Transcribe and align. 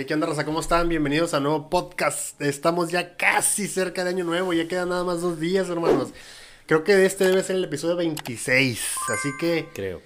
Hey, 0.00 0.06
¿Qué 0.06 0.14
onda, 0.14 0.26
raza? 0.26 0.46
¿Cómo 0.46 0.60
están? 0.60 0.88
Bienvenidos 0.88 1.34
a 1.34 1.40
nuevo 1.40 1.68
podcast. 1.68 2.40
Estamos 2.40 2.90
ya 2.90 3.18
casi 3.18 3.68
cerca 3.68 4.02
de 4.02 4.08
Año 4.08 4.24
Nuevo, 4.24 4.54
ya 4.54 4.66
quedan 4.66 4.88
nada 4.88 5.04
más 5.04 5.20
dos 5.20 5.38
días, 5.38 5.68
hermanos. 5.68 6.08
Creo 6.64 6.84
que 6.84 7.04
este 7.04 7.24
debe 7.24 7.42
ser 7.42 7.56
el 7.56 7.64
episodio 7.64 7.96
26, 7.96 8.94
así 9.12 9.28
que... 9.38 9.68
Creo. 9.74 10.00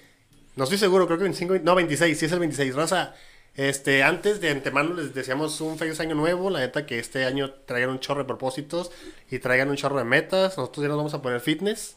No 0.57 0.65
estoy 0.65 0.79
seguro, 0.79 1.05
creo 1.05 1.17
que 1.17 1.23
25... 1.23 1.59
No, 1.63 1.75
26, 1.75 2.19
sí 2.19 2.25
es 2.25 2.31
el 2.33 2.39
26. 2.39 2.75
Raza, 2.75 3.15
este, 3.55 4.03
antes 4.03 4.41
de 4.41 4.49
antemano 4.49 4.95
les 4.95 5.13
deseamos 5.13 5.61
un 5.61 5.77
feliz 5.77 5.97
Año 6.01 6.13
Nuevo. 6.15 6.49
La 6.49 6.59
neta 6.59 6.85
que 6.85 6.99
este 6.99 7.23
año 7.23 7.51
traigan 7.65 7.91
un 7.91 8.01
chorro 8.01 8.19
de 8.19 8.27
propósitos 8.27 8.91
y 9.31 9.39
traigan 9.39 9.69
un 9.69 9.77
chorro 9.77 9.97
de 9.97 10.03
metas. 10.03 10.57
Nosotros 10.57 10.83
ya 10.83 10.89
nos 10.89 10.97
vamos 10.97 11.13
a 11.13 11.21
poner 11.21 11.39
fitness 11.39 11.95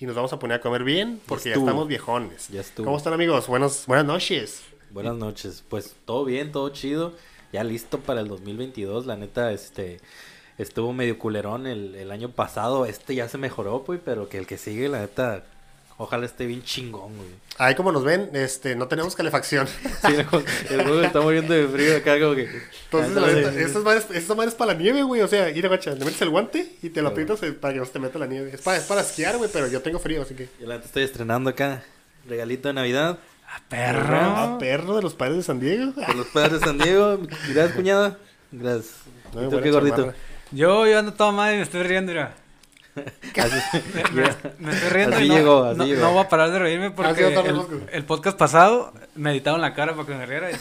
y 0.00 0.06
nos 0.06 0.16
vamos 0.16 0.32
a 0.32 0.38
poner 0.38 0.60
a 0.60 0.60
comer 0.62 0.82
bien 0.82 1.20
porque 1.26 1.50
ya, 1.50 1.56
estuvo. 1.56 1.66
estamos 1.66 1.88
viejones. 1.88 2.48
Ya 2.48 2.62
estuvo. 2.62 2.86
¿Cómo 2.86 2.96
están, 2.96 3.12
amigos? 3.12 3.48
Buenos, 3.48 3.84
buenas 3.84 4.06
noches. 4.06 4.62
Buenas 4.90 5.16
noches. 5.16 5.62
Pues 5.68 5.94
todo 6.06 6.24
bien, 6.24 6.52
todo 6.52 6.70
chido. 6.70 7.12
Ya 7.54 7.62
listo 7.62 8.00
para 8.00 8.20
el 8.20 8.26
2022. 8.26 9.06
La 9.06 9.14
neta, 9.14 9.52
este 9.52 10.00
estuvo 10.58 10.92
medio 10.92 11.20
culerón 11.20 11.68
el, 11.68 11.94
el 11.94 12.10
año 12.10 12.30
pasado. 12.30 12.84
Este 12.84 13.14
ya 13.14 13.28
se 13.28 13.38
mejoró, 13.38 13.84
pues, 13.84 14.00
pero 14.04 14.28
que 14.28 14.38
el 14.38 14.46
que 14.48 14.58
sigue, 14.58 14.88
la 14.88 14.98
neta, 14.98 15.44
ojalá 15.96 16.26
esté 16.26 16.46
bien 16.46 16.64
chingón, 16.64 17.16
güey. 17.16 17.28
Ahí 17.58 17.76
como 17.76 17.92
nos 17.92 18.02
ven, 18.02 18.30
este, 18.32 18.74
no 18.74 18.88
tenemos 18.88 19.14
calefacción. 19.14 19.68
Sí, 20.04 20.16
el 20.68 21.04
está 21.04 21.20
muriendo 21.20 21.54
de 21.54 21.68
frío 21.68 21.96
acá, 21.96 22.18
como 22.18 22.34
que. 22.34 22.48
Entonces, 22.86 23.14
la 23.14 23.28
neta, 23.28 23.60
estas 23.60 23.84
madres, 23.84 24.06
estas 24.10 24.36
madres 24.36 24.54
es 24.54 24.58
para 24.58 24.72
la 24.72 24.78
nieve, 24.80 25.04
güey. 25.04 25.20
O 25.20 25.28
sea, 25.28 25.48
ir 25.50 25.64
a 25.64 25.68
guacha, 25.68 25.92
le 25.92 26.04
metes 26.04 26.22
el 26.22 26.30
guante 26.30 26.72
y 26.82 26.90
te 26.90 27.02
lo 27.02 27.10
aprietas 27.10 27.40
eh, 27.44 27.52
para 27.52 27.72
que 27.72 27.78
no 27.78 27.86
se 27.86 27.92
te 27.92 28.00
meta 28.00 28.18
la 28.18 28.26
nieve. 28.26 28.50
Es 28.52 28.62
para, 28.62 28.78
es 28.78 28.84
para 28.84 29.02
esquiar, 29.02 29.36
güey, 29.36 29.48
pero 29.52 29.68
yo 29.68 29.80
tengo 29.80 30.00
frío, 30.00 30.22
así 30.22 30.34
que. 30.34 30.48
Yo 30.60 30.66
la 30.66 30.74
neta 30.74 30.86
estoy 30.86 31.04
estrenando 31.04 31.50
acá. 31.50 31.84
Regalito 32.26 32.66
de 32.66 32.74
Navidad. 32.74 33.20
Ah, 33.70 34.56
perro 34.58 34.96
de 34.96 35.02
los 35.02 35.14
padres 35.14 35.38
de 35.38 35.42
San 35.42 35.60
Diego. 35.60 35.92
Por 35.92 36.14
los 36.16 36.26
padres 36.28 36.60
de 36.60 36.66
San 36.66 36.78
Diego. 36.78 37.18
Gracias, 37.48 37.72
cuñada. 37.72 38.18
Gracias. 38.52 38.94
Muy 39.32 39.46
¿Y 39.46 39.48
tú 39.50 39.60
qué 39.60 39.70
gordito? 39.70 39.96
chamarra. 39.96 40.16
Yo, 40.52 40.86
yo 40.86 40.98
ando 40.98 41.12
todo 41.14 41.32
mal 41.32 41.54
y 41.54 41.56
me 41.56 41.62
estoy 41.62 41.82
riendo, 41.82 42.12
mira. 42.12 42.34
Así, 43.36 43.80
Me, 44.14 44.22
me 44.58 44.72
estoy 44.72 44.88
riendo 44.90 45.16
Así 45.16 45.24
y 45.24 45.28
no, 45.28 45.34
llegó, 45.34 45.64
así 45.64 45.78
no, 45.78 45.84
llegó. 45.86 46.00
no 46.02 46.12
voy 46.12 46.22
a 46.24 46.28
parar 46.28 46.50
de 46.50 46.58
reírme 46.58 46.90
porque 46.92 47.22
va 47.22 47.28
a 47.28 47.30
estar 47.30 47.46
el 47.46 47.60
el, 47.92 48.04
podcast. 48.04 48.38
pasado 48.38 48.92
me 49.14 49.32
editaron 49.32 49.60
la 49.60 49.74
cara 49.74 49.94
para 49.94 50.06
que 50.06 50.14
me 50.14 50.26
riera. 50.26 50.50
y. 50.50 50.54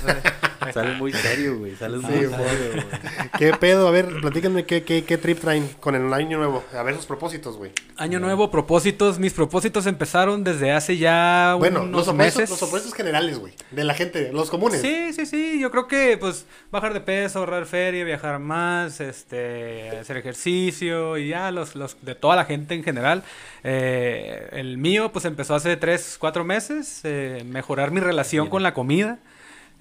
Sale 0.72 0.94
muy 0.94 1.12
serio, 1.12 1.58
güey. 1.60 1.76
Sale 1.76 1.98
muy 1.98 2.12
serio, 2.12 2.30
güey. 2.32 2.84
¿Qué 3.38 3.54
pedo? 3.54 3.88
A 3.88 3.92
ver, 3.92 4.08
platícanme 4.22 4.66
qué, 4.66 4.84
qué, 4.84 5.04
qué 5.04 5.18
trip 5.18 5.40
traen 5.40 5.68
con 5.80 5.94
el 5.96 6.12
año 6.14 6.38
nuevo. 6.38 6.64
A 6.74 6.84
ver 6.84 6.96
sus 6.96 7.06
propósitos, 7.06 7.58
güey. 7.58 7.72
Año 7.98 8.20
nuevo, 8.20 8.50
propósitos. 8.50 9.20
Mis 9.20 9.34
propósitos 9.34 9.86
empezaron 9.88 10.44
desde 10.44 10.72
hace 10.72 10.98
ya 10.98 11.56
Bueno, 11.60 11.80
los 11.80 11.88
unos 11.90 12.08
opuestos, 12.08 12.38
meses. 12.40 12.50
los 12.50 12.64
opuestos 12.64 12.94
generales, 12.94 13.40
güey. 13.40 13.54
De 13.72 13.84
la 13.84 13.94
gente, 13.94 14.32
los 14.32 14.50
comunes. 14.50 14.82
Sí, 14.82 15.12
sí, 15.14 15.26
sí. 15.26 15.60
Yo 15.60 15.70
creo 15.70 15.88
que, 15.88 16.18
pues, 16.18 16.46
bajar 16.72 16.94
de 16.94 17.02
peso, 17.02 17.40
ahorrar 17.40 17.66
feria, 17.66 18.06
viajar 18.06 18.40
más, 18.40 19.02
este, 19.02 19.90
hacer 20.00 20.18
ejercicio 20.18 21.18
y 21.18 21.30
ya 21.30 21.52
los, 21.52 21.76
los 21.76 21.98
de 22.02 22.16
toda 22.24 22.38
la 22.38 22.46
gente 22.46 22.74
en 22.74 22.86
general. 22.86 23.22
Eh, 23.66 24.48
el 24.54 24.78
mío, 24.78 25.12
pues, 25.12 25.26
empezó 25.26 25.56
hace 25.56 25.76
tres, 25.76 26.16
cuatro 26.18 26.46
meses. 26.46 27.02
eh, 27.04 27.44
mejorar 27.46 27.92
mi 27.92 28.00
relación 28.00 28.46
Bien. 28.46 28.52
con 28.52 28.64
la 28.64 28.74
comida, 28.74 29.20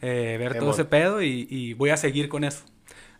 eh, 0.00 0.38
ver 0.40 0.58
todo 0.58 0.72
ese 0.72 0.84
pedo 0.84 1.22
y, 1.22 1.46
y 1.48 1.74
voy 1.74 1.90
a 1.90 1.96
seguir 1.96 2.28
con 2.28 2.42
eso. 2.42 2.64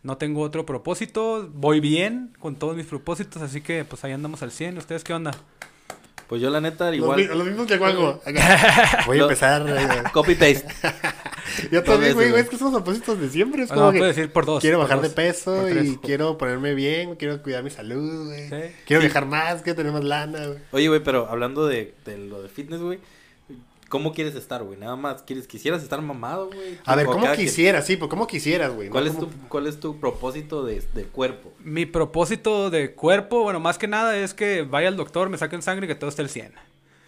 No 0.02 0.16
tengo 0.16 0.40
otro 0.40 0.66
propósito, 0.66 1.48
voy 1.54 1.78
bien 1.78 2.32
con 2.40 2.56
todos 2.56 2.74
mis 2.76 2.86
propósitos, 2.86 3.40
así 3.42 3.60
que 3.60 3.84
pues 3.84 4.02
ahí 4.02 4.10
andamos 4.10 4.42
al 4.42 4.50
100. 4.50 4.76
¿Ustedes 4.78 5.04
qué 5.04 5.14
onda? 5.14 5.30
Pues 6.28 6.40
yo, 6.40 6.50
la 6.50 6.60
neta, 6.60 6.94
igual. 6.94 7.18
mi- 7.20 7.26
los 7.26 7.44
mismos 7.46 7.66
que 7.66 7.78
Juanjo. 7.78 8.20
Voy 9.06 9.16
a 9.18 9.20
Lo- 9.20 9.24
empezar. 9.24 10.10
Copy 10.12 10.34
paste. 10.34 10.66
Yo 11.70 11.82
también, 11.82 12.14
güey, 12.14 12.30
güey. 12.30 12.42
es 12.42 12.48
que 12.48 12.56
son 12.56 12.72
los 12.72 12.82
propósitos 12.82 13.20
de 13.20 13.28
siempre. 13.28 13.64
Es 13.64 13.70
Ah, 13.70 13.74
como 13.74 13.86
no, 13.86 13.92
que 13.92 13.98
puedes 13.98 14.16
ir 14.16 14.32
por 14.32 14.46
dos. 14.46 14.60
quiero 14.62 14.78
por 14.78 14.88
bajar 14.88 15.02
de 15.02 15.10
peso 15.10 15.64
tres. 15.68 15.84
y 15.86 15.96
quiero 15.98 16.38
ponerme 16.38 16.74
bien, 16.74 17.16
quiero 17.16 17.42
cuidar 17.42 17.62
mi 17.62 17.68
salud, 17.70 18.26
güey. 18.28 18.48
Sí. 18.48 18.74
Quiero 18.86 19.02
Sí. 19.02 19.06
viajar 19.08 19.26
más, 19.26 19.60
quiero 19.62 19.76
tener 19.76 19.92
más 19.92 20.04
lana, 20.04 20.46
güey. 20.46 20.58
Oye, 20.70 20.88
güey, 20.88 21.00
pero 21.02 21.28
hablando 21.28 21.66
de, 21.66 21.92
de 22.06 22.16
lo 22.16 22.42
de 22.42 22.48
fitness, 22.48 22.80
güey. 22.80 23.00
¿Cómo 23.92 24.14
quieres 24.14 24.34
estar, 24.36 24.62
güey? 24.64 24.78
Nada 24.78 24.96
más, 24.96 25.22
¿quieres, 25.22 25.46
quisieras 25.46 25.82
estar 25.82 26.00
mamado, 26.00 26.46
güey? 26.46 26.78
A 26.86 26.96
ver, 26.96 27.04
¿cómo 27.04 27.30
quisieras? 27.34 27.86
Sí, 27.86 27.98
pues 27.98 28.08
¿cómo 28.08 28.26
quisieras, 28.26 28.72
güey? 28.72 28.88
¿Cuál, 28.88 29.04
¿No? 29.04 29.10
es 29.10 29.18
tu, 29.18 29.26
¿Cómo- 29.26 29.48
¿Cuál 29.50 29.66
es 29.66 29.80
tu 29.80 30.00
propósito 30.00 30.64
de, 30.64 30.82
de 30.94 31.04
cuerpo? 31.04 31.52
Mi 31.62 31.84
propósito 31.84 32.70
de 32.70 32.94
cuerpo, 32.94 33.42
bueno, 33.42 33.60
más 33.60 33.76
que 33.76 33.88
nada 33.88 34.16
es 34.16 34.32
que 34.32 34.62
vaya 34.62 34.88
al 34.88 34.96
doctor, 34.96 35.28
me 35.28 35.36
saquen 35.36 35.60
sangre 35.60 35.84
y 35.84 35.88
que 35.88 35.94
todo 35.94 36.08
esté 36.08 36.22
al 36.22 36.30
100. 36.30 36.54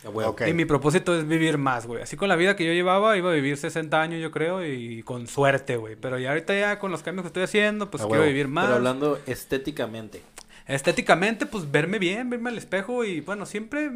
A 0.05 0.11
huevo. 0.11 0.33
Ok. 0.33 0.43
Y 0.47 0.53
mi 0.53 0.67
propósito 0.67 1.19
es 1.19 1.27
vivir 1.27 1.57
más, 1.57 1.87
güey. 1.87 2.03
Así 2.03 2.19
con 2.19 2.29
la 2.29 2.37
vida 2.37 2.55
que 2.55 2.67
yo 2.67 2.75
llevaba, 2.75 3.17
iba 3.17 3.31
a 3.31 3.35
vivir 3.35 3.57
60 3.57 4.03
años, 4.03 4.21
yo 4.21 4.31
creo, 4.31 4.63
y 4.63 5.03
con 5.05 5.27
suerte, 5.27 5.79
güey. 5.79 5.97
Pero 5.97 6.19
ya 6.19 6.29
ahorita 6.29 6.53
ya 6.55 6.79
con 6.79 6.91
los 6.91 7.03
cambios 7.03 7.23
que 7.23 7.29
estoy 7.29 7.45
haciendo, 7.45 7.91
pues 7.91 8.03
A 8.03 8.07
quiero 8.07 8.21
huevo. 8.21 8.31
vivir 8.31 8.49
más. 8.49 8.67
Pero 8.67 8.77
hablando 8.77 9.19
estéticamente. 9.25 10.21
Estéticamente, 10.67 11.47
pues 11.47 11.71
verme 11.73 11.99
bien, 11.99 12.29
verme 12.29 12.51
al 12.51 12.59
espejo 12.59 13.05
y 13.05 13.23
bueno, 13.23 13.47
siempre 13.47 13.91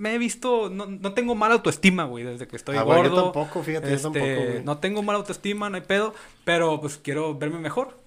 me 0.00 0.14
he 0.14 0.18
visto, 0.18 0.70
no, 0.70 0.86
no 0.86 1.12
tengo 1.12 1.34
mala 1.34 1.54
autoestima, 1.54 2.04
güey, 2.04 2.24
desde 2.24 2.48
que 2.48 2.56
estoy 2.56 2.76
Ah, 2.76 2.82
güey, 2.82 3.02
yo 3.04 3.10
gordo. 3.10 3.24
tampoco, 3.32 3.62
fíjate, 3.62 3.88
yo 3.88 3.94
Este, 3.94 4.02
tampoco, 4.04 4.24
güey. 4.24 4.64
No 4.64 4.78
tengo 4.78 5.02
mala 5.02 5.18
autoestima, 5.18 5.68
no 5.68 5.76
hay 5.76 5.82
pedo, 5.82 6.14
pero 6.44 6.80
pues 6.80 6.96
quiero 6.96 7.36
verme 7.36 7.58
mejor, 7.58 7.98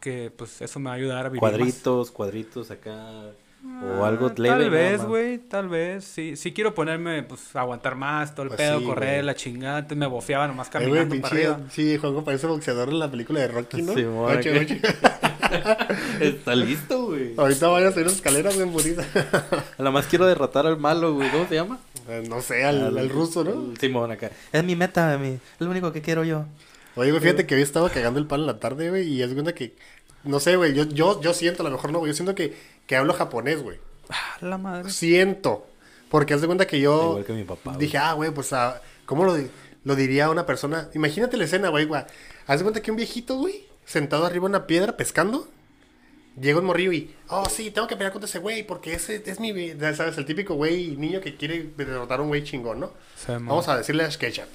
que 0.00 0.32
pues 0.36 0.60
eso 0.62 0.80
me 0.80 0.86
va 0.86 0.92
a 0.92 0.96
ayudar 0.96 1.26
a 1.26 1.28
vivir 1.28 1.42
más. 1.42 1.50
Cuadritos, 1.52 2.10
cuadritos 2.10 2.70
acá. 2.70 2.92
O 3.80 4.04
Ah, 4.04 4.08
algo 4.08 4.28
leve. 4.36 4.48
Tal 4.48 4.70
vez, 4.70 5.04
güey, 5.04 5.38
tal 5.38 5.68
vez. 5.68 6.04
Sí, 6.04 6.34
sí 6.36 6.52
quiero 6.52 6.74
ponerme, 6.74 7.22
pues, 7.22 7.54
aguantar 7.54 7.94
más, 7.94 8.34
todo 8.34 8.42
el 8.42 8.48
Pues 8.48 8.58
pedo, 8.58 8.80
sí, 8.80 8.84
correr, 8.86 9.24
la 9.24 9.36
chingada. 9.36 9.76
Antes 9.78 9.96
me 9.96 10.06
bofeaba 10.06 10.48
nomás 10.48 10.66
Eh, 10.66 10.70
caminando 10.72 11.20
para 11.20 11.34
pinche, 11.34 11.46
arriba. 11.52 11.60
sí, 11.70 11.96
Juanjo 11.96 12.24
parece 12.24 12.48
boxeador 12.48 12.88
en 12.88 12.98
la 12.98 13.08
película 13.08 13.38
de 13.38 13.46
Rocky, 13.48 13.82
¿no? 13.82 13.94
Sí, 13.94 14.02
Ocho, 14.04 14.50
ocho. 14.60 14.74
Está 16.20 16.54
listo, 16.54 17.06
güey. 17.06 17.34
Ahorita 17.36 17.68
vaya 17.68 17.88
a 17.88 17.92
subir 17.92 18.06
escaleras, 18.06 18.54
güey, 18.56 18.68
bonita. 18.68 19.04
Nada 19.78 19.90
más 19.90 20.06
quiero 20.06 20.26
derrotar 20.26 20.66
al 20.66 20.78
malo, 20.78 21.14
güey. 21.14 21.30
¿Cómo 21.30 21.46
se 21.48 21.54
llama? 21.54 21.78
Eh, 22.08 22.24
no 22.28 22.40
sé, 22.40 22.64
al, 22.64 22.96
al 22.98 23.08
ruso, 23.08 23.44
¿no? 23.44 23.50
al 23.70 23.78
Simón 23.78 24.10
acá. 24.10 24.30
Es 24.52 24.64
mi 24.64 24.76
meta, 24.76 25.16
mi, 25.18 25.28
es 25.28 25.40
lo 25.60 25.70
único 25.70 25.92
que 25.92 26.02
quiero 26.02 26.24
yo. 26.24 26.44
Oye, 26.96 27.10
güey, 27.10 27.22
fíjate 27.22 27.46
que 27.46 27.54
hoy 27.54 27.62
estaba 27.62 27.88
cagando 27.90 28.18
el 28.18 28.26
pan 28.26 28.40
en 28.40 28.46
la 28.46 28.58
tarde, 28.58 28.90
güey, 28.90 29.08
y 29.08 29.22
haz 29.22 29.30
de 29.30 29.34
cuenta 29.34 29.54
que, 29.54 29.74
no 30.24 30.40
sé, 30.40 30.56
güey, 30.56 30.74
yo, 30.74 30.84
yo, 30.84 31.20
yo 31.22 31.32
siento, 31.32 31.62
a 31.62 31.64
lo 31.64 31.70
mejor 31.70 31.90
no, 31.92 32.00
güey, 32.00 32.10
yo 32.12 32.16
siento 32.16 32.34
que, 32.34 32.54
que 32.86 32.96
hablo 32.96 33.14
japonés, 33.14 33.62
güey. 33.62 33.78
Ah, 34.10 34.36
la 34.40 34.58
madre. 34.58 34.90
Siento. 34.90 35.66
Porque 36.10 36.34
haz 36.34 36.42
de 36.42 36.46
cuenta 36.46 36.66
que 36.66 36.80
yo 36.80 37.10
Igual 37.10 37.24
que 37.24 37.32
mi 37.32 37.44
papá, 37.44 37.70
güey. 37.70 37.78
dije, 37.86 37.96
ah, 37.98 38.12
güey, 38.12 38.30
pues, 38.30 38.52
ah, 38.52 38.82
¿cómo 39.06 39.24
lo, 39.24 39.38
lo 39.84 39.96
diría 39.96 40.28
una 40.28 40.44
persona? 40.44 40.88
Imagínate 40.94 41.36
la 41.38 41.44
escena, 41.44 41.70
güey, 41.70 41.86
güey. 41.86 42.02
Haz 42.46 42.58
de 42.58 42.64
cuenta 42.64 42.82
que 42.82 42.90
un 42.90 42.98
viejito, 42.98 43.36
güey, 43.36 43.64
sentado 43.92 44.24
arriba 44.26 44.44
de 44.48 44.50
una 44.56 44.66
piedra 44.66 44.96
pescando, 44.96 45.48
llega 46.40 46.58
un 46.58 46.64
morrillo 46.64 46.92
y, 46.92 47.14
oh, 47.28 47.48
sí, 47.48 47.70
tengo 47.70 47.86
que 47.86 47.94
pelear 47.96 48.12
contra 48.12 48.28
ese 48.28 48.38
güey, 48.38 48.66
porque 48.66 48.94
ese 48.94 49.22
es 49.26 49.38
mi, 49.38 49.52
¿sabes? 49.94 50.16
El 50.16 50.24
típico 50.24 50.54
güey 50.54 50.96
niño 50.96 51.20
que 51.20 51.36
quiere 51.36 51.70
derrotar 51.76 52.20
a 52.20 52.22
un 52.22 52.28
güey 52.28 52.42
chingón, 52.42 52.80
¿no? 52.80 52.92
Vamos 53.46 53.68
a 53.68 53.76
decirle 53.76 54.04
a 54.04 54.10
SketchUp. 54.10 54.46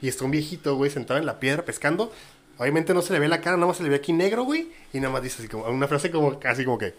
Y 0.00 0.08
está 0.08 0.24
un 0.24 0.32
viejito, 0.32 0.74
güey, 0.76 0.90
sentado 0.90 1.20
en 1.20 1.26
la 1.26 1.38
piedra 1.38 1.64
pescando. 1.64 2.12
Obviamente 2.58 2.92
no 2.92 3.02
se 3.02 3.12
le 3.12 3.20
ve 3.20 3.28
la 3.28 3.40
cara, 3.40 3.56
nada 3.56 3.68
más 3.68 3.76
se 3.76 3.84
le 3.84 3.88
ve 3.88 3.94
aquí 3.96 4.12
negro, 4.12 4.42
güey. 4.42 4.68
Y 4.92 4.98
nada 4.98 5.12
más 5.12 5.22
dice 5.22 5.36
así 5.38 5.48
como, 5.48 5.64
una 5.66 5.86
frase 5.88 6.10
como, 6.10 6.38
casi 6.40 6.64
como 6.64 6.76
que... 6.78 6.94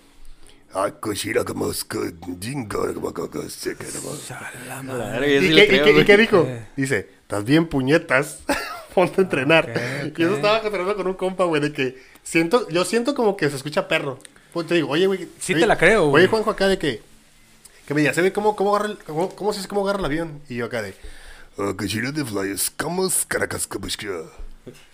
¿Y 5.44 5.50
qué, 5.56 5.64
y 5.66 5.68
qué- 5.84 6.00
y 6.02 6.06
qué 6.06 6.18
dijo? 6.18 6.46
Eh. 6.48 6.66
Dice, 6.76 7.10
estás 7.22 7.44
bien 7.44 7.68
puñetas, 7.68 8.40
ponte 8.94 9.22
a 9.22 9.24
entrenar. 9.24 10.12
Y 10.16 10.22
eso 10.24 10.36
estaba 10.36 10.62
contando 10.62 10.96
con 10.96 11.08
un 11.08 11.14
compa, 11.14 11.44
güey, 11.46 11.62
de 11.62 11.74
que 11.74 12.02
siento, 12.24 12.68
yo 12.70 12.86
siento 12.86 13.16
como 13.16 13.36
que 13.38 13.50
se 13.50 13.56
escucha 13.56 13.88
perro. 13.88 14.20
Pues 14.54 14.68
te 14.68 14.76
digo, 14.76 14.90
oye, 14.90 15.08
güey. 15.08 15.28
Sí 15.40 15.54
oye- 15.54 15.62
te 15.62 15.68
la 15.68 15.78
creo, 15.78 16.08
güey. 16.10 16.24
Oye, 16.24 16.30
Juanjo, 16.30 16.52
acá 16.52 16.68
de 16.68 16.78
que, 16.78 17.02
que 17.88 17.94
me 17.94 18.02
diga, 18.02 18.14
¿se 18.14 18.22
ve 18.22 18.32
cómo, 18.32 18.56
cómo 18.56 18.76
agarra 18.76 18.92
el, 18.92 18.98
cómo, 19.00 19.30
cómo 19.36 19.52
se 19.54 19.60
dice 19.60 19.68
cómo 19.70 19.82
agarra 19.84 20.00
el 20.00 20.06
avión? 20.06 20.42
Y 20.50 20.56
yo 20.56 20.66
acá 20.66 20.82
de, 20.82 20.94
"Ah, 21.58 21.74
kushira 21.78 22.12
de 22.12 22.24
flyers, 22.24 22.72
caracas, 23.28 23.66
cabushka". 23.68 24.08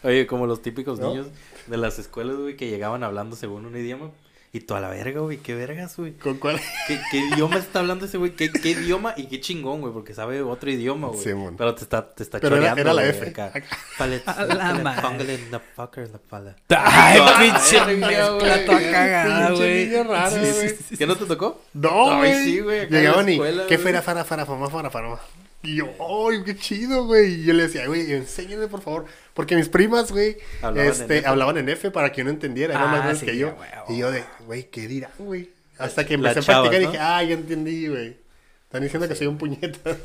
Oye, 0.04 0.26
como 0.28 0.48
los 0.48 0.62
típicos 0.62 1.00
¿No? 1.00 1.10
niños 1.10 1.28
de 1.68 1.78
las 1.78 2.00
escuelas, 2.00 2.38
güey, 2.38 2.56
que 2.56 2.70
llegaban 2.70 3.04
hablando 3.04 3.36
según 3.36 3.66
un 3.66 3.76
idioma. 3.76 4.12
Y 4.52 4.62
toda 4.62 4.82
la 4.82 4.90
verga, 4.90 5.20
güey, 5.22 5.38
qué 5.38 5.54
vergas, 5.54 5.96
güey. 5.96 6.14
¿Con 6.14 6.38
cuál? 6.40 6.60
¿Qué, 6.88 7.00
qué 7.12 7.18
idioma 7.20 7.58
está 7.58 7.80
hablando 7.82 8.06
ese 8.06 8.18
güey? 8.18 8.32
¿Qué, 8.32 8.52
¿Qué 8.52 8.70
idioma? 8.72 9.14
Y 9.16 9.28
qué 9.28 9.40
chingón, 9.40 9.80
güey, 9.82 9.94
porque 9.94 10.16
sabe 10.16 10.42
otro 10.42 10.72
idioma, 10.72 11.10
güey. 11.10 11.20
Sí, 11.22 11.34
mon. 11.36 11.56
Pero 11.56 11.76
te 11.76 11.84
está, 11.84 12.10
te 12.10 12.24
está 12.24 12.40
Pero 12.40 12.56
era- 12.56 12.70
choreando, 12.74 12.82
era 12.82 12.94
la 12.94 13.02
güey, 13.04 13.12
F. 13.16 13.30
acá. 13.30 13.46
Acá. 13.54 13.66
Pale- 14.00 14.24
A 14.26 14.46
la 14.46 14.58
pale- 14.58 14.84
madre. 14.84 15.02
póngale 15.04 15.40
la 15.52 15.60
fucker, 15.60 16.10
la 16.10 16.18
pala. 16.18 16.56
Ay, 16.70 17.20
pinche 17.40 17.80
güey. 17.96 18.66
toda 18.66 18.92
cagada, 18.92 19.48
Pinche 19.50 19.56
güey. 19.64 19.86
niño 19.86 20.04
raro, 20.06 20.32
Sí, 20.32 20.46
sí, 20.46 20.52
güey. 20.58 20.70
sí, 20.70 20.76
sí. 20.90 20.98
¿Qué 20.98 21.06
no 21.06 21.16
te 21.16 21.26
tocó? 21.26 21.62
No, 21.74 22.18
güey. 22.18 22.44
sí, 22.44 22.60
güey, 22.62 22.90
Llegaban 22.90 23.30
y, 23.30 23.34
¿qué 23.34 23.38
güey. 23.68 23.78
fuera, 23.78 24.02
fara, 24.02 24.26
fara, 24.26 24.48
fama, 24.48 24.68
fara, 24.68 24.90
fara? 24.90 25.20
Y 25.62 25.76
yo, 25.76 25.86
¡ay, 26.00 26.42
qué 26.46 26.56
chido, 26.56 27.06
güey! 27.06 27.42
Y 27.42 27.44
yo 27.44 27.54
le 27.54 27.64
decía, 27.64 27.86
güey, 27.86 28.14
enséñame, 28.14 28.68
por 28.68 28.82
favor. 28.82 29.06
Porque 29.40 29.56
mis 29.56 29.70
primas, 29.70 30.12
güey, 30.12 30.36
Hablaban 30.62 30.92
este, 30.92 31.26
hablaban 31.26 31.58
en 31.60 31.70
F 31.70 31.92
para 31.92 32.12
que 32.12 32.26
no 32.26 32.30
entendiera. 32.30 32.74
Eran 32.74 32.88
Ah, 32.90 32.92
más 32.92 33.00
grandes 33.00 33.20
sí, 33.20 33.26
que 33.26 33.38
yo. 33.38 33.56
Y 33.88 33.98
yo 34.00 34.12
de, 34.12 34.26
güey, 34.46 34.70
¿qué 34.70 34.86
dirán, 34.86 35.12
güey? 35.18 35.50
Hasta 35.78 36.06
que 36.06 36.16
empecé 36.16 36.40
a 36.40 36.42
practicar 36.42 36.82
y 36.82 36.86
dije, 36.88 36.98
ah, 37.00 37.24
ya 37.24 37.36
entendí, 37.36 37.88
güey. 37.88 38.18
Están 38.66 38.84
diciendo 38.84 39.08
que 39.08 39.16
soy 39.16 39.28
un 39.28 39.38
puñeta. 39.38 39.80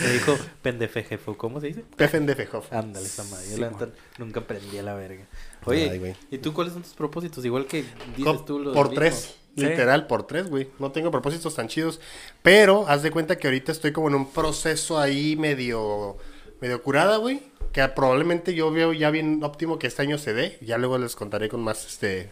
Me 0.00 0.06
dijo 0.12 0.38
pendefe 0.60 1.02
jefe, 1.02 1.32
¿cómo 1.34 1.62
se 1.62 1.68
dice? 1.68 1.84
Pefendefejof. 1.96 2.70
Ándale, 2.74 3.06
esa 3.06 3.24
madre. 3.24 3.46
Yo 3.48 3.54
Sí, 3.54 3.60
la 3.62 3.72
nunca 4.18 4.40
aprendí 4.40 4.76
a 4.76 4.82
la 4.82 4.92
verga. 4.96 5.24
Oye, 5.64 5.88
Ay, 5.90 5.98
güey. 5.98 6.14
¿y 6.30 6.36
tú 6.36 6.52
cuáles 6.52 6.74
son 6.74 6.82
tus 6.82 6.92
propósitos? 6.92 7.42
Igual 7.46 7.64
que 7.64 7.84
dices 8.18 8.22
Co- 8.34 8.44
tú 8.44 8.58
los 8.58 8.74
por 8.74 8.90
mismos. 8.90 8.98
tres. 9.02 9.34
Sí. 9.56 9.64
Literal, 9.64 10.06
por 10.08 10.26
tres, 10.26 10.50
güey. 10.50 10.68
No 10.78 10.92
tengo 10.92 11.10
propósitos 11.10 11.54
tan 11.54 11.68
chidos. 11.68 12.00
Pero 12.42 12.86
haz 12.86 13.02
de 13.02 13.10
cuenta 13.10 13.38
que 13.38 13.46
ahorita 13.46 13.72
estoy 13.72 13.92
como 13.92 14.08
en 14.08 14.14
un 14.16 14.30
proceso 14.30 14.98
ahí 15.00 15.36
medio, 15.36 16.18
medio 16.60 16.82
curada, 16.82 17.16
güey. 17.16 17.40
Que 17.72 17.86
probablemente 17.88 18.54
yo 18.54 18.70
veo 18.70 18.92
ya 18.92 19.10
bien 19.10 19.42
óptimo 19.42 19.78
que 19.78 19.86
este 19.86 20.02
año 20.02 20.18
se 20.18 20.34
dé. 20.34 20.58
Ya 20.60 20.78
luego 20.78 20.98
les 20.98 21.16
contaré 21.16 21.48
con 21.48 21.62
más, 21.62 21.86
este... 21.86 22.30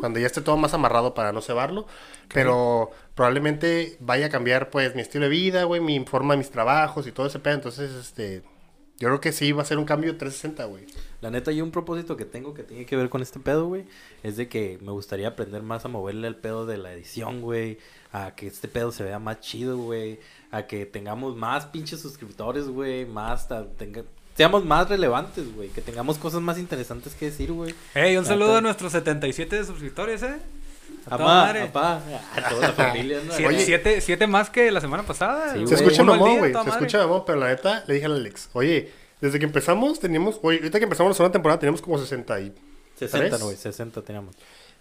Cuando 0.00 0.18
ya 0.18 0.26
esté 0.26 0.40
todo 0.40 0.56
más 0.56 0.74
amarrado 0.74 1.14
para 1.14 1.32
no 1.32 1.40
cebarlo. 1.40 1.86
Pero 2.34 2.90
probablemente 3.14 3.96
vaya 4.00 4.26
a 4.26 4.30
cambiar, 4.30 4.70
pues, 4.70 4.94
mi 4.94 5.02
estilo 5.02 5.24
de 5.24 5.30
vida, 5.30 5.64
güey. 5.64 5.80
Mi 5.80 6.04
forma 6.04 6.34
de 6.34 6.38
mis 6.38 6.50
trabajos 6.50 7.06
y 7.06 7.12
todo 7.12 7.26
ese 7.26 7.38
pedo. 7.38 7.54
Entonces, 7.54 7.92
este... 7.92 8.42
Yo 8.98 9.08
creo 9.08 9.20
que 9.20 9.32
sí 9.32 9.52
va 9.52 9.60
a 9.60 9.66
ser 9.66 9.76
un 9.76 9.84
cambio 9.84 10.16
360, 10.16 10.64
güey. 10.64 10.86
La 11.20 11.30
neta, 11.30 11.52
yo 11.52 11.62
un 11.62 11.70
propósito 11.70 12.16
que 12.16 12.24
tengo 12.24 12.54
que 12.54 12.62
tiene 12.62 12.86
que 12.86 12.96
ver 12.96 13.10
con 13.10 13.20
este 13.20 13.38
pedo, 13.38 13.66
güey, 13.66 13.84
es 14.22 14.38
de 14.38 14.48
que 14.48 14.78
me 14.80 14.90
gustaría 14.90 15.28
aprender 15.28 15.62
más 15.62 15.84
a 15.84 15.88
moverle 15.88 16.26
el 16.28 16.36
pedo 16.36 16.64
de 16.64 16.78
la 16.78 16.94
edición, 16.94 17.42
güey, 17.42 17.76
a 18.10 18.34
que 18.34 18.46
este 18.46 18.68
pedo 18.68 18.92
se 18.92 19.04
vea 19.04 19.18
más 19.18 19.40
chido, 19.40 19.76
güey, 19.76 20.18
a 20.50 20.66
que 20.66 20.86
tengamos 20.86 21.36
más 21.36 21.66
pinches 21.66 22.00
suscriptores, 22.00 22.68
güey, 22.68 23.04
más, 23.04 23.48
tenga- 23.48 24.04
seamos 24.36 24.64
más 24.64 24.88
relevantes, 24.88 25.54
güey, 25.54 25.68
que 25.70 25.80
tengamos 25.80 26.18
cosas 26.18 26.40
más 26.40 26.58
interesantes 26.58 27.14
que 27.14 27.26
decir, 27.26 27.52
güey. 27.52 27.74
Hey, 27.94 28.16
un 28.16 28.24
saludo 28.24 28.56
a 28.56 28.60
nuestros 28.60 28.92
77 28.92 29.64
suscriptores, 29.64 30.22
¿eh? 30.22 30.36
A 31.06 31.16
toda 31.16 31.24
Apá, 31.24 31.24
madre. 31.46 31.62
apá, 31.62 32.00
a 32.36 32.48
toda 32.48 32.68
la 32.68 32.72
familia, 32.74 33.20
¿no? 33.24 33.32
Siete, 33.32 33.46
Oye. 33.48 33.64
siete- 33.64 34.00
siete 34.00 34.26
más 34.26 34.50
que 34.50 34.70
la 34.70 34.80
semana 34.80 35.04
pasada. 35.04 35.52
Sí, 35.52 35.58
güey. 35.60 35.68
Se 35.68 35.74
güey. 35.76 35.86
escucha 35.86 36.02
mamón, 36.04 36.30
día, 36.30 36.38
güey. 36.40 36.52
toda 36.52 36.64
Se 36.64 36.70
madre. 36.70 36.86
escucha 36.86 36.98
mamón, 37.06 37.22
pero 37.26 37.38
la 37.40 37.48
neta 37.48 37.84
le 37.86 37.94
dije 37.94 38.06
al 38.06 38.12
Alex, 38.14 38.48
oye, 38.52 38.92
desde 39.20 39.38
que 39.38 39.44
empezamos 39.44 40.00
teníamos, 40.00 40.38
oye, 40.42 40.58
ahorita 40.58 40.78
que 40.78 40.84
empezamos 40.84 41.10
la 41.10 41.14
segunda 41.14 41.32
temporada 41.32 41.58
teníamos 41.60 41.80
como 41.80 41.98
60 41.98 42.40
y, 42.40 42.52
60, 42.98 43.18
¿Tres? 43.28 43.38
no, 43.40 43.46
güey, 43.46 43.56
60 43.56 44.02
teníamos. 44.02 44.34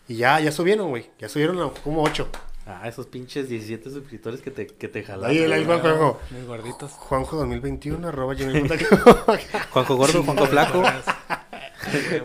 y 0.07 0.15
ya, 0.17 0.39
ya 0.39 0.51
subieron, 0.51 0.89
güey. 0.89 1.09
Ya 1.19 1.29
subieron 1.29 1.59
a 1.61 1.69
como 1.83 2.03
8. 2.03 2.27
Ah, 2.67 2.87
esos 2.87 3.05
pinches 3.05 3.47
17 3.47 3.91
suscriptores 3.91 4.41
que 4.41 4.49
te, 4.49 4.65
que 4.65 4.87
te 4.87 5.03
jalaron. 5.03 5.29
Ahí, 5.29 5.51
ahí 5.51 5.63
va 5.65 5.79
Juanjo. 5.79 6.19
Mis 6.31 6.45
gorditos. 6.45 6.91
Juanjo 6.93 7.37
2021 7.37 8.07
arroba. 8.07 8.35
Juanjo 9.71 9.95
Gordo, 9.95 10.23
Juanjo 10.23 10.45
Flaco, 10.47 10.83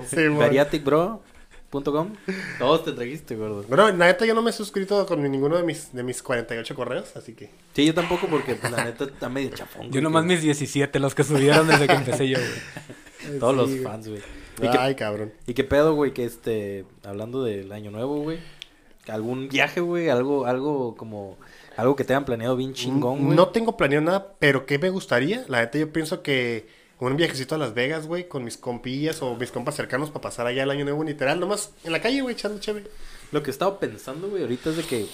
Sí. 0.08 0.16
Todos 2.58 2.84
te 2.84 2.92
trajiste, 2.92 3.36
gordo. 3.36 3.64
Bueno, 3.68 3.86
la 3.92 4.06
neta 4.06 4.26
yo 4.26 4.34
no 4.34 4.42
me 4.42 4.50
he 4.50 4.52
suscrito 4.52 5.06
con 5.06 5.22
ninguno 5.22 5.56
de 5.56 5.62
mis, 5.62 5.92
de 5.92 6.02
mis 6.02 6.20
48 6.22 6.74
correos, 6.74 7.16
así 7.16 7.34
que. 7.34 7.50
Sí, 7.74 7.86
yo 7.86 7.94
tampoco 7.94 8.26
porque 8.26 8.56
pues, 8.56 8.72
la 8.72 8.84
neta 8.84 9.04
está 9.04 9.28
medio 9.28 9.50
chafón. 9.50 9.90
Yo 9.92 10.00
nomás 10.00 10.24
mis 10.24 10.42
17, 10.42 10.98
los 10.98 11.14
que 11.14 11.22
subieron 11.22 11.68
desde 11.68 11.86
que 11.86 11.94
empecé 11.94 12.28
yo, 12.28 12.38
güey. 12.38 13.38
Todos 13.38 13.54
los 13.54 13.70
Sí, 13.70 13.78
fans, 13.80 14.08
güey. 14.08 14.20
¿Y 14.58 14.62
qué, 14.62 14.78
Ay, 14.78 14.94
cabrón. 14.96 15.32
¿Y 15.46 15.54
qué 15.54 15.62
pedo, 15.62 15.94
güey? 15.94 16.12
Que 16.12 16.24
este, 16.24 16.86
hablando 17.04 17.44
del 17.44 17.70
año 17.70 17.90
nuevo, 17.90 18.20
güey. 18.20 18.38
¿Algún 19.10 19.48
viaje, 19.48 19.80
güey? 19.80 20.08
Algo, 20.08 20.46
algo 20.46 20.94
como, 20.96 21.36
algo 21.76 21.96
que 21.96 22.04
te 22.04 22.12
hayan 22.12 22.24
planeado 22.24 22.56
bien 22.56 22.72
chingón, 22.72 23.24
güey. 23.24 23.36
No 23.36 23.48
tengo 23.48 23.76
planeado 23.76 24.04
nada, 24.04 24.34
pero 24.38 24.66
¿qué 24.66 24.78
me 24.78 24.90
gustaría? 24.90 25.44
La 25.48 25.60
neta 25.60 25.78
yo 25.78 25.92
pienso 25.92 26.22
que 26.22 26.66
un 27.08 27.16
viajecito 27.16 27.54
a 27.54 27.58
Las 27.58 27.74
Vegas, 27.74 28.06
güey, 28.06 28.28
con 28.28 28.44
mis 28.44 28.56
compillas 28.56 29.22
o 29.22 29.34
mis 29.34 29.50
compas 29.50 29.74
cercanos 29.74 30.10
para 30.10 30.20
pasar 30.20 30.46
allá 30.46 30.62
el 30.64 30.70
año 30.70 30.84
nuevo 30.84 31.02
literal, 31.02 31.40
nomás 31.40 31.72
en 31.84 31.92
la 31.92 32.00
calle, 32.00 32.20
güey, 32.20 32.34
echando 32.34 32.60
chévere. 32.60 32.86
Lo 33.32 33.42
que 33.42 33.50
he 33.50 33.52
estado 33.52 33.78
pensando, 33.78 34.28
güey, 34.28 34.42
ahorita 34.42 34.70
es 34.70 34.76
de 34.76 34.82
que 34.82 35.06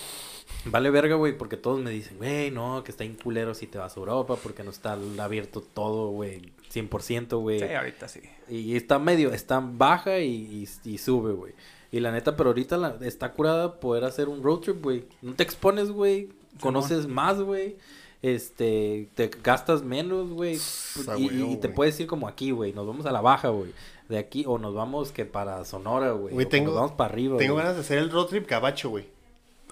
vale 0.64 0.90
verga, 0.90 1.14
güey, 1.14 1.37
porque 1.37 1.56
todos 1.56 1.81
me 1.81 1.90
dicen, 1.90 2.19
güey, 2.19 2.50
no, 2.50 2.82
que 2.82 2.90
está 2.90 3.04
en 3.04 3.14
culero 3.14 3.54
si 3.54 3.69
te 3.69 3.78
vas 3.78 3.96
a 3.96 4.00
Europa, 4.00 4.37
porque 4.43 4.64
no 4.64 4.70
está 4.70 4.98
abierto 5.19 5.60
todo, 5.60 6.10
güey, 6.10 6.52
100%, 6.72 7.40
güey. 7.40 7.60
Sí, 7.60 7.66
ahorita 7.66 8.08
sí. 8.08 8.20
Y 8.48 8.75
está 8.76 8.98
medio, 8.98 9.32
está 9.32 9.60
baja 9.60 10.19
y, 10.19 10.66
y, 10.84 10.90
y 10.90 10.98
sube, 10.98 11.32
güey. 11.34 11.52
Y 11.96 12.00
la 12.00 12.12
neta, 12.12 12.37
pero 12.37 12.50
ahorita 12.50 12.76
la- 12.76 12.96
está 13.00 13.32
curada 13.32 13.81
poder 13.81 14.04
hacer 14.04 14.28
un 14.28 14.43
road 14.43 14.58
trip, 14.58 14.82
güey. 14.82 15.04
No 15.22 15.34
te 15.34 15.43
expones, 15.43 15.90
güey. 15.90 16.28
Conoces 16.60 17.06
más, 17.06 17.40
güey. 17.40 17.76
Este, 18.20 19.08
te 19.14 19.31
gastas 19.43 19.82
menos, 19.82 20.31
güey. 20.31 20.58
Y, 21.19 21.56
te 21.56 21.69
puedes 21.70 21.98
ir 22.00 22.06
como 22.06 22.28
aquí, 22.28 22.50
güey. 22.50 22.72
Nos 22.75 22.87
vamos 22.87 23.06
a 23.06 23.12
la 23.12 23.20
baja, 23.22 23.48
güey. 23.48 23.72
De 24.08 24.19
aquí, 24.19 24.44
o 24.46 24.58
nos 24.58 24.75
vamos 24.75 25.10
que 25.10 25.25
para 25.25 25.64
Sonora, 25.64 26.10
güey. 26.12 26.34
Nos 26.34 26.75
vamos 26.75 26.93
para 26.93 27.12
arriba, 27.12 27.38
Tengo 27.38 27.56
ganas 27.56 27.76
de 27.76 27.81
hacer 27.81 27.98
el 27.98 28.10
road 28.10 28.26
trip 28.26 28.46
gabacho, 28.48 28.90
güey. 28.90 29.04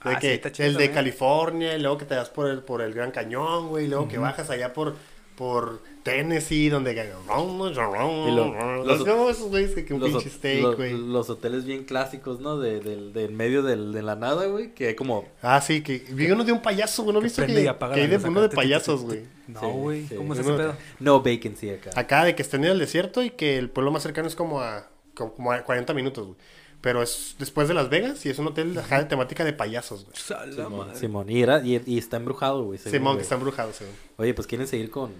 De 0.04 0.10
Ah, 0.10 0.18
que 0.18 0.40
el 0.58 0.74
de. 0.76 0.90
California, 0.90 1.76
y 1.76 1.80
luego 1.80 1.98
que 1.98 2.04
te 2.04 2.14
das 2.14 2.30
por 2.30 2.48
el, 2.48 2.62
por 2.62 2.80
el 2.82 2.92
Gran 2.94 3.10
Cañón, 3.10 3.68
güey, 3.68 3.84
y 3.86 3.88
luego 3.88 4.06
que 4.08 4.18
bajas 4.18 4.50
allá 4.50 4.72
por, 4.72 4.96
por 5.36 5.80
Tennessee, 6.04 6.68
donde... 6.68 6.92
Y 6.92 8.30
lo- 8.30 8.84
los, 8.84 8.98
los- 8.98 9.06
no, 9.06 9.30
esos 9.30 9.48
güeyes 9.48 9.72
que, 9.72 9.84
que 9.84 9.94
un 9.94 10.00
Los, 10.00 10.10
pinche 10.10 10.28
hot- 10.30 10.36
steak, 10.36 10.62
los- 10.62 10.76
güey. 10.76 10.92
los 10.96 11.28
hoteles 11.30 11.64
bien 11.64 11.84
clásicos, 11.84 12.40
¿no? 12.40 12.58
De, 12.58 12.80
del 12.80 13.12
del 13.12 13.32
medio 13.32 13.62
del, 13.62 13.92
de 13.92 14.02
la 14.02 14.14
nada, 14.16 14.46
güey. 14.46 14.74
Que 14.74 14.88
hay 14.88 14.94
como... 14.94 15.24
Ah, 15.42 15.60
sí, 15.60 15.82
que 15.82 16.04
vi 16.10 16.30
uno 16.30 16.44
de 16.44 16.52
un 16.52 16.62
payaso, 16.62 17.02
güey, 17.02 17.14
¿no 17.14 17.20
viste 17.20 17.46
que, 17.46 17.52
que 17.54 18.00
hay 18.00 18.06
de, 18.06 18.16
uno 18.28 18.42
de 18.42 18.48
payasos, 18.50 19.02
güey? 19.02 19.22
No, 19.48 19.60
güey. 19.72 20.06
sí. 20.06 20.14
¿Cómo 20.14 20.34
es 20.34 20.40
ese 20.40 20.52
pedo? 20.52 20.76
No 21.00 21.20
vacancy 21.22 21.70
acá. 21.70 21.90
Acá 21.96 22.24
de 22.24 22.34
que 22.34 22.42
estén 22.42 22.64
en 22.64 22.70
el 22.72 22.78
desierto 22.78 23.22
y 23.22 23.30
que 23.30 23.58
el 23.58 23.70
pueblo 23.70 23.90
más 23.90 24.02
cercano 24.02 24.28
es 24.28 24.34
como 24.36 24.60
a, 24.60 24.88
como 25.14 25.34
como 25.34 25.52
a 25.52 25.62
40 25.62 25.92
minutos, 25.94 26.26
güey. 26.26 26.38
Pero 26.84 27.02
es 27.02 27.34
después 27.38 27.66
de 27.66 27.72
Las 27.72 27.88
Vegas 27.88 28.24
y 28.26 28.28
es 28.28 28.38
un 28.38 28.46
hotel 28.48 28.78
ajá, 28.78 28.98
de 28.98 29.04
temática 29.06 29.42
de 29.42 29.54
payasos, 29.54 30.04
güey. 30.04 30.52
Simón. 30.54 30.88
Simón. 30.94 31.30
Y, 31.30 31.40
era- 31.42 31.60
y, 31.66 31.80
y 31.86 31.96
está 31.96 32.18
embrujado, 32.18 32.62
güey. 32.64 32.78
Simón, 32.78 33.02
güey. 33.14 33.16
que 33.16 33.22
está 33.22 33.36
embrujado, 33.36 33.72
según. 33.72 33.94
Oye, 34.18 34.34
pues 34.34 34.46
¿quieren 34.46 34.68
seguir 34.68 34.90
con, 34.90 35.10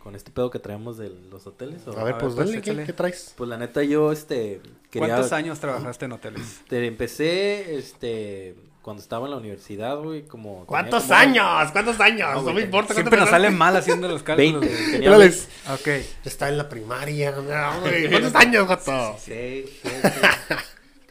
con 0.00 0.14
este 0.14 0.30
pedo 0.30 0.48
que 0.50 0.60
traemos 0.60 0.98
de 0.98 1.10
los 1.28 1.44
hoteles? 1.48 1.84
o- 1.88 1.98
A 1.98 2.04
ver, 2.04 2.14
A 2.14 2.18
pues 2.18 2.36
ver, 2.36 2.46
pues, 2.52 2.64
dale, 2.64 2.86
¿qué, 2.86 2.92
traes? 2.92 3.34
Pues 3.36 3.50
la 3.50 3.58
neta 3.58 3.82
yo, 3.82 4.12
este... 4.12 4.60
Quería, 4.90 5.08
¿Cuántos 5.08 5.32
años 5.32 5.58
trabajaste 5.58 6.04
en 6.04 6.12
hoteles? 6.12 6.60
Te 6.68 6.86
empecé, 6.86 7.76
este... 7.78 8.54
Cuando 8.80 9.00
estaba 9.02 9.26
en 9.26 9.30
la 9.32 9.36
universidad, 9.38 9.96
güey, 9.98 10.22
como... 10.22 10.66
¿Cuántos 10.66 11.02
como- 11.04 11.14
años? 11.14 11.70
¿Cuántos 11.72 11.98
años? 12.00 12.44
No, 12.44 12.52
me 12.52 12.62
importa 12.62 12.94
Siempre 12.94 13.18
nos 13.18 13.28
sale 13.28 13.50
mal 13.50 13.76
haciendo 13.76 14.06
los 14.06 14.22
cálculos. 14.24 14.60
20. 14.60 14.68
güey. 14.68 14.92
Tenía. 14.92 15.28
Ok. 15.72 15.88
Está 16.24 16.48
en 16.48 16.58
la 16.58 16.68
primaria, 16.68 17.32
no, 17.32 17.80
güey. 17.80 18.08
¿Cuántos 18.08 18.34
años, 18.36 18.68
gato? 18.68 19.16
6, 19.20 19.70
7, 19.82 20.12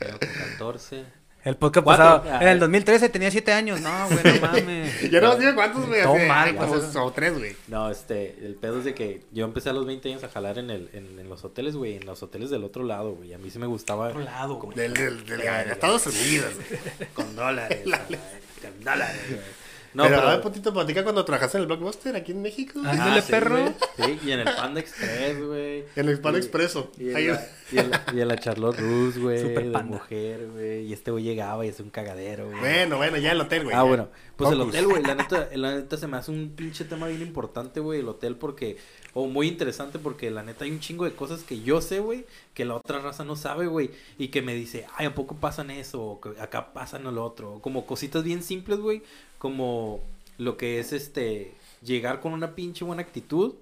creo 0.02 0.20
que 0.20 0.28
14. 0.28 1.04
El 1.44 1.56
podcast 1.58 1.84
Cuatro. 1.84 2.06
pasado. 2.22 2.36
Ah. 2.38 2.42
En 2.44 2.48
el 2.50 2.60
2013 2.60 3.10
tenía 3.10 3.32
7 3.32 3.52
años. 3.52 3.82
No, 3.82 4.08
güey, 4.10 4.20
no 4.24 4.42
mames. 4.48 5.10
Ya 5.10 5.22
no 5.22 5.36
digo 5.38 5.56
cuántos, 5.56 5.88
güey. 5.88 6.04
Todo 6.04 6.16
así, 6.16 6.26
mal, 6.28 6.56
pues, 6.56 6.96
o 6.96 7.12
tres, 7.12 7.36
güey. 7.36 7.56
No, 7.68 7.90
este, 7.90 8.36
el 8.46 8.54
pedo 8.54 8.78
es 8.78 8.86
de 8.86 8.94
que 8.94 9.24
yo 9.32 9.46
empecé 9.46 9.70
a 9.70 9.74
los 9.74 9.88
20 9.88 10.08
años 10.10 10.24
a 10.24 10.30
jalar 10.30 10.60
en, 10.60 10.70
el, 10.70 10.92
en, 10.94 11.18
en 11.18 11.30
los 11.30 11.44
hoteles, 11.44 11.76
güey, 11.76 11.96
en 11.96 12.06
los 12.06 12.22
hoteles 12.22 12.52
del 12.52 12.64
otro 12.64 12.84
lado, 12.84 13.14
güey. 13.16 13.34
A 13.34 13.40
mí 13.40 13.50
sí 13.50 13.58
me 13.58 13.66
gustaba. 13.66 14.10
Otro 14.10 14.20
lado, 14.20 14.60
como- 14.60 14.74
Del, 14.74 14.94
del, 14.94 15.26
del, 15.26 15.40
de 15.40 15.72
Estados 15.72 16.06
Unidos, 16.06 16.54
güey. 16.70 17.10
Con 17.16 17.36
dólares. 17.36 17.86
con 18.62 18.84
dólares, 18.84 19.22
güey. 19.30 19.42
No, 19.94 20.04
pero, 20.04 20.16
pero. 20.16 20.28
a 20.28 20.32
ver, 20.32 20.42
Potito, 20.42 20.74
platica 20.74 21.04
cuando 21.04 21.26
trabajaste 21.26 21.58
en 21.58 21.62
el 21.64 21.68
Blockbuster 21.68 22.16
aquí 22.16 22.32
en 22.32 22.42
México. 22.42 22.80
Ah, 22.86 23.20
sí, 23.22 23.32
perro. 23.32 23.74
Sí, 23.98 24.20
y 24.26 24.32
en 24.32 24.40
el 24.40 24.46
Panda 24.56 24.80
Express, 24.80 25.46
güey. 25.46 25.84
En 25.96 26.08
el 26.08 26.14
Hispano 26.14 26.38
Y- 26.38 26.42
Expreso. 26.42 26.92
Y 26.98 27.10
en, 27.10 27.16
Ahí- 27.16 27.28
la, 27.28 27.48
y, 27.72 27.78
en 27.80 27.90
la, 27.92 28.06
y 28.14 28.22
en 28.22 28.28
la 28.28 28.38
Charlotte 28.38 28.80
Russe, 28.80 29.20
güey. 29.20 29.40
Super 29.42 29.66
De 29.66 29.72
Panda. 29.72 29.98
mujer, 29.98 30.48
güey. 30.52 30.86
Y 30.86 30.94
este 30.94 31.12
güey 31.12 31.24
llegaba 31.26 31.66
y 31.66 31.70
hacía 31.70 31.84
un 31.84 31.92
cagadero, 31.92 32.48
güey. 32.48 32.60
Bueno, 32.60 32.98
bueno, 32.98 33.18
ya 33.18 33.34
el 33.34 33.42
hotel, 33.42 33.64
güey. 33.64 33.76
Ah, 33.76 33.80
ya. 33.80 33.84
bueno. 33.84 34.10
Pues 34.38 34.54
el 34.54 34.62
hotel, 34.62 34.88
güey, 34.88 35.04
la 35.04 35.14
neta, 35.14 35.50
la 35.54 35.76
neta 35.76 35.98
se 35.98 36.08
me 36.08 36.18
hace 36.18 36.32
un 36.32 36.54
pinche 36.56 36.84
tema 36.86 37.08
bien 37.08 37.22
importante, 37.22 37.80
güey, 37.80 38.00
el 38.00 38.08
hotel, 38.10 38.36
porque, 38.38 38.78
o 39.14 39.28
muy 39.28 39.48
interesante, 39.48 40.00
porque 40.00 40.32
la 40.32 40.42
neta 40.42 40.66
hay 40.66 40.72
un 40.72 40.80
chingo 40.80 41.06
de 41.06 41.12
cosas 41.14 41.44
que 41.44 41.62
yo 41.62 41.80
sé, 41.80 42.00
güey, 42.00 42.26
que 42.56 42.66
la 42.66 42.74
otra 42.74 42.98
raza 43.02 43.24
no 43.24 43.36
sabe, 43.36 43.68
güey, 43.68 43.92
y 44.18 44.30
que 44.30 44.42
me 44.42 44.56
dice, 44.56 44.88
ay, 44.98 45.06
¿a 45.06 45.14
poco 45.14 45.36
pasan 45.36 45.70
eso? 45.70 46.02
O 46.02 46.22
que 46.22 46.30
acá 46.42 46.74
pasan 46.74 47.04
lo 47.04 47.24
otro, 47.24 47.60
como 47.62 47.86
cositas 47.86 48.24
bien 48.24 48.42
simples, 48.42 48.80
güey, 48.80 49.04
como 49.42 50.02
lo 50.38 50.56
que 50.56 50.80
es, 50.80 50.94
este, 50.94 51.52
llegar 51.84 52.22
con 52.22 52.32
una 52.34 52.54
pinche 52.54 52.86
buena 52.86 53.02
actitud 53.02 53.56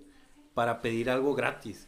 para 0.54 0.82
pedir 0.82 1.10
algo 1.10 1.36
gratis. 1.36 1.88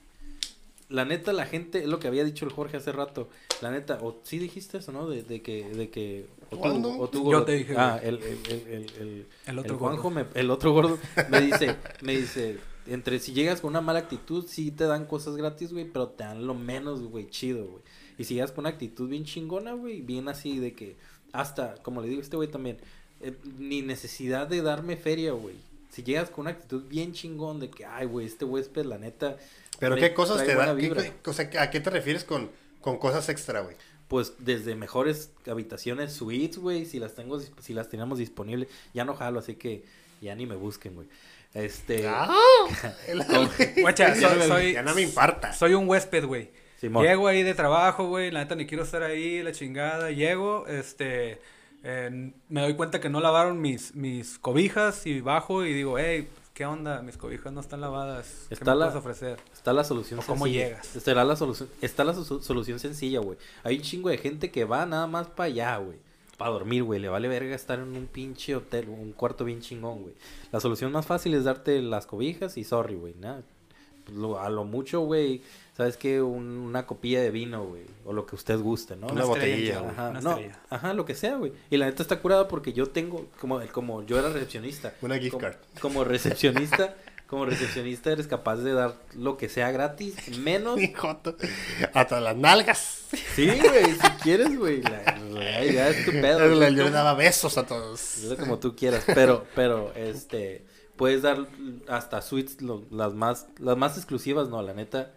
La 0.88 1.04
neta, 1.04 1.34
la 1.34 1.46
gente, 1.46 1.80
es 1.80 1.88
lo 1.88 2.00
que 2.00 2.08
había 2.08 2.24
dicho 2.24 2.46
el 2.46 2.52
Jorge 2.54 2.78
hace 2.78 2.94
rato. 2.94 3.28
La 3.62 3.70
neta, 3.70 4.00
o 4.02 4.16
sí 4.24 4.38
dijiste 4.40 4.78
eso, 4.78 4.94
¿no? 4.94 5.10
De, 5.10 5.24
de 5.24 5.42
que, 5.42 5.66
de 5.70 5.90
que. 5.90 6.26
O 6.52 6.58
tú, 6.58 7.02
o 7.02 7.10
tú, 7.10 7.18
Yo 7.20 7.24
gordo. 7.24 7.44
te 7.46 7.52
dije, 7.54 7.76
Ah, 7.78 8.00
el, 8.02 8.16
el, 8.16 8.40
el, 8.50 8.68
el, 8.68 8.92
el, 9.00 9.26
El 9.46 9.60
otro 9.60 9.74
el 9.74 9.80
Juanjo 9.80 10.04
gordo. 10.04 10.16
me- 10.34 10.40
el 10.40 10.50
otro 10.52 10.72
gordo 10.72 10.98
me 11.30 11.42
dice, 11.42 11.76
me 12.02 12.16
dice, 12.18 12.60
entre 12.88 13.20
si 13.20 13.34
llegas 13.34 13.60
con 13.60 13.72
una 13.72 13.82
mala 13.82 14.00
actitud, 14.00 14.46
sí 14.48 14.72
te 14.72 14.86
dan 14.86 15.06
cosas 15.06 15.36
gratis, 15.36 15.74
güey, 15.74 15.84
pero 15.86 16.08
te 16.10 16.24
dan 16.24 16.48
lo 16.48 16.54
menos, 16.56 17.02
güey, 17.04 17.30
chido, 17.30 17.66
güey. 17.66 17.84
Y 18.18 18.24
si 18.24 18.36
llegas 18.36 18.52
con 18.54 18.62
una 18.64 18.70
actitud 18.70 19.10
bien 19.10 19.26
chingona, 19.26 19.74
güey, 19.74 20.00
bien 20.02 20.28
así 20.30 20.60
de 20.60 20.74
que, 20.74 20.96
hasta, 21.34 21.76
como 21.84 22.02
le 22.02 22.08
digo 22.10 22.20
a 22.20 22.24
este 22.24 22.36
güey 22.38 22.50
también, 22.50 22.78
eh, 23.24 23.34
ni 23.58 23.82
necesidad 23.82 24.48
de 24.48 24.62
darme 24.62 24.98
feria, 24.98 25.32
güey. 25.32 25.56
Si 25.92 26.04
llegas 26.04 26.30
con 26.30 26.44
una 26.44 26.52
actitud 26.52 26.84
bien 26.88 27.14
chingón 27.14 27.60
de 27.60 27.70
que, 27.70 27.86
ay, 27.86 28.06
güey, 28.08 28.26
este 28.26 28.46
huésped, 28.46 28.86
la 28.86 28.98
neta. 28.98 29.36
Pero 29.80 29.96
qué 29.96 30.14
cosas 30.14 30.46
te 30.46 30.56
dan. 30.56 30.76
¿Qué- 30.78 30.82
vibra". 30.84 31.04
qué- 31.04 31.30
o 31.30 31.34
sea, 31.34 31.50
¿a 31.62 31.70
qué 31.70 31.80
te 31.80 31.90
refieres 31.90 32.24
con, 32.24 32.50
con 32.80 32.98
cosas 32.98 33.28
extra, 33.30 33.62
güey? 33.62 33.76
Pues 34.08 34.34
desde 34.40 34.76
mejores 34.76 35.32
habitaciones, 35.48 36.14
suites, 36.14 36.58
güey, 36.58 36.86
si 36.86 37.00
las 37.00 37.16
tengo, 37.16 37.40
si 37.40 37.74
las 37.74 37.90
tenemos 37.90 38.20
disponibles, 38.20 38.68
ya 38.94 39.06
no 39.06 39.16
jalo, 39.16 39.40
así 39.40 39.56
que 39.56 39.84
Ya 40.22 40.36
ni 40.36 40.46
me 40.46 40.56
busquen, 40.56 40.94
güey. 40.96 41.08
Este. 41.54 42.06
¡Ah! 42.08 42.32
Guacha, 43.82 44.14
ya, 44.16 44.30
soy- 44.30 44.30
no 44.30 44.36
me- 44.40 44.48
soy- 44.48 44.74
ya 44.74 44.84
no 44.84 44.94
me 44.96 45.02
importa. 45.02 45.52
Soy 45.54 45.74
un 45.74 45.88
huésped, 45.90 46.26
güey. 46.26 46.52
Simón. 46.80 47.06
Llego 47.06 47.28
ahí 47.28 47.44
de 47.44 47.54
trabajo, 47.54 48.08
güey. 48.08 48.32
La 48.32 48.42
neta 48.44 48.56
ni 48.56 48.66
quiero 48.66 48.84
estar 48.84 49.04
ahí, 49.04 49.42
la 49.44 49.52
chingada. 49.52 50.12
Llego, 50.12 50.68
este. 50.68 51.40
Eh, 51.84 52.32
me 52.50 52.62
doy 52.62 52.76
cuenta 52.76 53.00
que 53.00 53.10
no 53.10 53.20
lavaron 53.20 53.60
mis, 53.62 53.96
mis 53.96 54.38
cobijas 54.40 55.06
y 55.06 55.22
bajo 55.22 55.66
y 55.66 55.74
digo, 55.74 55.98
hey, 55.98 56.28
¿qué 56.54 56.66
onda? 56.66 57.02
Mis 57.02 57.18
cobijas 57.18 57.52
no 57.54 57.62
están 57.62 57.82
lavadas. 57.82 58.46
¿Qué 58.50 58.54
Está 58.56 58.72
me 58.74 58.80
la- 58.80 58.86
puedes 58.88 59.00
ofrecer? 59.00 59.40
Está 59.54 59.74
la 59.74 59.84
solución 59.84 60.20
¿O 60.20 60.24
cómo 60.24 60.46
sencilla. 60.46 60.66
llegas? 60.68 60.96
Estará 60.96 61.24
la 61.24 61.36
solución, 61.36 61.70
está 61.82 62.04
la 62.04 62.14
so- 62.14 62.42
solución 62.42 62.80
sencilla, 62.80 63.20
güey. 63.20 63.38
Hay 63.64 63.78
un 63.78 63.82
chingo 63.84 64.10
de 64.10 64.18
gente 64.18 64.52
que 64.52 64.66
va 64.66 64.86
nada 64.86 65.08
más 65.08 65.28
para 65.28 65.48
allá, 65.48 65.78
güey. 65.78 65.98
Para 66.38 66.52
dormir, 66.52 66.84
güey. 66.84 67.00
Le 67.00 67.08
vale 67.10 67.28
verga 67.28 67.56
estar 67.56 67.78
en 67.80 67.96
un 67.96 68.08
pinche 68.08 68.56
hotel, 68.56 68.90
un 68.90 69.12
cuarto 69.14 69.46
bien 69.46 69.62
chingón, 69.62 70.02
güey. 70.02 70.16
La 70.52 70.60
solución 70.60 70.92
más 70.92 71.06
fácil 71.06 71.34
es 71.36 71.44
darte 71.44 71.82
las 71.82 72.08
cobijas 72.08 72.58
y 72.58 72.64
sorry, 72.64 72.96
güey. 72.96 73.14
Nada. 73.20 73.44
Lo- 74.14 74.40
a 74.40 74.50
lo 74.50 74.64
mucho, 74.64 75.02
güey. 75.02 75.42
¿Sabes 75.78 75.98
qué? 75.98 76.22
Un- 76.22 76.58
una 76.58 76.86
copilla 76.86 77.22
de 77.22 77.32
vino, 77.32 77.64
güey. 77.66 77.84
O 78.06 78.14
lo 78.14 78.26
que 78.26 78.36
usted 78.36 78.60
guste, 78.60 78.96
¿no? 78.96 79.08
Una 79.08 79.24
botella, 79.26 79.80
güey. 79.80 79.92
Ajá, 79.92 80.10
Una 80.10 80.22
no, 80.22 80.40
ajá, 80.70 80.94
lo 80.94 81.06
que 81.06 81.16
sea, 81.16 81.38
güey. 81.38 81.54
Y 81.70 81.78
la 81.78 81.86
neta 81.86 82.04
está 82.04 82.20
curada 82.20 82.48
porque 82.48 82.74
yo 82.74 82.88
tengo, 82.90 83.28
como, 83.40 83.62
como 83.72 84.04
yo 84.06 84.20
era 84.20 84.30
recepcionista. 84.30 84.94
Una 85.02 85.18
gift 85.18 85.32
como, 85.32 85.42
card. 85.42 85.56
Como 85.80 86.04
recepcionista, 86.04 86.96
como 87.28 87.46
recepcionista 87.46 88.12
eres 88.12 88.28
capaz 88.28 88.58
de 88.58 88.74
dar 88.74 88.96
lo 89.16 89.38
que 89.38 89.48
sea 89.50 89.72
gratis, 89.72 90.16
menos. 90.40 90.78
Hasta 91.94 92.20
las 92.20 92.36
nalgas. 92.36 93.06
Sí, 93.36 93.48
güey, 93.48 93.94
si 93.96 94.08
quieres, 94.22 94.58
güey. 94.58 94.82
la- 94.82 95.64
Ya 95.66 95.90
es 95.90 96.06
tu 96.06 96.12
pedo. 96.12 96.54
Yo 96.70 96.84
le 96.84 96.92
daba 96.92 97.14
besos 97.14 97.58
a 97.58 97.66
todos. 97.66 98.20
Como 98.40 98.60
tú 98.60 98.76
quieras, 98.76 99.04
pero, 99.08 99.46
pero, 99.56 99.94
este, 99.96 100.66
puedes 101.02 101.24
dar 101.24 101.48
hasta 101.88 102.22
suites 102.22 102.62
lo- 102.62 102.84
las 102.92 103.16
más, 103.16 103.48
las 103.58 103.76
más 103.76 103.98
exclusivas, 103.98 104.50
no, 104.50 104.62
la 104.62 104.76
neta, 104.76 105.12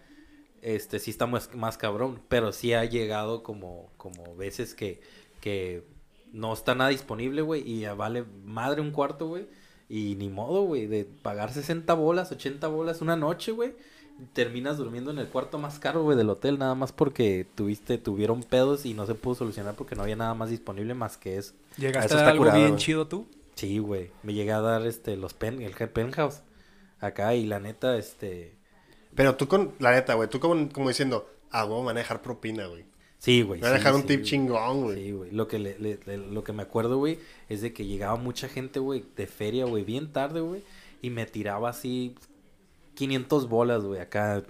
este, 0.63 0.99
sí 0.99 1.11
está 1.11 1.27
más, 1.27 1.55
más 1.55 1.77
cabrón, 1.77 2.21
pero 2.29 2.53
sí 2.53 2.73
ha 2.73 2.87
llegado 2.87 3.43
como, 3.43 3.91
como 3.99 4.35
veces 4.35 4.75
que, 4.75 5.03
que 5.43 5.85
no 6.33 6.55
está 6.55 6.75
nada 6.75 6.89
disponible, 6.89 7.43
güey, 7.43 7.71
y 7.71 7.81
ya 7.81 7.93
vale 7.93 8.25
madre 8.47 8.81
un 8.81 8.93
cuarto, 8.93 9.27
güey, 9.29 9.47
y 9.91 10.15
ni 10.15 10.31
modo, 10.31 10.63
güey, 10.63 10.87
de 10.87 11.05
pagar 11.05 11.53
60 11.53 11.93
bolas, 11.93 12.33
80 12.33 12.67
bolas 12.69 13.03
una 13.03 13.17
noche, 13.17 13.53
güey, 13.53 13.75
terminas 14.33 14.79
durmiendo 14.79 15.11
en 15.11 15.19
el 15.19 15.29
cuarto 15.29 15.59
más 15.59 15.79
caro, 15.79 16.03
güey, 16.03 16.17
del 16.17 16.31
hotel, 16.31 16.59
nada 16.59 16.75
más 16.75 16.93
porque 16.93 17.47
tuviste, 17.55 17.99
tuvieron 17.99 18.43
pedos 18.43 18.87
y 18.87 18.95
no 18.95 19.05
se 19.05 19.15
pudo 19.15 19.35
solucionar 19.35 19.75
porque 19.75 19.97
no 19.97 20.03
había 20.05 20.17
nada 20.17 20.33
más 20.33 20.49
disponible 20.49 20.95
más 20.95 21.19
que 21.19 21.37
eso. 21.37 21.53
¿Llegaste 21.77 22.15
Eso 22.15 22.25
a 22.25 22.31
algo 22.31 22.45
curado, 22.45 22.59
bien 22.59 22.77
chido 22.79 23.07
tú? 23.07 23.27
Sí, 23.55 23.79
güey. 23.79 24.11
Me 24.23 24.35
llegué 24.35 24.53
a 24.53 24.61
dar 24.61 24.87
este 24.87 25.17
los 25.17 25.35
pen, 25.35 25.63
el 25.63 25.73
penthouse 25.91 26.43
acá 27.01 27.35
y 27.35 27.47
la 27.47 27.61
neta, 27.61 27.97
este. 27.97 28.55
Pero 29.15 29.37
tú 29.37 29.47
con, 29.47 29.73
la 29.79 29.93
neta, 29.93 30.15
güey, 30.15 30.29
tú 30.29 30.41
como, 30.41 30.69
como 30.71 30.89
diciendo, 30.89 31.29
ah, 31.51 31.65
voy 31.65 31.81
a 31.81 31.85
manejar 31.85 32.21
propina, 32.23 32.67
güey. 32.67 32.85
Sí, 33.19 33.43
güey. 33.43 33.61
Voy 33.61 33.69
a 33.69 33.73
sí, 33.73 33.79
dejar 33.79 33.95
un 33.95 34.01
sí, 34.03 34.07
tip 34.09 34.21
güey. 34.21 34.31
chingón, 34.31 34.83
güey. 34.83 34.97
Sí, 35.05 35.13
güey. 35.13 35.31
Lo 35.31 35.47
que 35.49 35.59
le, 35.59 35.79
le- 35.79 36.01
le- 36.05 36.19
lo 36.19 36.43
que 36.45 36.53
me 36.53 36.63
acuerdo, 36.63 36.99
güey, 36.99 37.19
es 37.49 37.63
de 37.63 37.73
que 37.73 37.87
llegaba 37.87 38.17
mucha 38.17 38.49
gente, 38.49 38.81
güey, 38.81 39.05
de 39.17 39.27
feria, 39.27 39.65
güey, 39.67 39.85
bien 39.85 40.13
tarde, 40.13 40.41
güey, 40.41 40.63
y 41.01 41.11
me 41.11 41.25
tiraba 41.27 41.71
así 41.71 42.17
500 42.95 43.49
bolas, 43.49 43.83
güey, 43.85 44.01
acá 44.01 44.43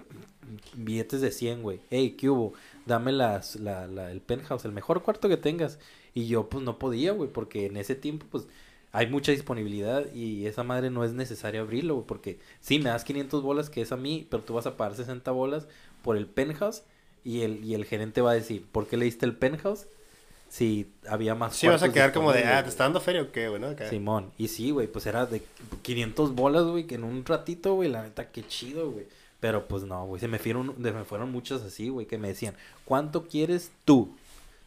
billetes 0.75 1.21
de 1.21 1.31
100, 1.31 1.63
güey. 1.63 1.81
Hey, 1.91 2.17
¿qué 2.19 2.31
hubo? 2.31 2.55
Dame 2.87 3.13
las, 3.13 3.57
la, 3.57 3.87
la- 3.87 4.11
el 4.11 4.21
penthouse, 4.21 4.65
el 4.65 4.73
mejor 4.73 5.03
cuarto 5.03 5.29
que 5.29 5.37
tengas. 5.37 5.79
Y 6.15 6.27
yo, 6.27 6.49
pues, 6.49 6.63
no 6.65 6.79
podía, 6.79 7.13
güey, 7.13 7.31
porque 7.31 7.67
en 7.67 7.77
ese 7.77 7.95
tiempo, 7.95 8.27
pues, 8.31 8.47
hay 8.95 9.09
mucha 9.09 9.33
disponibilidad 9.33 10.07
y 10.15 10.47
esa 10.47 10.63
madre 10.63 10.89
no 10.89 11.03
es 11.03 11.13
necesario 11.15 11.63
abrirlo, 11.63 11.95
güey, 11.95 12.07
porque 12.07 12.39
sí, 12.61 12.79
me 12.79 12.91
das 12.91 13.03
500 13.03 13.43
bolas, 13.43 13.69
que 13.69 13.83
es 13.83 13.91
a 13.91 13.97
mí, 13.97 14.25
pero 14.31 14.45
tú 14.45 14.55
vas 14.55 14.67
a 14.67 14.77
pagar 14.77 14.95
60 14.95 15.33
bolas 15.33 15.67
por 16.03 16.17
el 16.17 16.27
penthouse 16.27 16.85
y 17.25 17.41
el, 17.41 17.65
y 17.65 17.75
el 17.75 17.87
gerente 17.87 18.21
va 18.21 18.31
a 18.31 18.35
decir, 18.35 18.65
¿por 18.71 18.87
qué 18.87 18.97
le 18.97 19.07
diste 19.07 19.27
el 19.27 19.35
penthouse? 19.35 19.87
Si 20.49 20.93
había 21.09 21.35
más 21.35 21.57
Sí, 21.57 21.67
vas 21.67 21.83
a 21.83 21.93
quedar 21.93 22.13
como 22.13 22.33
de, 22.33 22.45
ah, 22.45 22.59
¿te 22.59 22.61
güey". 22.61 22.69
está 22.69 22.85
dando 22.85 23.01
feria 23.01 23.23
o 23.23 23.33
qué, 23.33 23.49
güey? 23.49 23.61
¿no? 23.61 23.67
Acá. 23.67 23.91
Simón, 23.91 24.31
y 24.39 24.47
sí, 24.47 24.71
güey, 24.71 24.87
pues 24.87 25.07
era 25.07 25.27
de 25.27 25.43
500 25.83 26.33
bolas, 26.37 26.63
güey, 26.65 26.87
que 26.87 26.95
en 26.95 27.03
un 27.03 27.25
ratito, 27.25 27.75
güey, 27.75 27.89
la 27.89 28.05
neta, 28.05 28.31
qué 28.31 28.47
chido, 28.47 28.93
güey. 28.93 29.07
Pero 29.41 29.67
pues 29.67 29.83
no, 29.83 30.07
güey, 30.07 30.21
se 30.21 30.29
me 30.29 30.39
fueron, 30.39 30.73
se 30.81 30.93
me 30.93 31.05
fueron 31.05 31.33
muchos 31.33 31.63
así, 31.63 31.89
güey, 31.89 32.07
que 32.07 32.17
me 32.17 32.29
decían, 32.29 32.55
¿cuánto 32.85 33.25
quieres 33.25 33.73
tú? 33.85 34.15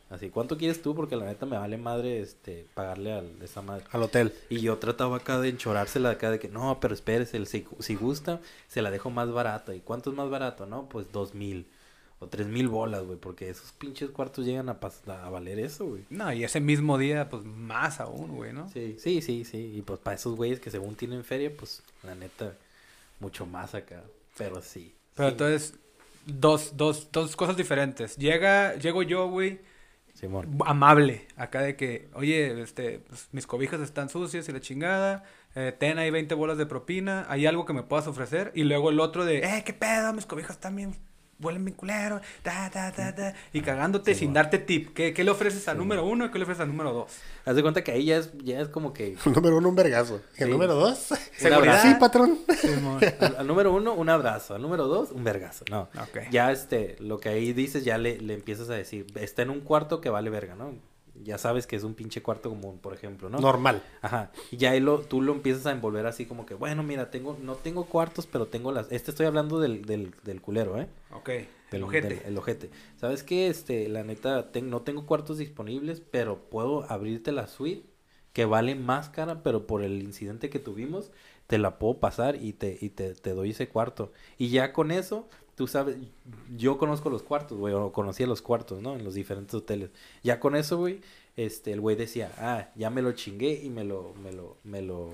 Así, 0.09 0.29
¿cuánto 0.29 0.57
quieres 0.57 0.81
tú? 0.81 0.95
Porque 0.95 1.17
la 1.17 1.25
neta 1.25 1.45
me 1.45 1.57
vale 1.57 1.77
madre, 1.77 2.21
este, 2.21 2.65
pagarle 2.73 3.11
a 3.11 3.23
esa 3.43 3.61
madre. 3.61 3.83
Al 3.91 4.03
hotel. 4.03 4.33
Y 4.49 4.61
yo 4.61 4.77
trataba 4.77 5.17
acá 5.17 5.39
de 5.39 5.49
enchorársela 5.49 6.11
acá 6.11 6.31
de 6.31 6.39
que, 6.39 6.47
no, 6.47 6.79
pero 6.79 6.93
espérese, 6.93 7.45
si, 7.45 7.65
si 7.79 7.95
gusta, 7.95 8.39
se 8.69 8.81
la 8.81 8.89
dejo 8.89 9.09
más 9.09 9.31
barata. 9.31 9.75
¿Y 9.75 9.81
cuánto 9.81 10.11
es 10.11 10.15
más 10.15 10.29
barato? 10.29 10.65
No, 10.65 10.87
pues 10.87 11.11
dos 11.11 11.33
mil 11.33 11.67
o 12.19 12.27
tres 12.27 12.47
mil 12.47 12.67
bolas, 12.67 13.03
güey, 13.03 13.19
porque 13.19 13.49
esos 13.49 13.71
pinches 13.73 14.09
cuartos 14.09 14.45
llegan 14.45 14.69
a, 14.69 14.79
a 15.07 15.29
valer 15.29 15.59
eso, 15.59 15.85
güey. 15.85 16.05
No, 16.09 16.31
y 16.33 16.43
ese 16.43 16.59
mismo 16.59 16.97
día, 16.97 17.29
pues 17.29 17.43
más 17.43 17.99
aún, 17.99 18.35
güey, 18.35 18.53
¿no? 18.53 18.69
Sí, 18.69 18.95
sí, 18.99 19.21
sí, 19.21 19.45
sí. 19.45 19.73
Y 19.75 19.81
pues 19.81 19.99
para 19.99 20.15
esos 20.15 20.35
güeyes 20.35 20.59
que 20.59 20.71
según 20.71 20.95
tienen 20.95 21.23
feria, 21.23 21.51
pues 21.55 21.83
la 22.03 22.15
neta, 22.15 22.53
mucho 23.19 23.45
más 23.45 23.75
acá. 23.75 24.03
Pero 24.37 24.61
sí. 24.61 24.95
Pero 25.15 25.29
sí, 25.29 25.33
entonces, 25.33 25.73
dos, 26.25 26.75
dos, 26.75 27.09
dos 27.11 27.35
cosas 27.35 27.57
diferentes. 27.57 28.15
Llega, 28.17 28.75
llego 28.75 29.03
yo, 29.03 29.29
güey, 29.29 29.59
Simón. 30.17 30.57
amable, 30.65 31.27
acá 31.35 31.61
de 31.61 31.75
que, 31.75 32.09
oye, 32.15 32.59
este, 32.59 33.01
pues, 33.07 33.29
mis 33.33 33.45
cobijas 33.45 33.81
están 33.81 34.09
sucias 34.09 34.49
y 34.49 34.51
la 34.51 34.59
chingada, 34.59 35.23
eh, 35.53 35.75
ten 35.77 35.99
ahí 35.99 36.09
20 36.09 36.33
bolas 36.33 36.57
de 36.57 36.65
propina, 36.65 37.27
hay 37.29 37.45
algo 37.45 37.65
que 37.65 37.73
me 37.73 37.83
puedas 37.83 38.07
ofrecer, 38.07 38.51
y 38.55 38.63
luego 38.63 38.89
el 38.89 38.99
otro 38.99 39.25
de, 39.25 39.39
eh, 39.39 39.63
qué 39.63 39.73
pedo, 39.73 40.13
mis 40.13 40.25
cobijas 40.25 40.59
también 40.59 40.95
huelen 41.39 41.63
bien 41.65 41.75
culero, 41.75 42.19
ta, 42.41 42.69
ta, 42.71 42.91
ta, 42.91 43.13
ta, 43.13 43.33
y 43.53 43.61
cagándote 43.61 44.13
Sí, 44.13 44.21
sin 44.21 44.33
darte 44.33 44.57
tip, 44.57 44.93
¿qué, 44.93 45.13
qué 45.13 45.23
le 45.23 45.31
ofreces 45.31 45.67
al 45.67 45.75
Sí, 45.75 45.79
número 45.79 46.05
uno 46.05 46.25
y 46.25 46.31
qué 46.31 46.37
le 46.39 46.43
ofreces 46.43 46.61
al 46.61 46.67
número 46.69 46.93
dos? 46.93 47.11
Haz 47.45 47.55
de 47.55 47.61
cuenta 47.61 47.83
que 47.83 47.91
ahí 47.91 48.05
ya 48.05 48.17
es, 48.17 48.31
ya 48.43 48.59
es 48.59 48.69
como 48.69 48.91
que 48.93 49.15
El 49.25 49.33
número 49.33 49.57
uno, 49.57 49.69
un 49.69 49.75
vergazo. 49.75 50.21
El 50.37 50.47
Sí. 50.47 50.51
número 50.51 50.75
dos, 50.75 50.97
Seguridad. 51.37 51.81
Sí, 51.83 51.95
patrón. 51.99 52.39
al, 53.19 53.35
al 53.37 53.47
número 53.47 53.73
uno, 53.73 53.93
un 53.93 54.09
abrazo. 54.09 54.55
Al 54.55 54.61
número 54.61 54.87
dos, 54.87 55.11
un 55.11 55.23
vergazo. 55.23 55.65
No. 55.69 55.83
Ok. 56.01 56.29
Ya 56.31 56.51
este, 56.51 56.95
lo 56.99 57.19
que 57.19 57.29
ahí 57.29 57.53
dices, 57.53 57.83
ya 57.85 57.97
le, 57.97 58.19
le 58.19 58.33
empiezas 58.33 58.69
a 58.69 58.73
decir, 58.73 59.05
está 59.15 59.43
en 59.43 59.49
un 59.51 59.61
cuarto 59.61 60.01
que 60.01 60.09
vale 60.09 60.29
verga, 60.29 60.55
¿no? 60.55 60.73
Ya 61.23 61.37
sabes 61.37 61.67
que 61.67 61.75
es 61.75 61.83
un 61.83 61.93
pinche 61.95 62.21
cuarto 62.21 62.49
común, 62.49 62.79
por 62.79 62.93
ejemplo, 62.93 63.29
¿no? 63.29 63.39
Normal. 63.39 63.83
Ajá. 64.01 64.31
Y 64.51 64.57
ya 64.57 64.71
ahí 64.71 64.79
lo, 64.79 64.99
tú 65.01 65.21
lo 65.21 65.33
empiezas 65.33 65.65
a 65.65 65.71
envolver 65.71 66.05
así 66.05 66.25
como 66.25 66.45
que, 66.45 66.53
bueno, 66.53 66.83
mira, 66.83 67.09
tengo, 67.11 67.37
no 67.41 67.55
tengo 67.55 67.85
cuartos, 67.85 68.27
pero 68.27 68.47
tengo 68.47 68.71
las. 68.71 68.91
Este 68.91 69.11
estoy 69.11 69.25
hablando 69.25 69.59
del, 69.59 69.85
del, 69.85 70.13
del 70.23 70.41
culero, 70.41 70.79
¿eh? 70.79 70.87
Ok, 71.11 71.29
Del, 71.29 71.47
el 71.71 71.83
ojete. 71.83 72.07
del- 72.09 72.19
el 72.25 72.37
ojete. 72.37 72.69
¿Sabes 72.97 73.23
qué? 73.23 73.47
Este, 73.47 73.87
la 73.89 74.03
neta, 74.03 74.51
ten- 74.51 74.69
no 74.69 74.81
tengo 74.81 75.05
cuartos 75.05 75.37
disponibles, 75.37 76.01
pero 76.01 76.49
puedo 76.49 76.89
abrirte 76.91 77.31
la 77.31 77.47
suite 77.47 77.85
que 78.33 78.45
vale 78.45 78.75
más 78.75 79.09
cara, 79.09 79.41
pero 79.43 79.65
por 79.67 79.83
el 79.83 80.01
incidente 80.03 80.49
que 80.49 80.59
tuvimos, 80.59 81.11
te 81.47 81.57
la 81.57 81.79
puedo 81.79 81.99
pasar 81.99 82.35
y 82.35 82.53
te, 82.53 82.77
y 82.79 82.89
te, 82.89 83.15
te 83.15 83.31
doy 83.33 83.51
ese 83.51 83.67
cuarto. 83.69 84.11
Y 84.37 84.49
ya 84.49 84.73
con 84.73 84.91
eso, 84.91 85.27
tú 85.57 85.65
sabes, 85.65 85.97
yo 86.55 86.77
conozco 86.77 87.09
los 87.09 87.23
cuartos, 87.23 87.57
güey, 87.57 87.73
o 87.73 87.91
conocía 87.91 88.27
los 88.27 88.43
cuartos, 88.43 88.79
¿no? 88.79 88.95
En 88.95 89.03
los 89.03 89.15
diferentes 89.15 89.55
hoteles. 89.55 89.89
Ya 90.23 90.39
con 90.39 90.55
eso, 90.55 90.77
güey, 90.77 91.01
este, 91.35 91.73
el 91.73 91.81
güey 91.81 91.95
decía, 91.95 92.31
ah, 92.37 92.67
ya 92.75 92.91
me 92.91 93.01
lo 93.01 93.11
chingué 93.13 93.59
y 93.63 93.69
me 93.69 93.83
lo, 93.83 94.13
me 94.23 94.31
lo, 94.31 94.55
me 94.63 94.83
lo, 94.83 95.09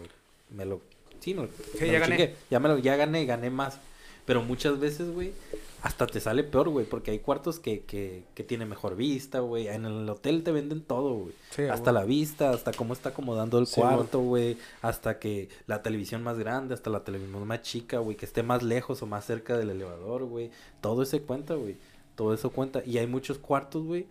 me 0.49 0.65
lo, 0.65 0.81
sí, 1.21 1.33
me 1.33 1.43
lo, 1.43 1.49
me 1.79 1.87
ya 1.87 1.93
lo 1.93 1.99
gané. 1.99 2.17
chingué. 2.17 2.35
Ya 2.51 2.59
me 2.59 2.67
lo, 2.67 2.77
ya 2.77 2.97
gané, 2.97 3.25
gané 3.25 3.49
más. 3.49 3.79
Pero 4.25 4.41
muchas 4.41 4.79
veces, 4.79 5.11
güey, 5.11 5.33
hasta 5.81 6.07
te 6.07 6.21
sale 6.21 6.43
peor, 6.45 6.69
güey, 6.69 6.85
porque 6.85 7.11
hay 7.11 7.19
cuartos 7.19 7.59
que, 7.59 7.81
que, 7.81 8.23
que 8.35 8.43
tienen 8.43 8.69
mejor 8.69 8.95
vista, 8.95 9.39
güey. 9.41 9.67
En 9.67 9.85
el 9.85 10.07
hotel 10.09 10.43
te 10.43 10.51
venden 10.53 10.81
todo, 10.81 11.13
güey. 11.15 11.33
Sí, 11.49 11.63
hasta 11.63 11.91
güey. 11.91 12.01
la 12.01 12.05
vista, 12.07 12.49
hasta 12.51 12.71
cómo 12.71 12.93
está 12.93 13.09
acomodando 13.09 13.59
el 13.59 13.67
Sí, 13.67 13.81
cuarto, 13.81 14.19
güey. 14.19 14.57
Hasta 14.81 15.19
que 15.19 15.49
la 15.67 15.81
televisión 15.83 16.23
más 16.23 16.39
grande, 16.39 16.73
hasta 16.73 16.89
la 16.89 17.03
televisión 17.03 17.45
más 17.45 17.61
chica, 17.63 17.97
güey. 17.99 18.15
Que 18.15 18.25
esté 18.25 18.43
más 18.43 18.63
lejos 18.63 19.01
o 19.01 19.07
más 19.07 19.25
cerca 19.25 19.57
del 19.57 19.71
elevador, 19.71 20.23
güey. 20.23 20.51
Todo 20.79 21.03
eso 21.03 21.21
cuenta, 21.23 21.55
güey. 21.55 21.75
Todo 22.15 22.33
eso 22.33 22.49
cuenta. 22.51 22.81
Y 22.85 22.97
hay 22.99 23.07
muchos 23.07 23.37
cuartos, 23.37 23.83
güey, 23.83 24.05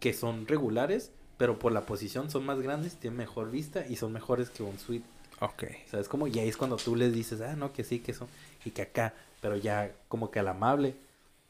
que 0.00 0.12
son 0.12 0.46
regulares, 0.46 1.10
pero 1.38 1.58
por 1.58 1.72
la 1.72 1.86
posición 1.86 2.30
son 2.30 2.44
más 2.44 2.60
grandes, 2.60 2.96
tienen 2.96 3.16
mejor 3.16 3.50
vista 3.50 3.86
y 3.88 3.96
son 3.96 4.12
mejores 4.12 4.50
que 4.50 4.62
un 4.62 4.78
suite. 4.78 5.06
Ok. 5.40 5.64
¿Sabes 5.90 6.08
cómo? 6.08 6.26
Y 6.26 6.38
ahí 6.38 6.48
es 6.48 6.56
cuando 6.56 6.76
tú 6.76 6.96
les 6.96 7.12
dices, 7.14 7.40
ah, 7.40 7.56
no, 7.56 7.72
que 7.72 7.82
sí, 7.84 8.00
que 8.00 8.12
son, 8.12 8.28
y 8.64 8.70
que 8.70 8.82
acá, 8.82 9.14
pero 9.44 9.58
ya 9.58 9.92
como 10.08 10.30
que 10.30 10.38
al 10.38 10.48
amable, 10.48 10.94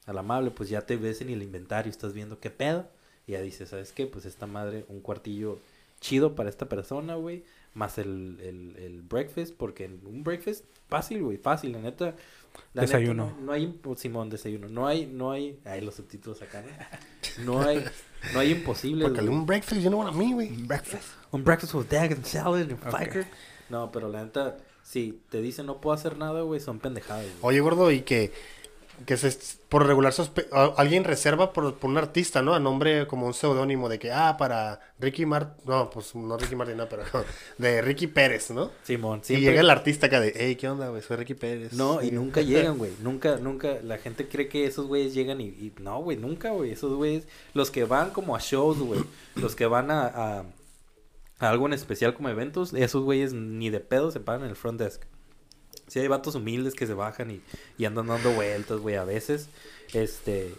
al 0.07 0.19
amable, 0.19 0.51
pues 0.51 0.69
ya 0.69 0.81
te 0.81 0.97
ves 0.97 1.21
en 1.21 1.31
el 1.31 1.45
inventario, 1.45 1.91
estás 1.91 2.13
viendo 2.13 2.41
qué 2.41 2.51
pedo, 2.51 2.89
y 3.25 3.33
ya 3.33 3.41
dices, 3.41 3.69
¿sabes 3.69 3.93
qué? 3.93 4.09
Pues 4.09 4.25
esta 4.27 4.49
madre, 4.49 4.85
un 4.89 4.99
cuartillo 5.01 5.61
chido 6.01 6.35
para 6.35 6.51
esta 6.51 6.69
persona, 6.69 7.15
güey. 7.15 7.45
Más 7.73 7.99
el, 7.99 8.39
el, 8.43 8.77
el 8.83 9.03
breakfast, 9.03 9.55
porque 9.57 9.87
un 9.87 10.25
breakfast 10.25 10.65
fácil, 10.89 11.23
güey, 11.23 11.39
fácil, 11.39 11.71
la 11.71 11.79
neta. 11.79 12.07
la 12.73 12.83
neta, 12.83 12.97
Desayuno. 12.99 13.27
no, 13.39 13.41
no 13.47 13.53
hay, 13.53 13.65
impo- 13.65 13.97
Simón, 13.97 14.29
desayuno. 14.29 14.69
No 14.69 14.89
hay, 14.89 15.07
no 15.07 15.31
hay, 15.31 15.61
ay, 15.65 15.81
los 15.83 15.95
subtítulos 15.95 16.43
acá, 16.43 16.65
¿no? 17.45 17.45
No 17.55 17.63
hay, 17.63 17.85
no 18.33 18.41
hay 18.41 18.51
imposibles, 18.51 19.07
Porque 19.09 19.21
güey. 19.23 19.33
un 19.33 19.47
breakfast, 19.47 19.81
yo 19.81 19.91
no 19.91 19.99
want 19.99 20.13
a 20.15 20.19
mí, 20.19 20.33
güey. 20.33 20.49
Breakfast. 20.67 21.05
Un 21.31 21.45
breakfast 21.45 21.75
with 21.75 21.93
egg 21.93 22.13
and 22.13 22.25
salad 22.25 22.61
and 22.63 22.73
Ok. 22.73 22.91
fiker. 22.99 23.25
No, 23.71 23.91
pero 23.93 24.09
la 24.09 24.25
neta, 24.25 24.57
si 24.85 25.21
te 25.31 25.41
dicen 25.43 25.67
no 25.67 25.81
puedo 25.81 25.95
hacer 25.95 26.17
nada, 26.17 26.43
güey, 26.43 26.61
son 26.61 26.79
pendejadas, 26.79 27.25
güey. 27.25 27.37
Oye, 27.43 27.61
gordo, 27.61 27.91
y 27.91 28.03
que, 28.03 28.31
que 29.07 29.17
se, 29.17 29.37
por 29.69 29.85
regular 29.88 30.12
sospe- 30.12 30.47
alguien 30.76 31.03
reserva 31.03 31.53
por, 31.53 31.75
por 31.79 31.91
un 31.91 31.99
artista, 31.99 32.43
¿no? 32.43 32.55
A 32.55 32.61
nombre 32.61 33.09
como 33.09 33.26
un 33.26 33.35
seudónimo 33.35 33.88
de 33.88 33.99
que, 33.99 34.12
ah, 34.12 34.37
para 34.38 34.79
Ricky 35.00 35.26
Martin, 35.26 35.64
no, 35.67 35.91
pues 35.91 36.14
no 36.14 36.37
Ricky 36.37 36.55
Martin, 36.55 36.76
no, 36.76 36.88
pero 36.88 37.03
de 37.59 37.83
Ricky 37.83 38.07
Pérez, 38.07 38.53
¿no? 38.53 38.71
Simón, 38.85 39.21
Y 39.25 39.26
siempre... 39.26 39.50
llega 39.50 39.61
el 39.62 39.71
artista 39.71 40.07
acá 40.07 40.21
de, 40.21 40.33
hey, 40.37 40.55
¿qué 40.55 40.69
onda, 40.69 40.88
güey? 40.91 41.03
Soy 41.03 41.17
Ricky 41.17 41.35
Pérez. 41.35 41.73
No, 41.73 42.00
y 42.03 42.11
Sí. 42.11 42.12
nunca 42.14 42.41
llegan, 42.43 42.79
güey. 42.79 42.93
Nunca, 43.03 43.37
nunca. 43.38 43.79
La 43.83 43.99
gente 43.99 44.29
cree 44.29 44.47
que 44.49 44.64
esos 44.67 44.87
güeyes 44.87 45.12
llegan 45.12 45.41
y, 45.41 45.47
y 45.47 45.73
no, 45.81 46.00
güey, 46.00 46.17
nunca, 46.17 46.50
güey. 46.50 46.71
Esos 46.71 46.95
güeyes, 46.95 47.26
los 47.53 47.73
que 47.73 47.83
van 47.85 48.11
como 48.11 48.37
a 48.37 48.38
shows, 48.38 48.79
güey. 48.79 49.00
los 49.35 49.57
que 49.57 49.67
van 49.67 49.91
a 49.91 50.45
algo 51.38 51.67
en 51.67 51.73
especial 51.73 52.14
como 52.14 52.29
eventos, 52.29 52.73
esos 52.75 53.03
güeyes 53.05 53.33
ni 53.33 53.71
de 53.71 53.81
pedo 53.81 54.11
se 54.11 54.21
paran 54.21 54.43
en 54.45 54.50
el 54.50 54.57
front 54.57 54.81
desk. 54.81 55.03
Sí 55.88 55.99
hay 55.99 56.09
vatos 56.09 56.35
humildes 56.35 56.75
que 56.75 56.87
se 56.87 56.95
bajan 56.95 57.31
y, 57.31 57.43
y 57.76 57.85
andan 57.85 58.07
dando 58.07 58.33
vueltas, 58.33 58.79
güey, 58.79 58.95
a 58.97 59.05
veces. 59.05 59.49
Este, 59.93 60.55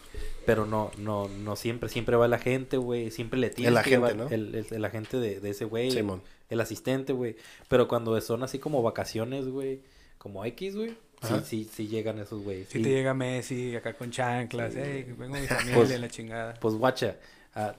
pero 0.46 0.66
no, 0.68 0.92
no, 0.98 1.28
no 1.28 1.56
siempre, 1.56 1.90
siempre 1.90 2.16
va 2.16 2.28
la 2.28 2.38
gente, 2.38 2.78
güey. 2.78 3.10
Siempre 3.10 3.40
le 3.40 3.50
tienes 3.50 3.72
El 3.72 3.78
agente, 3.78 4.14
¿no? 4.16 4.30
El, 4.30 4.54
el- 4.54 4.68
el 4.70 4.86
agente 4.86 5.18
de, 5.18 5.40
de 5.40 5.50
ese 5.50 5.66
güey. 5.66 5.90
Simón. 5.92 6.22
El 6.50 6.60
asistente, 6.62 7.12
güey. 7.14 7.38
Pero 7.70 7.88
cuando 7.88 8.20
son 8.22 8.44
así 8.44 8.60
como 8.60 8.84
vacaciones, 8.84 9.48
güey. 9.48 9.82
Como 10.20 10.46
X, 10.46 10.76
güey. 10.76 10.96
Sí, 11.24 11.34
sí, 11.44 11.70
sí 11.74 11.88
llegan 11.88 12.20
esos 12.20 12.44
güeyes. 12.44 12.70
Si 12.70 12.80
Y, 12.80 12.84
te 12.84 12.90
llega 12.90 13.14
Messi 13.16 13.76
acá 13.76 13.94
con 13.94 14.12
chanclas, 14.12 14.74
Sí. 14.74 14.80
hey, 14.84 15.16
vengo 15.18 15.36
mi 15.38 15.48
familia, 15.48 15.76
Pues- 15.76 16.00
la 16.00 16.08
chingada. 16.10 16.54
Pues 16.60 16.76
guacha. 16.76 17.18
ah, 17.56 17.74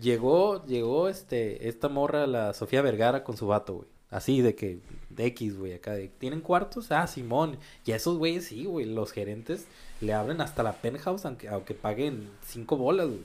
llegó, 0.00 0.64
llegó 0.66 1.08
este, 1.08 1.68
esta 1.68 1.88
morra, 1.88 2.26
la 2.26 2.52
Sofía 2.54 2.82
Vergara, 2.82 3.24
con 3.24 3.36
su 3.36 3.46
vato, 3.46 3.74
güey. 3.74 3.88
Así 4.10 4.42
de 4.42 4.54
que, 4.54 4.78
de 5.08 5.24
X, 5.26 5.56
güey, 5.58 5.72
acá 5.72 5.92
de, 5.94 6.08
¿tienen 6.08 6.42
cuartos? 6.42 6.92
Ah, 6.92 7.06
Simón. 7.06 7.56
Y 7.86 7.92
a 7.92 7.96
esos 7.96 8.18
güeyes 8.18 8.44
sí, 8.44 8.66
güey, 8.66 8.84
los 8.84 9.10
gerentes 9.10 9.66
le 10.02 10.12
abren 10.12 10.42
hasta 10.42 10.62
la 10.62 10.74
penthouse 10.82 11.24
aunque, 11.24 11.48
aunque 11.48 11.72
paguen 11.74 12.28
cinco 12.44 12.76
bolas, 12.76 13.06
güey. 13.08 13.22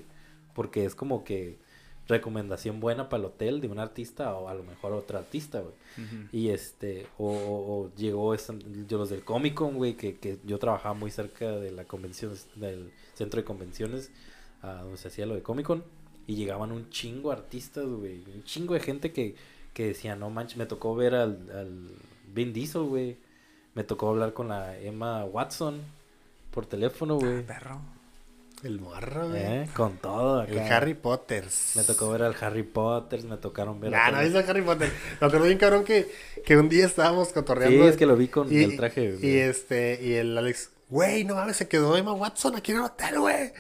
Porque 0.56 0.86
es 0.86 0.96
como 0.96 1.26
que 1.26 1.58
recomendación 2.08 2.80
buena 2.80 3.10
para 3.10 3.20
el 3.20 3.26
hotel 3.26 3.60
de 3.60 3.68
un 3.68 3.80
artista 3.80 4.34
o 4.36 4.48
a 4.48 4.54
lo 4.54 4.64
mejor 4.64 4.94
otro 4.94 5.18
artista, 5.18 5.60
güey. 5.60 5.74
Y 6.32 6.50
este, 6.50 7.06
o, 7.18 7.32
o- 7.32 7.82
o 7.84 7.92
llegó 7.98 8.34
yo 8.88 8.98
los 8.98 9.10
del 9.10 9.26
Comic 9.26 9.56
Con, 9.56 9.76
güey, 9.76 9.96
que, 9.98 10.16
que 10.18 10.40
yo 10.46 10.58
trabajaba 10.58 10.94
muy 10.96 11.12
cerca 11.12 11.52
de 11.52 11.72
la 11.72 11.84
convención, 11.84 12.34
del 12.56 12.92
centro 13.14 13.42
de 13.42 13.44
convenciones, 13.46 14.10
a 14.62 14.84
donde 14.84 14.98
se 14.98 15.10
hacía 15.10 15.26
lo 15.26 15.36
de 15.36 15.42
Comic 15.44 15.66
Con, 15.66 15.84
y 16.28 16.36
llegaban 16.36 16.72
un 16.72 16.90
chingo 16.90 17.30
de 17.32 17.38
artistas, 17.38 17.86
güey, 17.86 18.22
un 18.36 18.44
chingo 18.44 18.74
de 18.74 18.80
gente 18.82 19.12
que, 19.14 19.36
que 19.74 19.88
decía, 19.88 20.16
no 20.16 20.30
manches, 20.30 20.58
me 20.58 20.66
tocó 20.66 20.96
ver 20.96 21.16
al, 21.16 21.40
al 21.56 21.88
Vin 22.34 22.52
Diesel, 22.54 22.84
güey, 22.84 23.16
me 23.74 23.84
tocó 23.84 24.10
hablar 24.10 24.34
con 24.34 24.50
la 24.50 24.78
Emma 24.78 25.24
Watson 25.26 25.80
por 26.52 26.66
teléfono, 26.66 27.16
güey, 27.18 27.44
Perro. 27.44 27.80
El 28.64 28.80
morro, 28.82 29.30
güey. 29.30 29.40
¿Eh? 29.42 29.70
con 29.76 29.98
todo 29.98 30.42
El 30.42 30.58
acá. 30.60 30.78
Harry 30.78 30.96
Potter. 30.96 31.46
Me 31.76 31.84
tocó 31.84 32.10
ver 32.10 32.24
al 32.24 32.36
Harry 32.42 32.64
Potter, 32.64 33.24
me 33.24 33.38
tocaron 33.38 33.80
ver 33.80 33.92
Nah, 33.92 34.08
a 34.08 34.12
no 34.12 34.18
todos- 34.18 34.30
es 34.30 34.36
el 34.44 34.50
Harry 34.50 34.62
Potter. 34.64 34.92
Me 35.22 35.28
acuerdo 35.28 35.46
bien, 35.46 35.60
cabrón, 35.60 35.84
que, 35.84 36.12
que 36.44 36.58
un 36.58 36.68
día 36.68 36.88
estábamos 36.88 37.28
Sí, 37.28 37.34
cotorreando. 37.36 37.88
es 37.88 37.96
que 37.98 38.08
lo 38.08 38.16
vi 38.18 38.30
con 38.30 38.52
y, 38.52 38.64
el 38.64 38.76
traje. 38.76 39.04
Y 39.14 39.18
güey. 39.18 39.38
este, 39.42 40.00
y 40.04 40.14
el 40.14 40.36
Alex, 40.36 40.72
güey, 40.90 41.24
no 41.24 41.36
mames, 41.36 41.58
se 41.58 41.68
quedó 41.68 41.98
Emma 41.98 42.14
Watson 42.14 42.56
aquí 42.56 42.72
en 42.72 42.78
el 42.78 42.84
hotel, 42.84 43.20
güey. 43.20 43.52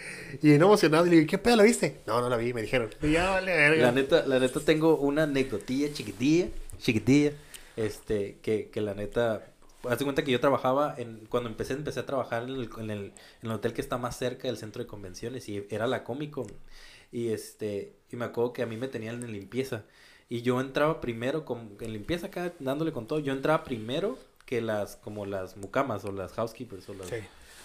Y 0.41 0.50
bien 0.50 0.62
emocionado, 0.62 1.05
y 1.05 1.10
le 1.10 1.15
digo, 1.17 1.29
¿qué 1.29 1.38
pedo 1.38 1.55
la 1.57 1.63
viste? 1.63 2.01
No, 2.07 2.22
no 2.22 2.29
la 2.29 2.38
vi, 2.38 2.53
me 2.53 2.62
dijeron. 2.62 2.89
Y 3.01 3.12
ya 3.12 3.29
vale. 3.29 3.77
La 3.77 3.91
neta, 3.91 4.25
la 4.25 4.39
neta 4.39 4.60
tengo 4.62 4.98
una 4.98 5.24
anecdotilla 5.24 5.91
chiquitilla, 5.91 6.48
chiquitilla, 6.77 7.34
este, 7.75 8.38
que, 8.41 8.69
que 8.69 8.81
la 8.81 8.93
neta, 8.93 9.46
haz 9.84 10.00
de 10.00 10.05
cuenta 10.05 10.24
que 10.24 10.31
yo 10.31 10.39
trabajaba 10.39 10.96
en, 10.98 11.25
cuando 11.29 11.50
empecé, 11.50 11.74
empecé 11.74 12.00
a 12.00 12.05
trabajar 12.05 12.44
en 12.44 12.50
el, 12.50 12.70
en 12.77 12.90
el, 13.42 13.51
hotel 13.51 13.74
que 13.74 13.81
está 13.81 13.98
más 13.98 14.18
cerca 14.18 14.48
del 14.48 14.57
centro 14.57 14.81
de 14.81 14.87
convenciones 14.87 15.50
y 15.50 15.66
era 15.70 15.87
la 15.87 16.03
Comic. 16.03 16.35
Y 17.11 17.29
este, 17.29 17.96
y 18.11 18.16
me 18.16 18.25
acuerdo 18.25 18.53
que 18.53 18.63
a 18.63 18.66
mí 18.66 18.77
me 18.77 18.87
tenían 18.87 19.24
en 19.24 19.31
limpieza. 19.31 19.83
Y 20.29 20.42
yo 20.42 20.59
entraba 20.59 21.00
primero 21.00 21.46
con, 21.46 21.77
en 21.79 21.94
limpieza 21.94 22.27
acá, 22.27 22.53
dándole 22.59 22.92
con 22.92 23.07
todo, 23.07 23.20
yo 23.20 23.31
entraba 23.31 23.63
primero 23.63 24.18
que 24.48 24.62
las, 24.62 24.96
como 24.96 25.27
las 25.27 25.55
mucamas 25.57 26.03
o 26.05 26.12
las 26.12 26.31
housekeepers 26.33 26.90
o 26.90 26.96
las, 26.96 27.07
Sí. 27.10 27.18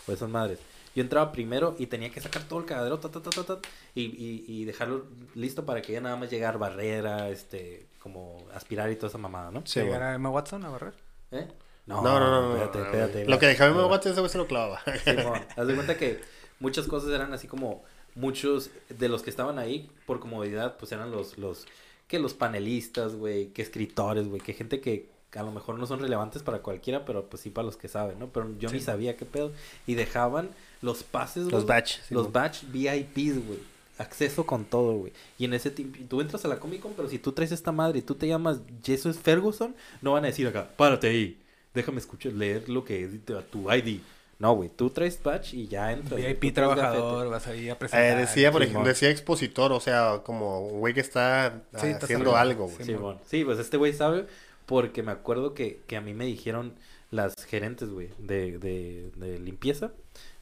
o 0.06 0.12
esas 0.12 0.28
madres. 0.28 0.58
Yo 0.94 1.02
entraba 1.02 1.32
primero 1.32 1.74
y 1.78 1.86
tenía 1.86 2.10
que 2.10 2.20
sacar 2.20 2.42
todo 2.42 2.58
el 2.58 2.66
cagadero 2.66 2.98
ta, 2.98 3.08
ta, 3.10 3.22
ta, 3.22 3.30
ta, 3.30 3.44
ta, 3.44 3.58
y, 3.94 4.02
y, 4.02 4.44
y 4.46 4.64
dejarlo 4.66 5.06
listo 5.34 5.64
para 5.64 5.80
que 5.80 5.94
ya 5.94 6.02
nada 6.02 6.16
más 6.16 6.28
llegar 6.30 6.58
barrera, 6.58 7.30
este, 7.30 7.86
como 8.00 8.44
aspirar 8.52 8.90
y 8.90 8.96
toda 8.96 9.08
esa 9.08 9.16
mamada, 9.16 9.50
¿no? 9.50 9.62
Sí, 9.64 9.80
¿Llegar 9.80 10.00
bueno. 10.00 10.12
a 10.12 10.14
Emma 10.16 10.28
Watson 10.28 10.64
a 10.66 10.68
barrer? 10.68 10.92
¿Eh? 11.30 11.48
No, 11.86 12.02
no, 12.02 12.20
no, 12.20 12.30
no. 12.42 12.52
espérate, 12.56 12.78
no, 12.78 12.84
espérate. 12.84 13.24
Lo 13.26 13.38
que 13.38 13.46
dejaba 13.46 13.70
Emma 13.70 13.86
Watson, 13.86 14.12
ese 14.12 14.20
güey 14.20 14.30
se 14.30 14.36
lo 14.38 14.46
clavaba. 14.46 14.82
Simón, 15.04 15.40
haz 15.56 15.66
de 15.66 15.74
cuenta 15.74 15.96
que 15.96 16.20
muchas 16.60 16.86
cosas 16.88 17.10
eran 17.10 17.32
así 17.32 17.46
como 17.48 17.82
muchos 18.14 18.70
de 18.90 19.08
los 19.08 19.22
que 19.22 19.30
estaban 19.30 19.58
ahí 19.58 19.90
por 20.04 20.20
comodidad, 20.20 20.76
pues 20.76 20.92
eran 20.92 21.10
los, 21.10 21.38
los, 21.38 21.66
que 22.06 22.18
los 22.18 22.34
panelistas, 22.34 23.14
güey, 23.14 23.46
que 23.48 23.62
escritores, 23.62 24.28
güey, 24.28 24.42
que 24.42 24.52
gente 24.52 24.80
que 24.82 25.08
a 25.38 25.42
lo 25.42 25.50
mejor 25.52 25.78
no 25.78 25.86
son 25.86 26.00
relevantes 26.00 26.42
para 26.42 26.58
cualquiera, 26.60 27.04
pero 27.04 27.24
pues 27.26 27.42
sí 27.42 27.50
para 27.50 27.64
los 27.66 27.76
que 27.76 27.88
saben, 27.88 28.18
¿no? 28.18 28.28
Pero 28.28 28.50
yo 28.58 28.70
ni 28.70 28.80
sabía 28.80 29.16
qué 29.16 29.24
pedo. 29.24 29.52
Y 29.86 29.94
dejaban 29.94 30.50
los 30.82 31.02
pases, 31.02 31.44
Los 31.44 31.64
güey, 31.64 31.66
batch. 31.66 31.98
sí, 32.06 32.14
los 32.14 32.30
batch 32.32 32.64
VIPs, 32.70 33.46
güey. 33.46 33.58
Acceso 33.98 34.44
con 34.46 34.64
todo, 34.64 34.94
güey. 34.94 35.12
Y 35.38 35.44
en 35.44 35.54
ese 35.54 35.70
tiempo, 35.70 35.98
tú 36.08 36.20
entras 36.20 36.44
a 36.44 36.48
la 36.48 36.58
Comic 36.58 36.80
Con, 36.80 36.92
pero 36.94 37.08
si 37.08 37.18
tú 37.18 37.32
traes 37.32 37.52
esta 37.52 37.72
madre 37.72 37.98
y 38.00 38.02
tú 38.02 38.14
te 38.14 38.26
llamas 38.26 38.58
Jesus 38.82 39.18
Ferguson, 39.18 39.74
no 40.00 40.12
van 40.12 40.24
a 40.24 40.28
decir 40.28 40.46
acá, 40.48 40.68
párate 40.76 41.08
ahí, 41.08 41.38
déjame 41.74 41.98
escuchar, 41.98 42.32
leer 42.32 42.68
lo 42.68 42.84
que 42.84 43.04
es 43.04 43.10
tu 43.50 43.70
ID. 43.72 44.00
No, 44.38 44.54
güey, 44.56 44.70
tú 44.70 44.90
traes 44.90 45.22
batch 45.22 45.54
y 45.54 45.68
ya 45.68 45.92
entras. 45.92 46.18
VIP 46.20 46.52
trabajador, 46.52 47.28
vas 47.30 47.46
ahí 47.46 47.68
a 47.68 47.78
presentar. 47.78 48.18
Eh, 48.18 48.20
decía, 48.22 48.50
por 48.50 48.62
ejemplo, 48.64 48.88
decía 48.88 49.08
expositor, 49.08 49.70
o 49.70 49.78
sea, 49.78 50.22
como 50.24 50.66
un 50.66 50.80
güey 50.80 50.94
que 50.94 51.00
está 51.00 51.62
Sí, 51.80 51.88
haciendo 51.92 52.34
algo, 52.34 52.64
güey. 52.64 52.78
Sí, 52.78 52.84
Simón. 52.84 53.18
Sí, 53.28 53.44
pues 53.44 53.60
este 53.60 53.76
güey 53.76 53.92
sabe 53.92 54.26
porque 54.66 55.02
me 55.02 55.12
acuerdo 55.12 55.54
que, 55.54 55.80
que 55.86 55.96
a 55.96 56.00
mí 56.00 56.14
me 56.14 56.24
dijeron 56.26 56.74
las 57.10 57.34
gerentes, 57.44 57.90
güey, 57.90 58.08
de, 58.18 58.58
de, 58.58 59.10
de 59.16 59.38
limpieza. 59.38 59.92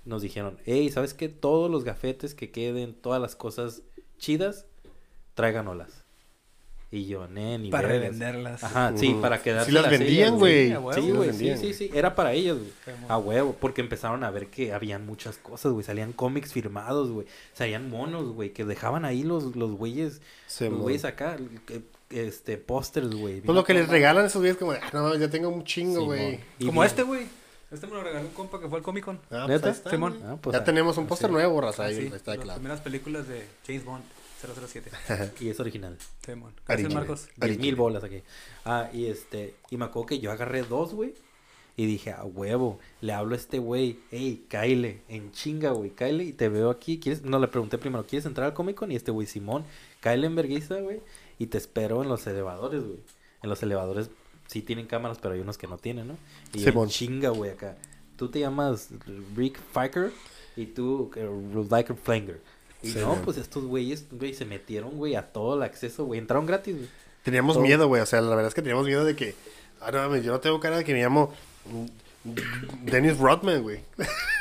Nos 0.05 0.23
dijeron, 0.23 0.59
hey, 0.65 0.89
¿sabes 0.91 1.15
qué? 1.15 1.29
Todos 1.29 1.71
los 1.71 1.85
gafetes 1.85 2.35
que 2.35 2.51
queden, 2.51 2.95
todas 2.95 3.21
las 3.21 3.37
cosas 3.37 3.83
chidas, 4.19 4.67
tráiganolas. 5.35 6.05
Y 6.93 7.07
yo, 7.07 7.29
ne, 7.29 7.57
ni 7.59 7.71
Para 7.71 7.87
vergas". 7.87 8.19
revenderlas. 8.19 8.65
Ajá, 8.65 8.93
sí, 8.97 9.17
para 9.21 9.41
quedarse 9.41 9.71
Sí 9.71 9.73
las 9.73 9.89
vendían, 9.89 10.37
güey. 10.39 10.75
Sí, 10.95 11.11
güey, 11.13 11.33
sí, 11.33 11.57
sí, 11.57 11.73
sí, 11.73 11.91
era 11.95 12.17
para 12.17 12.33
ellos, 12.33 12.59
güey. 12.59 12.97
A 13.09 13.17
huevo, 13.17 13.57
porque 13.61 13.81
empezaron 13.81 14.25
a 14.25 14.31
ver 14.33 14.49
que 14.49 14.73
habían 14.73 15.07
muchas 15.07 15.37
cosas, 15.39 15.71
güey. 15.71 15.85
Salían 15.85 16.13
cómics 16.13 16.53
firmados, 16.53 17.11
güey. 17.13 17.29
Salían 17.53 17.89
monos, 17.91 18.33
güey, 18.33 18.53
que 18.53 18.65
dejaban 18.65 19.05
ahí 19.05 19.23
los, 19.23 19.55
los 19.55 19.71
güeyes, 19.73 20.21
los 20.73 20.81
güeyes 20.81 21.05
acá, 21.05 21.37
que- 21.67 21.83
este, 22.11 22.59
pósters, 22.59 23.11
güey. 23.15 23.41
Pues 23.41 23.55
lo 23.55 23.65
que 23.65 23.75
les 23.75 23.89
regalan 23.89 24.25
a 24.25 24.27
esos 24.27 24.41
güeyes 24.41 24.57
como, 24.57 24.73
ah, 24.73 24.81
no 24.93 25.05
mames, 25.05 25.21
ya 25.21 25.31
tengo 25.31 25.49
un 25.49 25.65
chingo, 25.65 26.05
güey. 26.05 26.41
Como 26.59 26.73
bien. 26.81 26.85
este, 26.85 27.03
güey. 27.03 27.27
Este 27.71 27.87
me 27.87 27.93
lo 27.95 28.03
regaló 28.03 28.27
un 28.27 28.35
compa 28.35 28.61
que 28.61 28.69
fue 28.69 28.79
al 28.79 28.85
Comic 28.85 29.05
Con. 29.05 29.21
Ah, 29.31 29.45
pues 29.47 29.49
¿Neta? 29.49 29.67
ahí 29.69 29.73
está, 29.73 29.91
Simón. 29.91 30.21
Ah, 30.25 30.37
pues, 30.41 30.55
ya 30.55 30.65
tenemos 30.65 30.97
un 30.99 31.05
ah, 31.05 31.09
póster 31.09 31.29
sí. 31.29 31.33
nuevo, 31.35 31.61
raza, 31.61 31.85
Ah, 31.85 31.87
ahí 31.87 31.97
sí, 31.97 32.11
está 32.13 32.35
las 32.35 32.43
claro. 32.43 32.59
primeras 32.59 32.81
películas 32.81 33.29
de 33.29 33.47
James 33.65 33.85
Bond 33.85 34.03
007. 34.41 34.91
Y 35.41 35.51
es 35.51 35.61
original. 35.61 35.97
Simón. 36.25 36.53
Gracias. 36.67 36.93
Marcos. 36.93 37.29
Diez 37.37 37.59
mil 37.59 37.77
bolas 37.77 38.03
aquí. 38.03 38.23
Ah, 38.65 38.91
y 38.93 39.07
este, 39.07 39.55
y 39.71 39.77
me 39.77 39.85
acuerdo 39.85 40.07
que 40.07 40.19
yo 40.19 40.33
agarré 40.33 40.63
dos, 40.63 40.95
güey. 40.95 41.15
Y 41.77 41.87
dije, 41.87 42.11
a 42.11 42.25
huevo, 42.25 42.79
le 43.01 43.13
hablo 43.13 43.35
a 43.35 43.39
este 43.39 43.59
güey, 43.59 44.01
hey, 44.11 44.45
Kyle, 44.51 45.01
en 45.09 45.33
chinga, 45.33 45.71
güey, 45.71 45.91
Kyle, 45.91 46.21
y 46.21 46.33
te 46.33 46.49
veo 46.51 46.69
aquí, 46.69 46.99
¿quieres? 46.99 47.23
No, 47.23 47.39
le 47.39 47.49
pregunté 47.49 47.79
primero, 47.79 48.05
¿quieres 48.05 48.27
entrar 48.27 48.49
al 48.49 48.55
Comic 48.55 48.77
Con? 48.77 48.93
Y 48.93 48.97
este 48.97 49.13
güey, 49.13 49.27
Simón, 49.27 49.65
Kyle 50.01 50.25
en 50.25 50.35
vergüenza, 50.35 50.79
güey, 50.81 51.01
y 51.41 51.47
te 51.49 51.59
espero 51.59 52.03
en 52.03 52.09
los 52.09 52.25
elevadores, 52.29 52.85
güey. 52.85 52.99
En 53.43 53.51
los 53.51 53.61
elevadores 53.65 54.11
sí 54.47 54.63
tienen 54.63 54.87
cámaras, 54.87 55.19
pero 55.21 55.35
hay 55.35 55.41
unos 55.41 55.59
que 55.59 55.67
no 55.67 55.79
tienen, 55.79 56.07
¿no? 56.09 56.17
Y 56.53 56.61
yo, 56.61 56.87
chinga, 56.87 57.31
güey, 57.31 57.51
acá. 57.51 57.77
Tú 58.17 58.29
te 58.29 58.39
llamas 58.39 58.91
Rick 59.35 59.59
Fiker 59.73 60.13
y 60.55 60.67
tú, 60.67 61.11
eh, 61.17 61.29
Riker 61.71 61.97
Flanger. 61.97 62.41
Y 62.83 62.91
Sí, 62.91 62.99
no, 62.99 63.15
man. 63.15 63.23
pues 63.25 63.39
estos 63.39 63.65
güeyes, 63.65 64.07
güey, 64.11 64.35
se 64.35 64.45
metieron, 64.45 64.97
güey, 64.97 65.15
a 65.17 65.33
todo 65.33 65.55
el 65.57 65.63
acceso, 65.63 66.05
güey, 66.05 66.21
entraron 66.21 66.47
gratis, 66.47 66.77
güey. 66.77 66.89
Teníamos 67.23 67.55
Todo. 67.55 67.65
miedo, 67.65 67.89
güey. 67.89 68.01
O 68.03 68.07
sea, 68.07 68.21
la 68.21 68.31
verdad 68.31 68.47
es 68.49 68.55
que 68.55 68.63
teníamos 68.63 68.87
miedo 68.87 69.05
de 69.05 69.15
que. 69.17 69.35
Ah, 69.81 69.91
no 69.91 69.99
mames, 69.99 70.25
yo 70.25 70.33
no 70.33 70.41
tengo 70.41 70.59
cara 70.61 70.79
de 70.79 70.85
que 70.85 70.93
me 70.95 71.03
llamo. 71.03 71.33
Dennis 72.85 73.19
Rodman, 73.19 73.63
güey. 73.63 73.81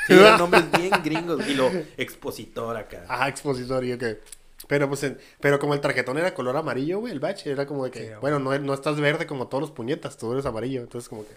Sí, 0.06 0.14
nombres 0.38 0.64
bien 0.72 0.90
gringos. 1.02 1.46
Y 1.48 1.54
lo 1.54 1.70
expositor 1.96 2.76
acá. 2.76 3.04
Ajá, 3.08 3.28
expositor. 3.28 3.84
Y 3.84 3.96
que. 3.96 4.20
Pero 4.68 4.88
pues, 4.88 5.02
en- 5.04 5.18
pero 5.40 5.58
como 5.58 5.74
el 5.74 5.80
tarjetón 5.80 6.18
era 6.18 6.34
color 6.34 6.56
amarillo, 6.56 6.98
güey, 7.00 7.12
el 7.12 7.20
batch, 7.20 7.46
era 7.46 7.66
como 7.66 7.84
de 7.84 7.90
que, 7.90 8.00
Sí, 8.08 8.10
bueno, 8.20 8.38
no, 8.38 8.56
no 8.58 8.74
estás 8.74 9.00
verde 9.00 9.26
como 9.26 9.48
todos 9.48 9.62
los 9.62 9.70
puñetas, 9.70 10.16
tú 10.18 10.32
eres 10.32 10.46
amarillo, 10.46 10.82
entonces 10.82 11.08
como 11.08 11.24
que... 11.26 11.32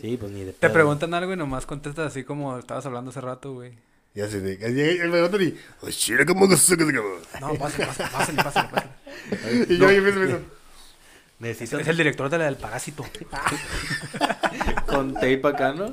Sí, 0.00 0.16
pues 0.16 0.32
ni 0.32 0.40
de 0.40 0.52
Te 0.52 0.58
pedo. 0.58 0.72
preguntan 0.72 1.14
algo 1.14 1.32
y 1.32 1.36
nomás 1.36 1.66
contestas 1.66 2.08
así 2.08 2.24
como 2.24 2.58
estabas 2.58 2.84
hablando 2.86 3.10
hace 3.10 3.20
rato, 3.20 3.52
güey. 3.54 3.72
Ya 4.12 4.28
se 4.28 4.40
de... 4.40 4.54
Y 4.54 4.98
me 4.98 5.10
preguntan 5.10 5.42
y... 5.42 5.54
"Oh, 5.82 5.88
shit, 5.88 6.24
¿cómo 6.26 6.48
que 6.48 6.56
se- 6.56 6.76
que 6.76 6.84
se- 6.84 6.92
que-" 6.92 7.40
No, 7.40 7.54
pásale, 7.54 7.86
pásale, 7.86 8.10
pásale, 8.10 8.42
pásale, 8.42 8.68
pásale. 8.70 8.90
Y 9.68 9.78
yo, 9.78 9.90
yo 9.90 9.90
empiezo, 9.90 10.20
empiezo, 10.20 10.42
Necesitas 11.38 11.80
Es 11.80 11.88
el 11.88 11.96
director 11.96 12.28
de 12.28 12.38
la 12.38 12.44
del 12.46 12.56
parásito. 12.56 13.04
con 14.86 15.14
tape 15.14 15.40
acá, 15.46 15.72
¿no? 15.72 15.92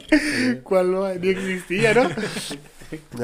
¿Cuál 0.64 0.92
no? 0.92 1.08
Ni 1.16 1.30
existía, 1.30 1.94
¿no? 1.94 2.10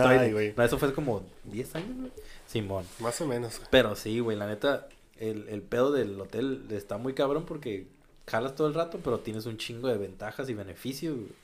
Ay, 0.04 0.32
güey. 0.32 0.54
No, 0.56 0.64
eso 0.64 0.78
fue 0.80 0.94
como 0.94 1.24
10 1.46 1.76
años, 1.76 1.96
güey. 1.98 2.12
Simón. 2.48 2.86
Más 3.00 3.20
o 3.22 3.28
menos. 3.28 3.62
Pero 3.70 3.96
sí, 3.96 4.20
güey, 4.20 4.38
la 4.38 4.48
neta, 4.48 4.88
el, 5.18 5.48
el 5.50 5.62
pedo 5.62 5.92
del 5.92 6.20
hotel 6.20 6.66
está 6.72 6.98
muy 6.98 7.14
cabrón 7.14 7.46
porque 7.46 7.88
jalas 8.28 8.56
todo 8.56 8.68
el 8.68 8.74
rato, 8.74 9.00
pero 9.04 9.20
tienes 9.20 9.46
un 9.46 9.58
chingo 9.58 9.88
de 9.88 9.98
ventajas 9.98 10.50
y 10.50 10.54
beneficios, 10.54 11.16
güey. 11.16 11.36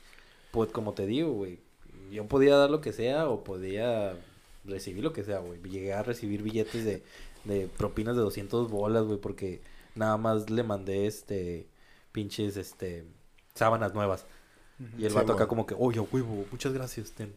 Pues 0.50 0.70
como 0.70 0.94
te 0.94 1.06
digo, 1.06 1.32
güey, 1.32 1.58
yo 2.10 2.26
podía 2.28 2.56
dar 2.56 2.70
lo 2.70 2.80
que 2.80 2.92
sea 2.92 3.28
o 3.28 3.44
podía 3.44 4.16
recibir 4.64 5.04
lo 5.04 5.12
que 5.12 5.24
sea, 5.24 5.38
güey. 5.40 5.60
Llegué 5.62 5.92
a 5.94 6.02
recibir 6.02 6.42
billetes 6.42 6.84
de, 6.84 7.02
de 7.44 7.68
propinas 7.68 8.16
de 8.16 8.22
200 8.22 8.70
bolas, 8.70 9.04
güey, 9.04 9.18
porque 9.18 9.62
nada 9.94 10.16
más 10.16 10.50
le 10.50 10.62
mandé, 10.62 11.06
este, 11.06 11.66
pinches, 12.12 12.56
este, 12.56 13.04
sábanas 13.54 13.94
nuevas. 13.94 14.26
Y 14.98 15.04
el 15.06 15.10
Sí, 15.10 15.14
vato 15.14 15.32
acá 15.32 15.46
como 15.48 15.66
que, 15.66 15.74
oye, 15.78 16.00
huevo, 16.00 16.46
muchas 16.50 16.72
gracias, 16.72 17.12
ten. 17.12 17.34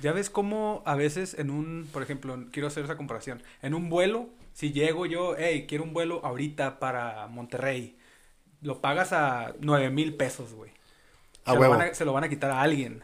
Ya 0.00 0.12
ves 0.12 0.30
cómo 0.30 0.82
a 0.86 0.94
veces 0.96 1.34
en 1.38 1.50
un, 1.50 1.88
por 1.92 2.02
ejemplo, 2.02 2.38
quiero 2.52 2.68
hacer 2.68 2.84
esa 2.84 2.96
comparación. 2.96 3.42
En 3.62 3.74
un 3.74 3.88
vuelo, 3.90 4.28
si 4.52 4.72
llego 4.72 5.06
yo, 5.06 5.34
hey, 5.38 5.66
quiero 5.68 5.84
un 5.84 5.92
vuelo 5.92 6.20
ahorita 6.24 6.78
para 6.78 7.26
Monterrey, 7.28 7.96
lo 8.62 8.80
pagas 8.80 9.12
a 9.12 9.54
nueve 9.60 9.90
mil 9.90 10.14
pesos, 10.14 10.52
güey. 10.52 10.70
A 11.44 11.52
se, 11.52 11.58
lo 11.58 11.70
van 11.70 11.80
a, 11.80 11.94
se 11.94 12.04
lo 12.04 12.12
van 12.12 12.24
a 12.24 12.28
quitar 12.28 12.50
a 12.50 12.62
alguien. 12.62 13.02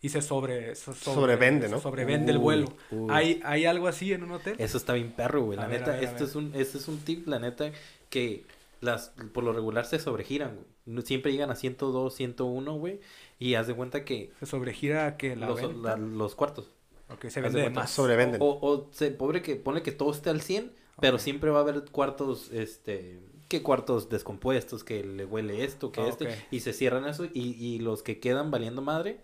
Y 0.00 0.10
se 0.10 0.22
sobre, 0.22 0.76
so- 0.76 0.94
sobre- 0.94 1.14
Sobrevende, 1.16 1.66
se 1.66 1.74
¿no? 1.74 1.80
Sobrevende 1.80 2.30
el 2.30 2.38
vuelo. 2.38 2.72
¿Hay, 3.10 3.40
¿Hay 3.44 3.64
algo 3.66 3.88
así 3.88 4.12
en 4.12 4.22
un 4.22 4.30
hotel? 4.30 4.54
Eso 4.58 4.78
está 4.78 4.92
bien 4.92 5.10
perro, 5.10 5.42
güey. 5.42 5.58
A 5.58 5.62
La 5.62 5.68
neta, 5.68 5.90
ver, 5.92 6.04
esto 6.04 6.24
es 6.24 6.36
un, 6.36 6.52
este 6.54 6.78
es 6.78 6.86
un 6.86 6.98
tip, 7.00 7.26
la 7.26 7.40
neta, 7.40 7.72
que 8.08 8.44
las, 8.80 9.12
por 9.32 9.42
lo 9.42 9.52
regular 9.52 9.84
se 9.86 9.98
sobregiran, 9.98 10.56
güey. 10.86 11.02
Siempre 11.04 11.32
llegan 11.32 11.50
a 11.50 11.56
102, 11.56 12.14
101, 12.14 12.74
güey. 12.76 13.00
Y 13.38 13.54
haz 13.54 13.66
de 13.66 13.74
cuenta 13.74 14.04
que 14.04 14.32
Se 14.40 14.46
sobregira 14.46 15.16
que 15.16 15.36
la 15.36 15.46
los, 15.48 15.76
la- 15.76 15.96
los 15.96 16.34
cuartos. 16.34 16.70
Ok, 17.10 17.26
se 17.28 17.40
vende 17.40 17.70
más. 17.70 17.90
Sobrevenden. 17.90 18.40
O, 18.42 18.58
o 18.60 18.88
se, 18.92 19.10
pobre 19.10 19.40
que 19.42 19.56
pone 19.56 19.82
que 19.82 19.92
todo 19.92 20.10
esté 20.12 20.28
al 20.30 20.40
100, 20.42 20.72
pero 21.00 21.18
siempre 21.18 21.50
va 21.50 21.58
a 21.60 21.62
haber 21.62 21.84
cuartos, 21.90 22.50
este, 22.52 23.20
que 23.48 23.62
cuartos 23.62 24.08
descompuestos, 24.10 24.84
que 24.84 25.02
le 25.04 25.24
huele 25.24 25.64
esto, 25.64 25.90
que 25.92 26.00
Ah, 26.02 26.08
este, 26.08 26.28
y 26.50 26.60
se 26.60 26.72
cierran 26.72 27.06
eso, 27.06 27.24
y, 27.24 27.54
y 27.64 27.78
los 27.78 28.02
que 28.02 28.18
quedan 28.20 28.50
valiendo 28.50 28.82
madre, 28.82 29.20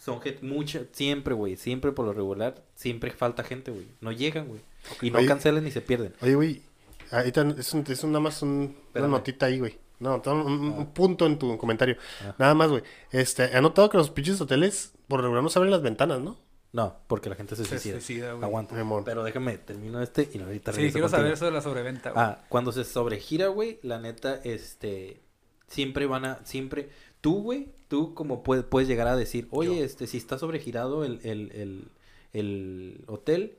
son 0.00 0.20
gente, 0.20 0.44
mucha, 0.44 0.82
siempre, 0.92 1.34
güey, 1.34 1.56
siempre 1.56 1.92
por 1.92 2.06
lo 2.06 2.12
regular, 2.12 2.64
siempre 2.74 3.10
falta 3.12 3.44
gente, 3.44 3.70
güey, 3.70 3.86
no 4.00 4.10
llegan, 4.10 4.48
güey, 4.48 4.60
y 5.02 5.10
no 5.10 5.18
Oye. 5.18 5.28
cancelan 5.28 5.62
ni 5.62 5.70
se 5.70 5.80
pierden. 5.80 6.14
Oye, 6.22 6.34
güey, 6.34 6.62
ahorita 7.12 7.54
es, 7.58 7.72
un, 7.74 7.84
es 7.88 8.02
un- 8.02 8.10
nada 8.12 8.20
más 8.22 8.42
un- 8.42 8.76
una 8.96 9.06
notita 9.08 9.46
ahí, 9.46 9.58
güey. 9.60 9.76
No, 10.00 10.22
un, 10.26 10.32
un- 10.32 10.72
Ah. 10.72 10.78
un 10.78 10.86
punto 10.94 11.26
en 11.26 11.38
tu 11.38 11.56
comentario. 11.58 11.96
Ah. 12.24 12.34
Nada 12.38 12.54
más, 12.54 12.70
güey. 12.70 12.82
Este, 13.10 13.44
he 13.56 13.60
notado 13.60 13.90
que 13.90 13.96
los 13.98 14.10
pinches 14.10 14.40
hoteles 14.40 14.92
por 15.08 15.20
regular 15.22 15.42
no 15.42 15.48
se 15.48 15.58
abren 15.58 15.70
las 15.72 15.82
ventanas, 15.82 16.20
¿no? 16.20 16.36
No, 16.70 16.98
porque 17.06 17.30
la 17.30 17.34
gente 17.34 17.56
se 17.56 17.64
Se 17.64 17.70
suicida. 17.70 17.94
suicida, 17.94 18.32
güey. 18.34 18.44
Aguanta. 18.44 18.74
Pero 19.04 19.24
déjame, 19.24 19.56
termino 19.58 20.02
este 20.02 20.28
y 20.32 20.38
ahorita 20.38 20.72
Sí, 20.72 20.78
quiero 20.80 20.92
contigo. 20.92 21.08
saber 21.08 21.32
eso 21.32 21.46
de 21.46 21.50
la 21.50 21.62
sobreventa, 21.62 22.10
güey. 22.10 22.24
Ah, 22.24 22.44
cuando 22.50 22.72
se 22.72 22.84
sobregira, 22.84 23.48
güey, 23.48 23.80
la 23.82 23.98
neta, 23.98 24.34
este, 24.44 25.22
siempre 25.66 26.06
van 26.06 26.26
a, 26.26 26.44
siempre, 26.44 26.90
tú, 27.22 27.42
güey, 27.42 27.72
tú 27.88 28.12
como 28.14 28.42
puedes, 28.42 28.64
puedes 28.64 28.86
llegar 28.86 29.08
a 29.08 29.16
decir, 29.16 29.48
oye, 29.50 29.78
Yo. 29.78 29.84
este, 29.84 30.06
si 30.06 30.18
está 30.18 30.38
sobregirado 30.38 31.04
el, 31.04 31.20
el, 31.24 31.50
el, 31.52 31.88
el 32.34 33.04
hotel, 33.06 33.58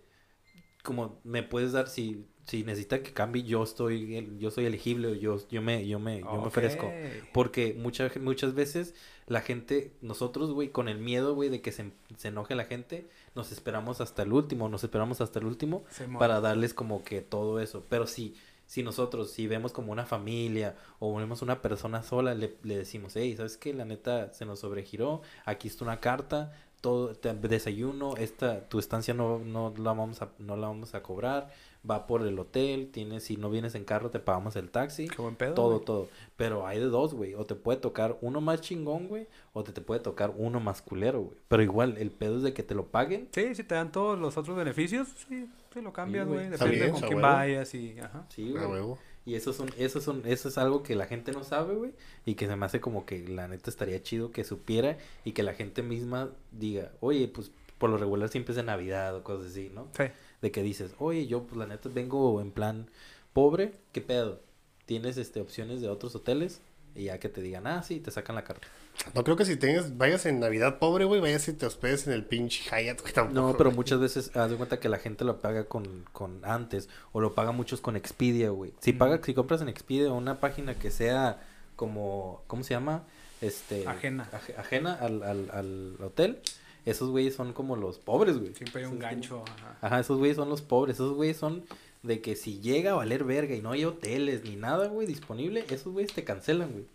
como 0.83 1.19
me 1.23 1.41
puedes 1.43 1.71
dar, 1.71 1.87
si, 1.89 2.27
si 2.49 2.63
necesita 2.63 3.01
que 3.03 3.13
cambie, 3.13 3.43
yo 3.43 3.63
estoy, 3.63 4.37
yo 4.39 4.51
soy 4.51 4.65
elegible, 4.65 5.19
yo, 5.19 5.37
yo 5.49 5.61
me, 5.61 5.85
yo 5.87 5.99
me, 5.99 6.19
yo 6.19 6.25
me 6.41 6.47
ofrezco. 6.47 6.87
Porque 7.33 7.73
muchas 7.77 8.17
muchas 8.17 8.53
veces 8.55 8.95
la 9.27 9.41
gente, 9.41 9.93
nosotros, 10.01 10.51
güey, 10.51 10.69
con 10.69 10.89
el 10.89 10.97
miedo, 10.97 11.35
güey, 11.35 11.49
de 11.49 11.61
que 11.61 11.71
se, 11.71 11.91
se 12.17 12.29
enoje 12.29 12.55
la 12.55 12.65
gente, 12.65 13.07
nos 13.35 13.51
esperamos 13.51 14.01
hasta 14.01 14.23
el 14.23 14.33
último, 14.33 14.67
nos 14.69 14.83
esperamos 14.83 15.21
hasta 15.21 15.39
el 15.39 15.45
último 15.45 15.83
para 16.19 16.41
darles 16.41 16.73
como 16.73 17.03
que 17.03 17.21
todo 17.21 17.59
eso. 17.59 17.85
Pero 17.89 18.07
si, 18.07 18.33
si 18.65 18.81
nosotros, 18.81 19.29
si 19.31 19.45
vemos 19.45 19.71
como 19.71 19.91
una 19.91 20.05
familia 20.07 20.75
o 20.97 21.15
vemos 21.15 21.41
una 21.43 21.61
persona 21.61 22.01
sola, 22.01 22.33
le, 22.33 22.55
le 22.63 22.77
decimos, 22.77 23.15
hey, 23.15 23.35
¿sabes 23.37 23.57
qué? 23.57 23.73
La 23.73 23.85
neta 23.85 24.33
se 24.33 24.45
nos 24.45 24.59
sobregiró, 24.61 25.21
aquí 25.45 25.67
está 25.67 25.85
una 25.85 25.99
carta, 25.99 26.51
todo, 26.81 27.13
te- 27.13 27.33
desayuno, 27.33 28.15
esta, 28.17 28.67
tu 28.69 28.79
estancia 28.79 29.13
no, 29.13 29.37
no 29.39 29.73
la 29.77 29.93
vamos 29.93 30.21
a, 30.21 30.29
no 30.39 30.55
la 30.55 30.67
vamos 30.67 30.95
a 30.95 31.03
cobrar, 31.03 31.51
va 31.89 32.07
por 32.07 32.25
el 32.25 32.37
hotel, 32.39 32.89
tienes, 32.91 33.23
si 33.23 33.37
no 33.37 33.49
vienes 33.49 33.75
en 33.75 33.83
carro 33.85 34.09
te 34.09 34.19
pagamos 34.19 34.55
el 34.55 34.69
taxi. 34.69 35.07
Qué 35.07 35.21
buen 35.21 35.35
pedo, 35.35 35.53
Todo, 35.53 35.73
güey. 35.75 35.85
todo. 35.85 36.07
Pero 36.35 36.67
hay 36.67 36.79
de 36.79 36.85
dos, 36.85 37.13
güey. 37.13 37.33
O 37.35 37.45
te 37.45 37.55
puede 37.55 37.79
tocar 37.79 38.17
uno 38.21 38.41
más 38.41 38.61
chingón, 38.61 39.07
güey. 39.07 39.27
O 39.53 39.63
te, 39.63 39.71
te 39.71 39.81
puede 39.81 39.99
tocar 39.99 40.33
uno 40.37 40.59
más 40.59 40.81
culero, 40.81 41.21
güey. 41.21 41.37
Pero 41.47 41.63
igual, 41.63 41.97
el 41.97 42.11
pedo 42.11 42.37
es 42.37 42.43
de 42.43 42.53
que 42.53 42.63
te 42.63 42.75
lo 42.75 42.87
paguen. 42.87 43.29
Sí, 43.31 43.55
si 43.55 43.63
te 43.63 43.75
dan 43.75 43.91
todos 43.91 44.17
los 44.19 44.37
otros 44.37 44.55
beneficios, 44.57 45.07
sí, 45.27 45.47
sí 45.73 45.81
lo 45.81 45.93
cambias, 45.93 46.27
güey. 46.27 46.49
Depende 46.49 46.91
con 46.91 47.01
quién 47.01 47.21
vayas 47.21 47.73
y... 47.73 47.99
Ajá. 47.99 48.25
Sí, 48.29 48.51
güey. 48.51 48.65
huevo. 48.65 48.97
Y 49.25 49.35
eso 49.35 49.53
son, 49.53 49.69
eso 49.77 50.01
son, 50.01 50.23
eso 50.25 50.47
es 50.49 50.57
algo 50.57 50.81
que 50.81 50.95
la 50.95 51.05
gente 51.05 51.31
no 51.33 51.43
sabe, 51.43 51.75
güey. 51.75 51.91
Y 52.25 52.33
que 52.35 52.47
se 52.47 52.55
me 52.55 52.65
hace 52.65 52.81
como 52.81 53.05
que 53.05 53.27
la 53.27 53.47
neta 53.47 53.69
estaría 53.69 54.01
chido 54.01 54.31
que 54.31 54.43
supiera 54.43 54.97
y 55.23 55.33
que 55.33 55.43
la 55.43 55.53
gente 55.53 55.83
misma 55.83 56.29
diga, 56.51 56.91
oye, 56.99 57.27
pues 57.27 57.51
por 57.77 57.89
lo 57.89 57.97
regular 57.97 58.29
siempre 58.29 58.53
es 58.53 58.55
de 58.57 58.63
Navidad 58.63 59.15
o 59.15 59.23
cosas 59.23 59.51
así, 59.51 59.71
¿no? 59.73 59.87
Sí. 59.95 60.03
De 60.41 60.51
que 60.51 60.63
dices, 60.63 60.91
oye, 60.99 61.27
yo 61.27 61.43
pues 61.43 61.57
la 61.57 61.67
neta 61.67 61.89
vengo 61.93 62.39
en 62.41 62.51
plan 62.51 62.89
pobre, 63.33 63.73
¿qué 63.91 64.01
pedo? 64.01 64.41
¿Tienes 64.85 65.17
este 65.17 65.41
opciones 65.41 65.81
de 65.81 65.89
otros 65.89 66.15
hoteles? 66.15 66.61
Y 66.95 67.05
ya 67.05 67.19
que 67.19 67.29
te 67.29 67.41
digan, 67.41 67.67
ah, 67.67 67.83
sí, 67.83 67.99
te 67.99 68.09
sacan 68.11 68.35
la 68.35 68.43
carta. 68.43 68.67
No 69.13 69.23
creo 69.23 69.37
que 69.37 69.45
si 69.45 69.55
tengas, 69.55 69.97
vayas 69.97 70.25
en 70.25 70.39
Navidad 70.39 70.79
pobre, 70.79 71.05
güey, 71.05 71.21
vayas 71.21 71.47
y 71.47 71.53
te 71.53 71.65
hospedes 71.65 72.07
en 72.07 72.13
el 72.13 72.25
pinche 72.25 72.63
Hyatt, 72.69 73.01
güey, 73.01 73.13
tampoco. 73.13 73.39
No, 73.39 73.51
pero 73.57 73.69
güey. 73.69 73.75
muchas 73.77 73.99
veces 73.99 74.35
haz 74.35 74.49
de 74.49 74.57
cuenta 74.57 74.79
que 74.79 74.89
la 74.89 74.97
gente 74.97 75.23
lo 75.23 75.39
paga 75.39 75.65
con, 75.65 76.03
con 76.11 76.43
antes 76.43 76.89
o 77.11 77.21
lo 77.21 77.35
paga 77.35 77.51
muchos 77.51 77.79
con 77.79 77.95
Expedia, 77.95 78.49
güey. 78.49 78.73
Si 78.79 78.91
paga, 78.91 79.21
si 79.23 79.33
compras 79.33 79.61
en 79.61 79.69
Expedia 79.69 80.11
una 80.11 80.39
página 80.39 80.75
que 80.75 80.89
sea 80.91 81.41
como, 81.75 82.43
¿cómo 82.47 82.63
se 82.63 82.73
llama? 82.73 83.03
Este 83.39 83.87
Ajena. 83.87 84.27
aje- 84.33 84.55
ajena 84.57 84.95
al, 84.95 85.23
al, 85.23 85.49
al 85.51 85.95
hotel. 86.03 86.41
Esos 86.85 87.09
güeyes 87.09 87.35
son 87.35 87.53
como 87.53 87.75
los 87.75 87.99
pobres, 87.99 88.37
güey. 88.39 88.53
Siempre 88.53 88.81
hay 88.83 88.87
un 88.91 88.97
Esos 88.97 88.99
güeyes- 88.99 89.11
gancho. 89.11 89.43
Ajá. 89.47 89.77
Ajá, 89.81 89.99
esos 89.99 90.17
güeyes 90.17 90.37
son 90.37 90.49
los 90.49 90.61
pobres. 90.61 90.95
Esos 90.95 91.13
güeyes 91.15 91.37
son 91.37 91.63
de 92.03 92.21
que 92.21 92.35
si 92.35 92.59
llega 92.61 92.91
a 92.91 92.95
valer 92.95 93.23
verga 93.25 93.55
y 93.55 93.61
no 93.61 93.71
hay 93.71 93.85
hoteles 93.85 94.43
ni 94.43 94.55
nada, 94.55 94.87
güey, 94.87 95.05
disponible, 95.07 95.65
esos 95.69 95.91
güeyes 95.93 96.13
te 96.13 96.23
cancelan, 96.23 96.71
güey. 96.71 96.85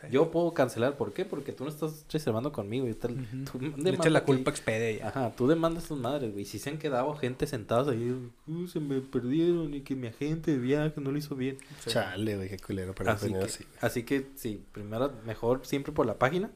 Sí. 0.00 0.08
Yo 0.10 0.30
puedo 0.30 0.52
cancelar, 0.52 0.96
¿por 0.98 1.14
qué? 1.14 1.24
Porque 1.24 1.52
tú 1.52 1.64
no 1.64 1.70
estás 1.70 2.04
reservando 2.12 2.52
conmigo. 2.52 2.86
Y 2.86 2.92
tal, 2.92 3.12
Ujú. 3.12 3.44
tú 3.50 3.58
Le 3.60 3.68
demanda 3.70 3.90
echas 3.92 4.12
la 4.12 4.24
culpa 4.24 4.50
a 4.50 4.52
Expedia 4.52 4.98
ya. 4.98 5.08
Ajá, 5.08 5.32
tú 5.34 5.46
demandas 5.46 5.86
a 5.86 5.88
tus 5.88 5.98
madres, 5.98 6.32
güey. 6.34 6.44
Si 6.44 6.58
se 6.58 6.68
han 6.68 6.76
quedado 6.78 7.14
gente 7.16 7.46
sentados 7.46 7.88
ahí, 7.88 8.14
"Uh, 8.46 8.66
se 8.66 8.78
me 8.78 9.00
perdieron 9.00 9.72
y 9.72 9.80
que 9.80 9.94
mi 9.94 10.08
agente 10.08 10.50
de 10.50 10.58
viaje 10.58 11.00
no 11.00 11.10
lo 11.12 11.16
hizo 11.18 11.34
bien. 11.34 11.56
Sí. 11.82 11.90
Chale, 11.90 12.36
güey, 12.36 12.48
qué 12.50 12.58
culero, 12.58 12.94
pero 12.94 13.10
Así 13.12 13.32
que, 13.32 13.38
así. 13.38 13.64
así 13.80 14.02
que 14.02 14.26
sí, 14.34 14.62
primero 14.72 15.12
mejor 15.24 15.60
siempre 15.64 15.92
por 15.94 16.04
la 16.04 16.18
página. 16.18 16.50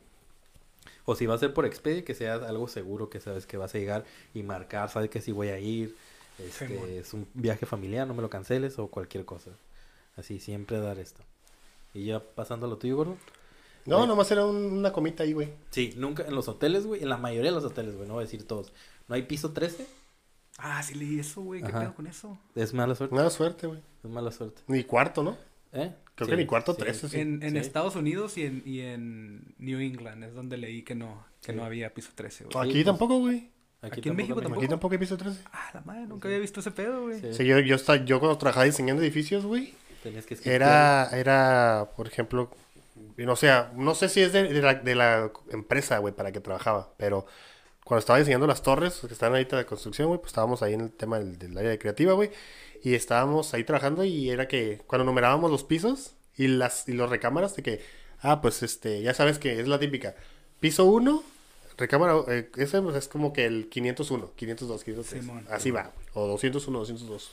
O 1.04 1.14
si 1.16 1.26
va 1.26 1.34
a 1.34 1.38
ser 1.38 1.52
por 1.54 1.64
Expedia, 1.66 2.04
que 2.04 2.14
sea 2.14 2.34
algo 2.34 2.68
seguro, 2.68 3.08
que 3.10 3.20
sabes 3.20 3.46
que 3.46 3.56
vas 3.56 3.74
a 3.74 3.78
llegar 3.78 4.04
y 4.34 4.42
marcar, 4.42 4.88
sabes 4.90 5.10
que 5.10 5.20
si 5.20 5.32
voy 5.32 5.48
a 5.48 5.58
ir, 5.58 5.96
este, 6.38 6.98
es 6.98 7.12
un 7.14 7.26
viaje 7.34 7.66
familiar, 7.66 8.06
no 8.06 8.14
me 8.14 8.22
lo 8.22 8.30
canceles 8.30 8.78
o 8.78 8.88
cualquier 8.88 9.24
cosa. 9.24 9.50
Así 10.16 10.38
siempre 10.40 10.78
dar 10.78 10.98
esto. 10.98 11.20
Y 11.94 12.06
ya 12.06 12.20
pasando 12.20 12.66
a 12.66 12.68
lo 12.68 12.76
tuyo, 12.78 12.96
gordo. 12.96 13.16
No, 13.86 14.04
Eh. 14.04 14.06
nomás 14.06 14.30
era 14.30 14.44
un- 14.44 14.56
una 14.78 14.92
comita 14.92 15.22
ahí, 15.22 15.32
güey. 15.32 15.48
Sí, 15.70 15.94
nunca 15.96 16.24
en 16.24 16.34
los 16.34 16.48
hoteles, 16.48 16.86
güey, 16.86 17.02
en 17.02 17.08
la 17.08 17.16
mayoría 17.16 17.50
de 17.50 17.56
los 17.56 17.64
hoteles, 17.64 17.96
güey, 17.96 18.06
no 18.06 18.14
voy 18.14 18.22
a 18.22 18.26
decir 18.26 18.46
todos. 18.46 18.72
No 19.08 19.14
hay 19.14 19.22
piso 19.22 19.52
13, 19.52 19.86
Ah, 20.62 20.82
sí 20.82 20.94
leí 20.94 21.18
eso, 21.18 21.40
güey. 21.40 21.62
¿Qué 21.62 21.68
Ajá. 21.68 21.80
pedo 21.80 21.94
con 21.94 22.06
eso? 22.06 22.38
es 22.54 22.74
mala 22.74 22.94
suerte. 22.94 23.14
Nada 23.16 23.30
suerte, 23.30 23.66
güey. 23.66 23.80
Es 24.04 24.10
mala 24.10 24.30
suerte. 24.30 24.60
Ni 24.66 24.84
cuarto, 24.84 25.22
¿no? 25.22 25.38
¿Eh? 25.72 25.94
Creo 26.26 26.26
Sí, 26.26 26.30
que 26.32 26.36
ni 26.42 26.46
cuarto 26.46 26.74
sí. 26.74 26.80
13, 26.82 27.08
sí. 27.08 27.20
En, 27.20 27.42
en 27.42 27.52
sí. 27.52 27.58
Estados 27.58 27.96
Unidos 27.96 28.36
y 28.36 28.44
en, 28.44 28.62
y 28.66 28.80
en 28.80 29.54
New 29.58 29.80
England 29.80 30.22
es 30.24 30.34
donde 30.34 30.56
leí 30.58 30.82
que 30.82 30.94
no, 30.94 31.24
que 31.42 31.52
Sí. 31.52 31.56
no 31.58 31.64
había 31.64 31.94
piso 31.94 32.10
13, 32.14 32.44
güey. 32.44 32.58
Aquí 32.64 32.72
pues, 32.74 32.84
tampoco, 32.84 33.18
güey. 33.18 33.48
Aquí 33.82 34.06
en 34.08 34.16
México 34.16 34.40
tampoco. 34.42 34.60
Aquí 34.60 34.68
tampoco 34.68 34.92
hay 34.92 34.98
piso 34.98 35.16
13. 35.16 35.40
Ah, 35.52 35.70
la 35.74 35.80
madre, 35.80 36.06
nunca 36.06 36.28
había 36.28 36.38
visto 36.38 36.60
ese 36.60 36.70
pedo, 36.70 37.02
güey. 37.04 37.20
Sí. 37.20 37.32
Sí, 37.32 37.46
yo, 37.46 37.58
yo, 37.60 37.76
esta- 37.76 38.04
yo 38.04 38.20
cuando 38.20 38.36
trabajaba 38.36 38.64
diseñando 38.66 39.02
edificios, 39.02 39.46
güey, 39.46 39.72
Tenías 40.02 40.26
que 40.26 40.36
era, 40.44 41.08
era, 41.12 41.90
por 41.96 42.06
ejemplo, 42.06 42.50
no 43.16 43.36
sé, 43.36 43.50
no 43.76 43.94
sé 43.94 44.08
si 44.10 44.20
es 44.20 44.32
de, 44.32 44.44
de 44.52 44.60
la, 44.62 44.74
de 44.74 44.94
la 44.94 45.30
empresa, 45.50 45.98
güey, 45.98 46.14
para 46.14 46.32
que 46.32 46.40
trabajaba, 46.40 46.92
pero 46.98 47.26
cuando 47.84 48.00
estaba 48.00 48.18
diseñando 48.18 48.46
las 48.46 48.62
torres 48.62 49.00
que 49.06 49.12
están 49.12 49.32
ahorita 49.32 49.56
de 49.56 49.64
construcción, 49.66 50.08
güey, 50.08 50.20
pues 50.20 50.30
estábamos 50.30 50.62
ahí 50.62 50.74
en 50.74 50.82
el 50.82 50.92
tema 50.92 51.18
del, 51.18 51.38
del 51.38 51.56
área 51.56 51.70
de 51.70 51.78
creativa, 51.78 52.12
güey. 52.12 52.30
Y 52.82 52.94
estábamos 52.94 53.52
ahí 53.54 53.64
trabajando 53.64 54.04
y 54.04 54.30
era 54.30 54.48
que 54.48 54.80
cuando 54.86 55.04
numerábamos 55.04 55.50
los 55.50 55.64
pisos 55.64 56.14
y 56.36 56.48
las 56.48 56.88
y 56.88 56.92
los 56.92 57.10
recámaras 57.10 57.56
de 57.56 57.62
que, 57.62 57.80
ah, 58.20 58.40
pues 58.40 58.62
este, 58.62 59.02
ya 59.02 59.14
sabes 59.14 59.38
que 59.38 59.60
es 59.60 59.68
la 59.68 59.78
típica. 59.78 60.14
Piso 60.60 60.84
1, 60.86 61.22
recámara, 61.76 62.14
eh, 62.28 62.50
ese 62.56 62.80
pues, 62.80 62.96
es 62.96 63.08
como 63.08 63.32
que 63.32 63.46
el 63.46 63.68
501, 63.68 64.32
502, 64.36 64.84
503. 64.84 65.22
Simón. 65.22 65.46
Así 65.50 65.70
va, 65.70 65.92
güey. 65.94 66.06
O 66.14 66.26
201, 66.26 66.78
202. 66.78 67.30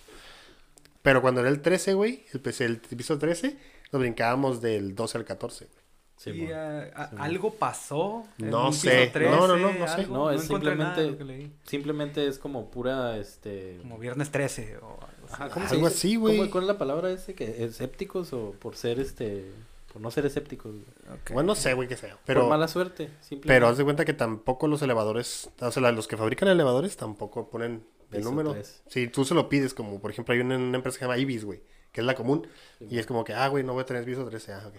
Pero 1.02 1.22
cuando 1.22 1.42
era 1.42 1.50
el 1.50 1.62
13, 1.62 1.94
güey, 1.94 2.26
el, 2.34 2.40
pues, 2.42 2.60
el 2.62 2.78
piso 2.80 3.18
13, 3.18 3.58
nos 3.92 4.02
brincábamos 4.02 4.62
del 4.62 4.96
12 4.96 5.18
al 5.20 5.26
14, 5.26 5.66
güey. 5.66 5.77
Sí, 6.18 6.32
y 6.32 6.52
ah, 6.52 6.90
ah, 6.96 7.10
algo 7.20 7.54
pasó. 7.54 8.26
No 8.40 8.74
sé. 8.74 9.12
No, 9.16 9.48
no, 9.48 9.56
no, 9.56 9.72
no 9.72 9.88
sé. 9.88 10.08
No, 10.08 10.32
es 10.32 10.42
simplemente, 10.46 11.12
lo 11.12 11.18
que 11.18 11.24
leí. 11.24 11.52
simplemente 11.64 12.28
es 12.28 12.40
como 12.40 12.72
pura, 12.72 13.18
este... 13.18 13.78
Como 13.82 14.00
viernes 14.00 14.32
13 14.32 14.78
o 14.78 14.86
algo 14.88 15.00
así. 15.26 15.34
Ajá, 15.34 15.50
¿cómo 15.50 15.66
Algo 15.68 15.76
dice? 15.88 15.98
así, 15.98 16.16
güey. 16.16 16.38
¿Cómo- 16.40 16.50
¿Cuál 16.50 16.64
es 16.64 16.68
la 16.70 16.78
palabra 16.80 17.12
ese? 17.12 17.36
que 17.36 17.64
¿Escépticos 17.64 18.34
o 18.34 18.54
por 18.60 18.76
ser, 18.76 19.00
este... 19.00 19.52
por 19.94 20.02
no 20.02 20.10
ser 20.10 20.26
escépticos? 20.26 20.72
güey? 20.72 20.86
Ok. 21.22 21.32
Bueno, 21.34 21.48
no 21.48 21.56
sé, 21.56 21.76
güey, 21.76 21.88
qué 21.88 21.96
sea. 21.96 22.16
por 22.16 22.26
Pero, 22.26 22.50
mala 22.50 22.68
suerte, 22.68 23.12
simplemente. 23.22 23.48
pero 23.48 23.68
haz 23.68 23.78
de 23.78 23.84
cuenta 23.84 24.04
que 24.04 24.14
tampoco 24.14 24.68
los 24.68 24.82
elevadores, 24.82 25.52
o 25.60 25.72
sea, 25.72 25.92
los 25.92 26.08
que 26.08 26.18
fabrican 26.18 26.50
elevadores 26.50 26.98
tampoco 26.98 27.48
ponen 27.48 27.86
el 28.12 28.24
número. 28.24 28.56
Si 28.88 29.08
tú 29.08 29.24
se 29.24 29.36
lo 29.36 29.50
pides, 29.50 29.76
como 29.76 30.00
por 30.02 30.10
ejemplo 30.10 30.34
hay 30.34 30.40
una, 30.42 30.58
una 30.58 30.78
empresa 30.78 30.96
que 30.96 31.00
se 31.00 31.06
llama 31.06 31.20
Ibis, 31.20 31.46
güey, 31.46 31.62
que 31.92 32.02
es 32.02 32.08
la 32.08 32.16
común. 32.16 32.48
y 32.80 32.98
es 32.98 33.06
como 33.06 33.24
que, 33.24 33.34
ah, 33.36 33.48
güey, 33.50 33.64
no 33.64 33.74
voy 33.74 33.84
a 33.84 33.86
tener 33.86 34.04
piso 34.04 34.26
13. 34.26 34.54
Ah, 34.54 34.64
ok. 34.68 34.76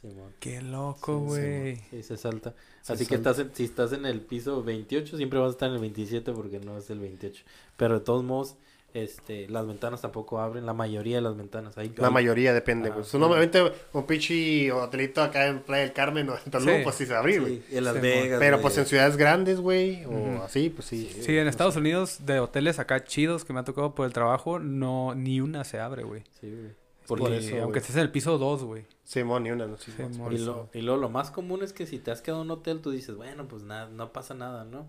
Sí, 0.00 0.08
mon. 0.08 0.32
Qué 0.40 0.62
loco, 0.62 1.18
sí, 1.20 1.26
güey. 1.26 1.76
Sí, 1.90 2.02
se 2.02 2.16
salta. 2.16 2.54
Se 2.82 2.94
Así 2.94 3.04
que 3.06 3.16
estás 3.16 3.38
en- 3.38 3.54
si 3.54 3.64
estás 3.64 3.92
en 3.92 4.06
el 4.06 4.20
piso 4.20 4.62
28, 4.62 5.16
siempre 5.16 5.38
vas 5.38 5.48
a 5.48 5.50
estar 5.52 5.68
en 5.68 5.74
el 5.74 5.80
27 5.80 6.32
porque 6.32 6.58
no 6.60 6.78
es 6.78 6.88
el 6.90 7.00
28. 7.00 7.44
Pero 7.76 7.98
de 7.98 8.04
todos 8.04 8.24
modos, 8.24 8.56
este, 8.94 9.46
las 9.48 9.66
ventanas 9.68 10.00
tampoco 10.00 10.40
abren, 10.40 10.66
la 10.66 10.72
mayoría 10.72 11.16
de 11.16 11.22
las 11.22 11.36
ventanas. 11.36 11.76
Hay, 11.78 11.92
La 11.96 12.08
hay- 12.08 12.12
mayoría 12.14 12.52
depende, 12.54 12.88
Ah, 12.88 12.94
pues. 12.94 13.08
sí. 13.08 13.18
Normalmente 13.18 13.62
un 13.92 14.06
pichi 14.06 14.68
hotelito 14.70 15.22
acá 15.22 15.46
en 15.46 15.60
Playa 15.60 15.82
del 15.84 15.92
Carmen 15.92 16.28
o 16.30 16.34
en 16.44 16.50
Tulum, 16.50 16.66
Sí. 16.78 16.80
pues 16.82 16.96
sí 16.96 17.06
se 17.06 17.14
abre, 17.14 17.38
güey. 17.38 17.62
sí, 17.68 17.76
en 17.76 17.84
Las 17.84 17.94
Sí, 17.94 18.00
Vegas. 18.00 18.38
Pero 18.40 18.60
pues 18.60 18.78
en 18.78 18.86
ciudades 18.86 19.16
grandes, 19.16 19.60
güey, 19.60 20.04
o 20.06 20.42
así, 20.42 20.70
pues 20.70 20.88
sí. 20.88 21.08
Sí, 21.20 21.36
en 21.36 21.46
Estados 21.46 21.76
Unidos, 21.76 22.24
de 22.26 22.40
hoteles 22.40 22.78
acá 22.80 23.04
chidos 23.04 23.44
que 23.44 23.52
me 23.52 23.60
ha 23.60 23.64
tocado 23.64 23.94
por 23.94 24.06
el 24.06 24.12
trabajo, 24.12 24.58
no, 24.58 25.14
ni 25.14 25.40
una 25.40 25.62
se 25.64 25.78
abre, 25.78 26.02
güey. 26.02 26.24
Sí, 26.40 26.50
güey. 26.50 26.79
Por 27.10 27.18
Porque- 27.18 27.38
eso, 27.38 27.48
Y 27.56 27.58
aunque 27.58 27.64
güey. 27.66 27.78
estés 27.80 27.96
en 27.96 28.02
el 28.02 28.10
piso 28.10 28.38
2, 28.38 28.62
güey. 28.64 28.84
Simón, 29.04 29.42
ni 29.42 29.50
una, 29.50 29.66
no 29.66 29.76
sí, 29.76 29.90
Simón. 29.92 30.16
por 30.18 30.32
Y, 30.32 30.38
lo, 30.38 30.68
y 30.72 30.80
luego 30.82 31.00
lo 31.00 31.08
más 31.10 31.30
común 31.30 31.62
es 31.62 31.72
que 31.72 31.84
si 31.86 31.98
te 31.98 32.10
has 32.12 32.22
quedado 32.22 32.42
en 32.42 32.46
un 32.50 32.58
hotel, 32.58 32.80
tú 32.80 32.90
dices, 32.92 33.16
bueno, 33.16 33.48
pues 33.48 33.62
nada, 33.64 33.88
no 33.88 34.12
pasa 34.12 34.32
nada, 34.34 34.64
¿no? 34.64 34.86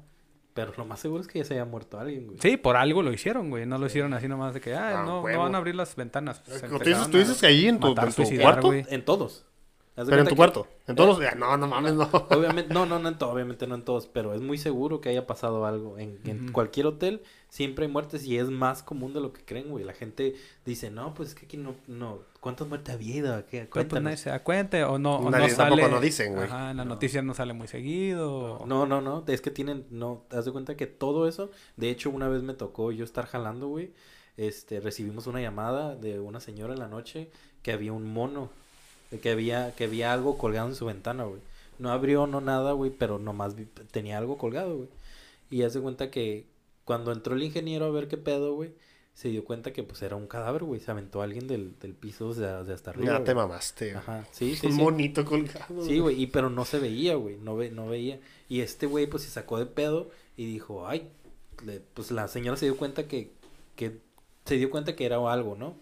Pero 0.54 0.74
lo 0.78 0.86
más 0.86 1.00
seguro 1.00 1.22
es 1.22 1.28
que 1.28 1.40
ya 1.40 1.46
se 1.46 1.54
haya 1.56 1.66
muerto 1.66 1.98
alguien, 2.00 2.28
güey. 2.28 2.38
Sí, 2.40 2.58
por 2.58 2.76
algo 2.78 3.02
lo 3.04 3.12
hicieron, 3.14 3.50
güey. 3.50 3.66
No 3.66 3.78
lo 3.78 3.86
hicieron 3.88 4.14
así 4.14 4.28
nomás 4.28 4.54
de 4.54 4.62
que, 4.62 4.76
ah, 4.76 5.00
Ah, 5.00 5.04
no, 5.06 5.28
no 5.28 5.40
van 5.40 5.56
a 5.56 5.58
abrir 5.58 5.76
las 5.76 5.96
ventanas. 5.96 6.42
Se 6.46 6.68
Tú 6.68 6.78
dices, 6.80 7.10
tú 7.10 7.18
dices 7.18 7.40
que 7.40 7.48
ahí 7.48 7.68
en 7.68 7.80
tu, 7.80 7.88
matar, 7.88 8.06
en 8.06 8.10
tu 8.14 8.16
suicidar, 8.18 8.44
cuarto. 8.44 8.68
güey. 8.68 8.86
En 8.90 9.04
todos. 9.06 9.46
Pero 9.96 10.18
en 10.20 10.24
tu 10.24 10.30
que- 10.30 10.36
cuarto. 10.36 10.68
En 10.88 10.96
todos 10.96 11.20
los. 11.20 11.36
No, 11.36 11.58
no 11.58 11.68
mames, 11.68 11.94
no. 11.94 12.04
Obviamente, 12.30 12.74
no, 12.74 12.86
no, 12.86 12.98
no 13.00 13.10
en 13.10 13.18
todo, 13.18 13.32
obviamente 13.32 13.68
no 13.68 13.76
en 13.76 13.84
todos, 13.84 14.08
pero 14.08 14.34
es 14.34 14.42
muy 14.42 14.58
seguro 14.58 15.02
que 15.02 15.10
haya 15.10 15.28
pasado 15.28 15.66
algo. 15.66 15.98
En, 15.98 16.52
cualquier 16.54 16.88
hotel 16.88 17.22
siempre 17.50 17.86
hay 17.86 17.92
muertes 17.92 18.24
y 18.26 18.38
es 18.38 18.50
más 18.50 18.84
común 18.84 19.14
de 19.14 19.20
lo 19.20 19.34
que 19.34 19.44
creen, 19.44 19.70
güey. 19.70 19.84
La 19.84 19.94
gente 19.94 20.36
dice, 20.66 20.90
no, 20.92 21.14
pues 21.14 21.30
es 21.30 21.36
que 21.36 21.46
aquí 21.46 21.58
no, 21.58 21.76
no, 21.88 22.20
¿cuántas 22.40 22.68
muertes 22.68 22.90
ha 22.90 22.94
habido? 22.94 23.36
¿Qué? 23.46 23.68
Pues 23.70 23.86
nadie 23.86 23.90
Cuéntanos. 23.90 24.20
se 24.20 24.30
da 24.30 24.44
cuenta 24.44 24.90
o 24.90 24.98
no, 24.98 25.18
o 25.18 25.30
Nadie- 25.30 25.50
no 25.50 25.56
tampoco 25.58 25.82
sale. 25.82 25.94
no 25.94 26.02
dicen, 26.02 26.34
güey. 26.36 26.46
Ajá, 26.46 26.72
en 26.72 26.78
las 26.78 26.86
No. 26.86 26.94
noticias 26.94 27.24
no 27.24 27.34
sale 27.34 27.54
muy 27.54 27.68
seguido. 27.68 28.60
o- 28.60 28.66
No, 28.66 28.86
no, 28.86 29.02
no, 29.02 29.24
es 29.28 29.42
que 29.42 29.52
tienen, 29.52 29.86
no, 29.92 30.24
te 30.30 30.38
das 30.38 30.46
de 30.46 30.52
cuenta 30.54 30.76
que 30.78 30.88
todo 30.88 31.28
eso, 31.28 31.52
de 31.76 31.90
hecho 31.90 32.10
una 32.10 32.30
vez 32.30 32.44
me 32.44 32.54
tocó 32.54 32.92
yo 32.94 33.04
estar 33.04 33.26
jalando, 33.28 33.68
güey, 33.68 33.92
este, 34.38 34.80
recibimos 34.80 35.28
una 35.28 35.42
llamada 35.42 35.96
de 35.96 36.20
una 36.22 36.40
señora 36.40 36.74
en 36.74 36.80
la 36.80 36.88
noche 36.88 37.30
que 37.62 37.72
había 37.74 37.92
un 37.94 38.12
mono, 38.12 38.50
de 39.12 39.20
que 39.20 39.30
había, 39.30 39.76
que 39.76 39.84
había 39.86 40.14
algo 40.14 40.38
colgado 40.38 40.68
en 40.70 40.76
su 40.76 40.86
ventana, 40.86 41.26
güey. 41.26 41.40
No 41.80 41.92
abrió, 41.92 42.28
no 42.28 42.42
nada, 42.42 42.72
güey, 42.74 42.92
pero 42.92 43.20
nomás 43.20 43.56
vi- 43.56 43.68
tenía 43.92 44.18
algo 44.18 44.38
colgado, 44.38 44.78
güey. 44.78 44.90
Y 45.50 45.64
haz 45.64 45.74
de 45.74 45.82
cuenta 45.82 46.10
que 46.12 46.46
cuando 46.86 47.12
entró 47.12 47.36
el 47.36 47.44
ingeniero 47.44 47.86
a 47.86 47.90
ver 47.92 48.08
qué 48.08 48.18
pedo, 48.18 48.54
güey, 48.56 48.72
se 49.14 49.28
dio 49.30 49.44
cuenta 49.44 49.74
que 49.74 49.84
pues 49.84 50.02
era 50.02 50.16
un 50.16 50.26
cadáver, 50.28 50.64
güey, 50.64 50.80
se 50.80 50.90
aventó 50.92 51.22
alguien 51.22 51.48
del, 51.48 51.78
del 51.80 51.94
piso 51.94 52.34
de, 52.34 52.64
de 52.64 52.74
hasta 52.74 52.92
arriba. 52.92 53.20
Ya 53.20 53.24
te 53.24 53.36
mamaste. 53.36 53.86
güey. 53.88 53.98
Ajá, 53.98 54.26
sí, 54.32 54.56
sí, 54.56 54.68
Un 54.68 54.74
sí. 54.74 54.82
monito 54.82 55.26
colgado. 55.26 55.84
Sí, 55.86 56.00
güey, 56.00 56.22
y 56.22 56.28
pero 56.28 56.50
no 56.50 56.64
se 56.66 56.80
veía, 56.80 57.16
güey, 57.16 57.38
no, 57.38 57.58
ve, 57.58 57.70
no 57.72 57.88
veía. 57.88 58.20
Y 58.48 58.62
este 58.62 58.86
güey, 58.86 59.08
pues, 59.08 59.24
se 59.24 59.30
sacó 59.30 59.60
de 59.60 59.66
pedo 59.66 60.10
y 60.38 60.46
dijo, 60.46 60.88
ay, 60.88 61.10
le- 61.66 61.82
pues 61.94 62.12
la 62.12 62.28
señora 62.30 62.56
se 62.58 62.66
dio 62.66 62.78
cuenta 62.78 63.08
que, 63.08 63.32
que, 63.76 63.98
se 64.46 64.56
dio 64.58 64.70
cuenta 64.72 64.96
que 64.96 65.06
era 65.06 65.18
algo, 65.32 65.56
¿no? 65.56 65.76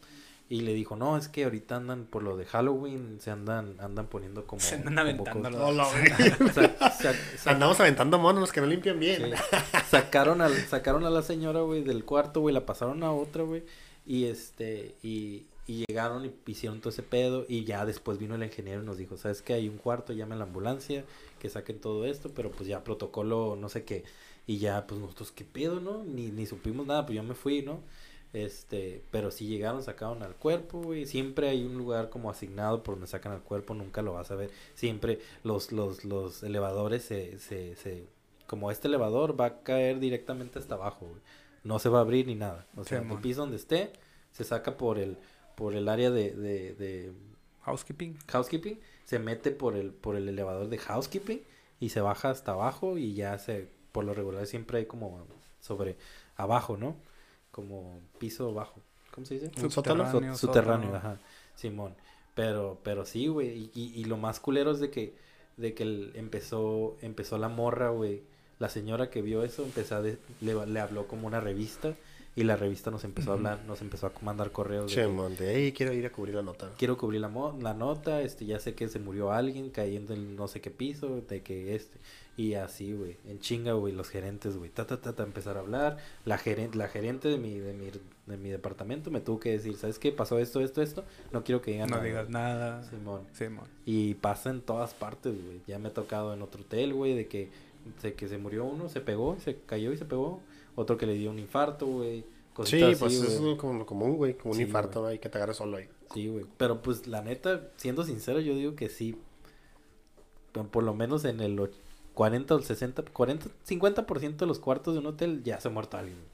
Y 0.52 0.62
le 0.62 0.74
dijo, 0.74 0.96
no, 0.96 1.16
es 1.16 1.28
que 1.28 1.44
ahorita 1.44 1.76
andan, 1.76 2.06
por 2.06 2.24
lo 2.24 2.36
de 2.36 2.44
Halloween, 2.46 3.20
se 3.22 3.30
andan, 3.30 3.76
andan 3.80 4.08
poniendo 4.08 4.48
como... 4.48 4.60
Se 4.60 4.76
andan 4.76 5.16
como 5.18 5.36
sa- 6.54 7.14
sa- 7.38 7.52
Andamos 7.52 7.80
aventando 7.80 8.18
monos 8.18 8.52
que 8.52 8.60
no 8.60 8.66
limpian 8.66 9.00
bien. 9.00 9.32
Sí. 9.32 9.60
Sacaron, 9.90 10.42
al, 10.42 10.54
sacaron 10.68 11.06
a 11.06 11.12
la 11.12 11.22
señora, 11.22 11.62
güey, 11.62 11.84
del 11.84 12.04
cuarto, 12.04 12.42
güey, 12.42 12.54
la 12.54 12.66
pasaron 12.66 13.04
a 13.04 13.12
otra, 13.12 13.44
güey, 13.44 13.64
y 14.08 14.26
este, 14.26 14.96
y, 15.04 15.46
y 15.68 15.86
llegaron 15.88 16.26
y 16.26 16.32
hicieron 16.48 16.80
todo 16.80 16.90
ese 16.90 17.04
pedo, 17.04 17.46
y 17.48 17.64
ya 17.66 17.86
después 17.86 18.18
vino 18.18 18.34
el 18.34 18.44
ingeniero 18.44 18.82
y 18.82 18.86
nos 18.86 18.98
dijo, 18.98 19.18
¿sabes 19.18 19.44
qué? 19.44 19.54
Hay 19.54 19.70
un 19.70 19.78
cuarto, 19.78 20.14
llame 20.14 20.34
a 20.34 20.38
la 20.40 20.46
ambulancia, 20.46 21.06
que 21.38 21.50
saquen 21.50 21.80
todo 21.80 22.06
esto, 22.06 22.32
pero 22.34 22.50
pues 22.50 22.68
ya 22.68 22.84
protocolo, 22.84 23.56
no 23.56 23.70
sé 23.70 23.84
qué, 23.84 24.04
y 24.48 24.58
ya, 24.58 24.88
pues 24.88 25.00
nosotros, 25.00 25.32
¿qué 25.32 25.46
pedo, 25.46 25.80
no? 25.80 26.04
Ni, 26.04 26.32
ni 26.32 26.48
supimos 26.48 26.88
nada, 26.88 27.06
pues 27.06 27.16
yo 27.18 27.22
me 27.24 27.36
fui, 27.36 27.62
¿no? 27.62 27.82
Este, 28.34 29.04
pero 29.12 29.32
si 29.32 29.48
llegaron, 29.48 29.82
sacaron 29.84 30.22
al 30.24 30.36
cuerpo, 30.36 30.82
güey. 30.82 31.06
Siempre 31.06 31.50
hay 31.50 31.65
un 31.65 31.78
lugar 31.78 32.10
como 32.10 32.30
asignado 32.30 32.84
por 32.84 32.96
donde 32.96 33.08
sacan 33.08 33.32
al 33.32 33.42
cuerpo, 33.42 33.74
nunca 33.74 34.02
lo 34.02 34.13
vas 34.13 34.32
a 34.32 34.36
ver. 34.36 34.52
Siempre 34.76 35.20
los, 35.44 35.72
los, 35.72 36.06
los 36.06 36.44
elevadores 36.44 37.04
se, 37.04 37.39
se, 37.39 37.76
se, 37.76 38.08
como 38.48 38.72
este 38.72 38.88
elevador 38.88 39.39
va 39.39 39.46
a 39.46 39.63
caer 39.63 40.00
directamente 40.00 40.60
hasta 40.60 40.76
abajo, 40.76 41.08
güey. 41.08 41.22
No 41.63 41.80
se 41.80 41.89
va 41.89 42.00
a 42.00 42.02
abrir 42.02 42.28
ni 42.28 42.36
nada. 42.36 42.68
O 42.76 42.84
sea, 42.84 43.00
Simón. 43.00 43.18
el 43.18 43.22
piso 43.22 43.42
donde 43.42 43.58
esté, 43.58 43.92
se 44.32 44.44
saca 44.44 44.78
por 44.78 45.00
el, 45.00 45.18
por 45.56 45.74
el 45.76 45.89
área 45.89 46.12
de, 46.12 46.32
de, 46.32 46.74
de 46.76 47.13
Housekeeping. 47.62 48.18
housekeeping, 48.28 48.80
se 49.06 49.20
mete 49.20 49.52
por 49.52 49.76
el, 49.76 49.92
por 49.92 50.15
el 50.15 50.28
elevador 50.30 50.70
de 50.70 50.78
housekeeping 50.78 51.42
y 51.80 51.89
se 51.89 52.02
baja 52.02 52.30
hasta 52.30 52.54
abajo 52.54 52.98
y 52.98 53.13
ya 53.13 53.38
se, 53.38 53.70
por 53.92 54.06
lo 54.06 54.13
regular 54.13 54.48
siempre 54.48 54.80
hay 54.80 54.86
como 54.86 55.26
sobre 55.60 55.98
abajo, 56.36 56.78
¿no? 56.78 56.96
Como 57.60 58.00
piso 58.17 58.54
bajo. 58.54 58.82
¿Cómo 59.13 59.26
se 59.26 59.36
dice? 59.36 59.52
¿Un 59.62 59.72
sótano? 59.72 60.06
Su- 60.06 60.12
Subterráneo, 60.12 60.36
subterráneo, 60.38 60.95
ajá. 60.95 61.19
Simón. 61.56 61.95
Pero, 62.36 62.80
pero 62.84 63.06
sí, 63.06 63.28
güey. 63.28 63.50
Y, 63.50 63.72
y, 63.74 64.00
y 64.02 64.04
lo 64.06 64.17
más 64.17 64.39
culero 64.39 64.72
es 64.72 64.80
de 64.80 64.89
que, 64.89 65.13
de 65.58 65.74
que 65.74 65.84
el- 65.84 66.12
empezó, 66.15 66.95
empezó 67.02 67.38
la 67.38 67.50
morra, 67.50 67.89
güey. 67.89 68.22
La 68.60 68.69
señora 68.69 69.10
que 69.10 69.22
vio 69.22 69.43
eso 69.43 69.63
empezó 69.63 69.95
a 69.95 70.02
de- 70.02 70.17
le, 70.41 70.65
le 70.67 70.80
habló 70.80 71.08
como 71.08 71.28
una 71.28 71.39
revista 71.39 71.95
y 72.36 72.43
la 72.43 72.56
revista 72.56 72.91
nos 72.91 73.04
empezó 73.04 73.32
a 73.32 73.34
hablar, 73.36 73.60
nos 73.67 73.82
empezó 73.82 74.08
a 74.08 74.12
mandar 74.22 74.52
correos. 74.52 74.86
de 74.88 74.95
Che, 74.95 75.02
que, 75.02 75.08
monte. 75.08 75.54
Ey, 75.56 75.74
quiero 75.74 75.91
ir 75.93 76.06
a 76.06 76.12
cubrir 76.12 76.36
la 76.36 76.41
nota. 76.43 76.69
quiero 76.78 76.98
cubrir 76.98 77.19
la, 77.22 77.28
mo- 77.28 77.58
la 77.62 77.74
nota, 77.74 78.22
este, 78.22 78.45
ya 78.45 78.60
sé 78.60 78.76
que 78.76 78.88
se 78.88 79.00
murió 79.00 79.32
alguien 79.32 79.69
cayendo 79.72 80.13
en 80.13 80.36
no 80.38 80.48
sé 80.48 80.62
qué 80.62 80.72
piso, 80.72 81.22
de 81.28 81.41
que 81.41 81.76
este, 81.76 81.98
y 82.39 82.54
así, 82.54 82.93
güey, 82.93 83.17
en 83.25 83.39
chinga, 83.39 83.73
güey, 83.73 83.93
los 83.93 84.08
gerentes, 84.08 84.56
güey, 84.56 84.69
ta, 84.69 84.88
ta, 84.88 85.02
ta, 85.02 85.13
ta, 85.13 85.23
empezar 85.23 85.58
a 85.58 85.60
hablar, 85.60 85.97
la 86.23 86.38
gerente, 86.38 86.78
la 86.78 86.88
gerente 86.88 87.28
de 87.28 87.38
mi, 87.38 87.60
de 87.60 87.73
mi, 87.73 87.91
de 88.28 88.38
mi 88.38 88.49
departamento 88.49 89.12
me 89.12 89.19
tuvo 89.19 89.41
que 89.41 89.52
decir, 89.52 89.75
¿sabes 89.75 89.99
qué? 89.99 90.13
Pasó 90.13 90.39
esto, 90.39 90.62
esto, 90.62 90.82
esto, 90.82 91.04
no 91.34 91.43
quiero 91.43 91.62
que 91.62 91.71
digan 91.71 91.89
No 91.89 91.97
nada". 91.97 92.08
digas 92.08 92.30
nada. 92.30 92.84
Simón. 92.89 93.28
Simón. 93.34 93.65
Y 93.84 94.13
pasa 94.13 94.52
en 94.52 94.62
todas 94.62 94.93
partes, 94.93 95.34
güey, 95.34 95.60
ya 95.67 95.80
me 95.80 95.89
ha 95.89 95.93
tocado 95.93 96.34
en 96.34 96.41
otro 96.41 96.62
hotel, 96.62 96.93
güey, 96.93 97.13
de 97.13 97.28
que, 97.28 97.49
de 98.02 98.13
que 98.13 98.30
se 98.30 98.38
murió 98.38 98.63
uno, 98.63 98.88
se 98.88 99.02
pegó, 99.02 99.38
se 99.41 99.58
cayó 99.65 99.91
y 99.91 99.97
se 99.97 100.06
pegó, 100.06 100.39
otro 100.78 100.95
que 100.95 101.08
le 101.08 101.15
dio 101.15 101.32
un 101.32 101.39
infarto, 101.39 101.88
güey, 101.88 102.21
Sí, 102.21 102.54
cositas 102.54 102.99
pues 102.99 103.15
así, 103.15 103.34
eso 103.34 103.52
es 103.52 103.58
como 103.58 103.80
lo 103.80 103.86
común, 103.86 104.15
güey. 104.15 104.34
Como 104.34 104.54
un 104.54 104.62
infarto, 104.62 105.02
güey, 105.02 105.19
que 105.19 105.28
te 105.28 105.38
agarres 105.38 105.58
solo 105.58 105.75
ahí. 105.75 105.89
Sí, 106.13 106.28
güey. 106.30 106.45
Pero 106.58 106.82
pues 106.82 107.06
la 107.06 107.21
neta, 107.21 107.69
siendo 107.75 108.04
sincero, 108.06 108.39
yo 108.39 108.54
digo 108.54 108.75
que 108.75 108.88
sí. 108.89 109.17
Por, 110.54 110.67
por 110.67 110.84
lo 110.84 110.93
menos 110.93 111.25
en 111.25 111.39
el 111.41 111.58
40 112.20 112.54
o 112.54 112.58
el 112.58 112.66
60, 112.66 113.04
40, 113.14 113.46
50% 113.66 114.36
de 114.36 114.46
los 114.46 114.60
cuartos 114.60 114.94
de 114.94 115.00
un 115.00 115.06
hotel 115.06 115.42
ya 115.42 115.58
se 115.62 115.70
ha 115.70 115.72
muerto 115.72 115.96
alguien. 115.98 116.18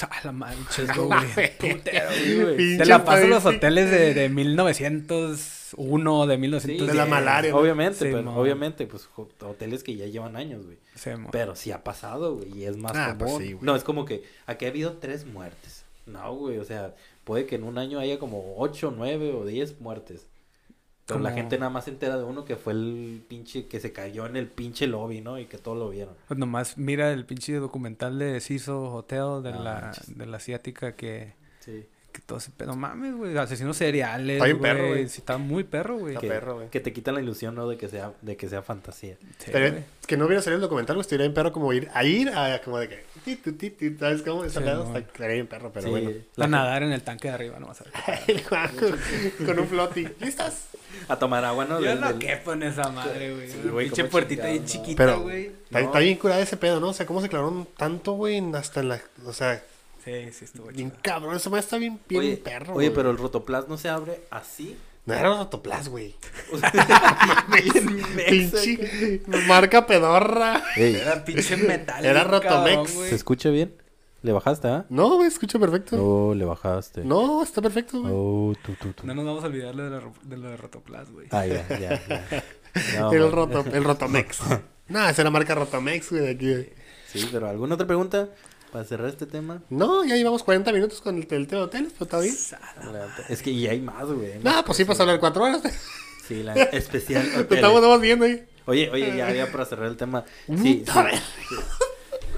Ah, 0.00 0.20
la 0.24 0.30
manches, 0.32 0.88
güey. 0.96 1.56
Putero, 1.58 2.10
Sí, 2.12 2.40
güey. 2.40 2.76
Te 2.78 2.84
la 2.86 3.04
paso 3.04 3.24
en 3.24 3.30
los 3.30 3.44
hoteles 3.44 3.90
de, 3.90 4.14
de 4.14 4.28
1901, 4.28 6.26
de 6.26 6.38
1910. 6.38 6.86
De 6.88 6.94
la 6.94 7.06
malaria. 7.06 7.54
Obviamente, 7.56 7.98
Sí, 7.98 8.04
pero 8.12 8.32
obviamente, 8.34 8.86
pues 8.86 9.08
hoteles 9.16 9.82
que 9.82 9.96
ya 9.96 10.06
llevan 10.06 10.36
años, 10.36 10.64
güey. 10.66 10.78
Simón. 10.94 11.28
Pero 11.32 11.56
sí 11.56 11.72
ha 11.72 11.82
pasado, 11.82 12.36
güey, 12.36 12.58
y 12.58 12.64
es 12.66 12.76
más 12.76 12.92
Ah, 12.94 13.16
pues 13.18 13.32
común. 13.32 13.42
sí, 13.46 13.52
güey. 13.54 13.64
no, 13.64 13.74
es 13.74 13.82
como 13.82 14.04
que 14.04 14.22
aquí 14.46 14.66
ha 14.66 14.68
habido 14.68 14.92
tres 14.98 15.26
muertes. 15.26 15.84
No, 16.06 16.32
güey, 16.32 16.58
o 16.58 16.64
sea, 16.64 16.94
puede 17.24 17.46
que 17.46 17.56
en 17.56 17.64
un 17.64 17.76
año 17.76 17.98
haya 17.98 18.20
como 18.20 18.54
8, 18.56 18.94
9 18.96 19.32
o 19.32 19.44
10 19.46 19.80
muertes. 19.80 20.27
Pero 21.08 21.20
la 21.20 21.30
Como- 21.30 21.40
gente 21.40 21.58
nada 21.58 21.70
más 21.70 21.84
se 21.86 21.90
entera 21.90 22.16
de 22.18 22.22
uno 22.24 22.44
que 22.44 22.56
fue 22.56 22.74
el 22.74 23.22
pinche 23.26 23.66
que 23.66 23.80
se 23.80 23.92
cayó 23.92 24.26
en 24.26 24.36
el 24.36 24.46
pinche 24.46 24.86
lobby, 24.86 25.20
¿no? 25.22 25.38
Y 25.38 25.46
que 25.46 25.56
todos 25.58 25.76
lo 25.78 25.88
vieron. 25.88 26.14
Pues 26.28 26.38
nomás 26.38 26.76
mira 26.78 27.10
el 27.12 27.24
pinche 27.24 27.54
documental 27.54 28.18
de 28.18 28.38
Ciso 28.40 28.92
Hotel 28.94 29.42
de 29.42 29.52
la, 29.52 29.92
de 30.06 30.26
la 30.26 30.36
asiática 30.36 30.94
que, 30.94 31.32
Sí. 31.60 31.86
que 32.12 32.20
todo 32.20 32.36
ese 32.38 32.50
pedo. 32.50 32.76
mames, 32.76 33.14
güey. 33.14 33.36
Asesinos 33.38 33.76
seriales. 33.78 34.34
Está 34.36 34.44
bien 34.44 34.60
perro, 34.60 34.88
güey. 34.88 35.08
Sí, 35.08 35.18
está 35.20 35.38
muy 35.38 35.64
perro, 35.64 35.96
güey. 35.98 36.12
Está 36.14 36.20
Que, 36.20 36.28
perro, 36.28 36.54
güey. 36.56 36.68
que 36.68 36.80
te 36.80 36.92
quitan 36.92 37.14
la 37.14 37.22
ilusión, 37.22 37.54
¿no? 37.54 37.66
De 37.68 37.78
que 37.78 37.88
sea, 37.88 38.12
de 38.20 38.36
que 38.36 38.48
sea 38.48 38.60
fantasía. 38.60 39.16
Sí, 39.38 39.50
Pero 39.50 39.78
que 40.06 40.16
no 40.18 40.26
hubiera 40.26 40.42
salido 40.42 40.56
el 40.56 40.62
documental, 40.62 40.96
güey, 40.96 41.02
estaría 41.02 41.24
bien 41.24 41.34
perro 41.34 41.52
como 41.52 41.72
ir 41.72 41.88
a 41.94 42.04
ir 42.04 42.28
a 42.30 42.60
como 42.62 42.78
de 42.78 42.88
que 42.88 43.04
¿sabes 43.98 44.22
cómo? 44.22 44.44
Esa 44.44 44.60
Sí, 44.60 44.66
no. 44.66 44.82
está- 44.84 44.98
estaría 44.98 45.34
bien 45.34 45.46
perro, 45.46 45.70
pero 45.72 45.84
Sí, 45.86 45.90
bueno. 45.90 46.10
la 46.36 46.46
nadar 46.48 46.82
en 46.82 46.92
el 46.92 47.02
tanque 47.02 47.28
de 47.28 47.34
arriba, 47.34 47.58
no 47.58 47.66
vas 47.68 47.80
a 47.82 47.84
ver. 47.84 48.42
Con 49.46 49.58
un 49.58 49.66
floti. 49.68 50.06
¿Listas? 50.20 50.68
A 51.08 51.16
tomar 51.18 51.44
agua, 51.44 51.64
¿no? 51.64 51.80
Yo 51.80 51.86
Del- 51.88 52.00
no 52.00 52.08
del- 52.08 52.18
quepo 52.18 52.52
en 52.52 52.62
esa 52.64 52.88
madre, 52.90 53.34
güey. 53.34 53.48
Sí, 53.50 53.58
Una 53.64 53.72
güey, 53.72 53.86
pinche 53.86 54.04
puertita 54.04 54.46
bien 54.46 54.64
chiquita, 54.64 54.96
Pero 55.04 55.20
güey. 55.22 55.46
está, 55.46 55.80
No. 55.80 55.86
está 55.86 55.98
bien 56.00 56.18
curada 56.18 56.40
ese 56.40 56.56
pedo, 56.56 56.80
¿no? 56.80 56.88
O 56.88 56.92
sea, 56.92 57.06
cómo 57.06 57.20
se 57.22 57.28
clavaron 57.28 57.66
tanto, 57.76 58.12
güey, 58.12 58.42
hasta 58.54 58.80
en 58.80 58.88
la... 58.90 59.00
O 59.24 59.32
sea, 59.32 59.62
Sí, 60.04 60.12
sí, 60.32 60.44
estuvo 60.46 60.66
bien 60.68 60.90
chido. 60.90 61.00
cabrón. 61.02 61.36
Esa 61.36 61.50
madre 61.50 61.60
está 61.60 61.76
bien, 61.76 61.98
bien 62.08 62.20
Oye, 62.22 62.36
perro, 62.38 62.74
oye 62.74 62.88
güey. 62.88 62.94
pero 62.96 63.10
el 63.10 63.18
rotoplas 63.18 63.68
no 63.68 63.76
se 63.76 63.88
abre 63.90 64.20
así. 64.30 64.76
No 65.06 65.14
era 65.14 65.28
rotoplas, 65.36 65.88
güey. 65.88 66.14
Pinche 68.28 69.20
marca 69.46 69.86
pedorra. 69.86 70.62
Ey, 70.76 70.96
Era 70.96 71.24
pinche 71.24 71.56
metal. 71.56 72.04
Era 72.04 72.22
cabrón, 72.24 72.42
Rotomex. 72.42 72.94
güey. 72.94 73.08
¿Se 73.10 73.14
escucha 73.14 73.50
bien? 73.50 73.74
¿Le 74.22 74.32
bajaste, 74.32 74.66
ah? 74.68 74.84
No, 74.88 75.14
güey, 75.16 75.28
escucha 75.28 75.58
perfecto. 75.58 75.96
No, 75.96 76.34
le 76.34 76.44
bajaste. 76.44 77.04
No, 77.04 77.42
está 77.42 77.62
perfecto, 77.62 78.00
güey. 78.00 78.12
Oh, 78.14 78.52
tú, 78.64 78.72
tú, 78.80 78.92
tú. 78.92 79.06
No 79.06 79.14
nos 79.14 79.24
vamos 79.24 79.44
a 79.44 79.46
olvidar 79.46 79.76
de, 79.76 79.90
la, 79.90 80.00
de 80.22 80.36
lo 80.36 80.50
de 80.50 80.56
Rotoplas, 80.56 81.10
güey. 81.10 81.28
Ah, 81.30 81.46
ya, 81.46 81.66
ya, 81.68 82.06
ya. 82.08 82.44
No, 82.98 83.12
el, 83.12 83.32
roto, 83.32 83.64
el 83.72 83.82
Rotomex. 83.82 84.40
no, 84.88 84.98
esa 85.00 85.10
es 85.10 85.24
la 85.24 85.30
marca 85.30 85.54
Rotomex, 85.54 86.10
güey, 86.10 86.22
de 86.22 86.30
aquí. 86.30 86.50
güey. 86.50 86.72
Sí, 87.12 87.28
pero 87.32 87.48
¿alguna 87.48 87.74
otra 87.76 87.86
pregunta 87.86 88.28
para 88.72 88.84
cerrar 88.84 89.08
este 89.08 89.26
tema? 89.26 89.62
No, 89.70 90.04
ya 90.04 90.16
llevamos 90.16 90.42
40 90.44 90.72
minutos 90.72 91.00
con 91.00 91.16
el, 91.16 91.22
el 91.30 91.46
tema 91.46 91.60
de 91.60 91.66
hoteles, 91.66 91.92
pero 91.92 92.04
está 92.04 92.20
bien. 92.20 92.34
Es 93.28 93.42
que 93.42 93.58
ya 93.58 93.70
hay 93.70 93.80
más, 93.80 94.04
güey. 94.06 94.38
No, 94.42 94.64
pues 94.64 94.76
sí, 94.76 94.84
pues 94.84 95.00
hablar 95.00 95.18
cuatro 95.20 95.44
horas. 95.44 95.62
Te 95.62 95.70
Sí, 96.26 96.42
la 96.42 96.54
especial 96.54 97.22
hoteles. 97.38 97.64
estamos 97.64 98.00
viendo 98.00 98.26
ahí. 98.26 98.46
Oye, 98.66 98.90
oye, 98.90 99.16
ya, 99.16 99.32
ya 99.32 99.50
para 99.50 99.64
cerrar 99.64 99.86
el 99.86 99.96
tema. 99.96 100.24
Sí, 100.46 100.84
Puta 100.86 101.10
sí. 101.10 101.56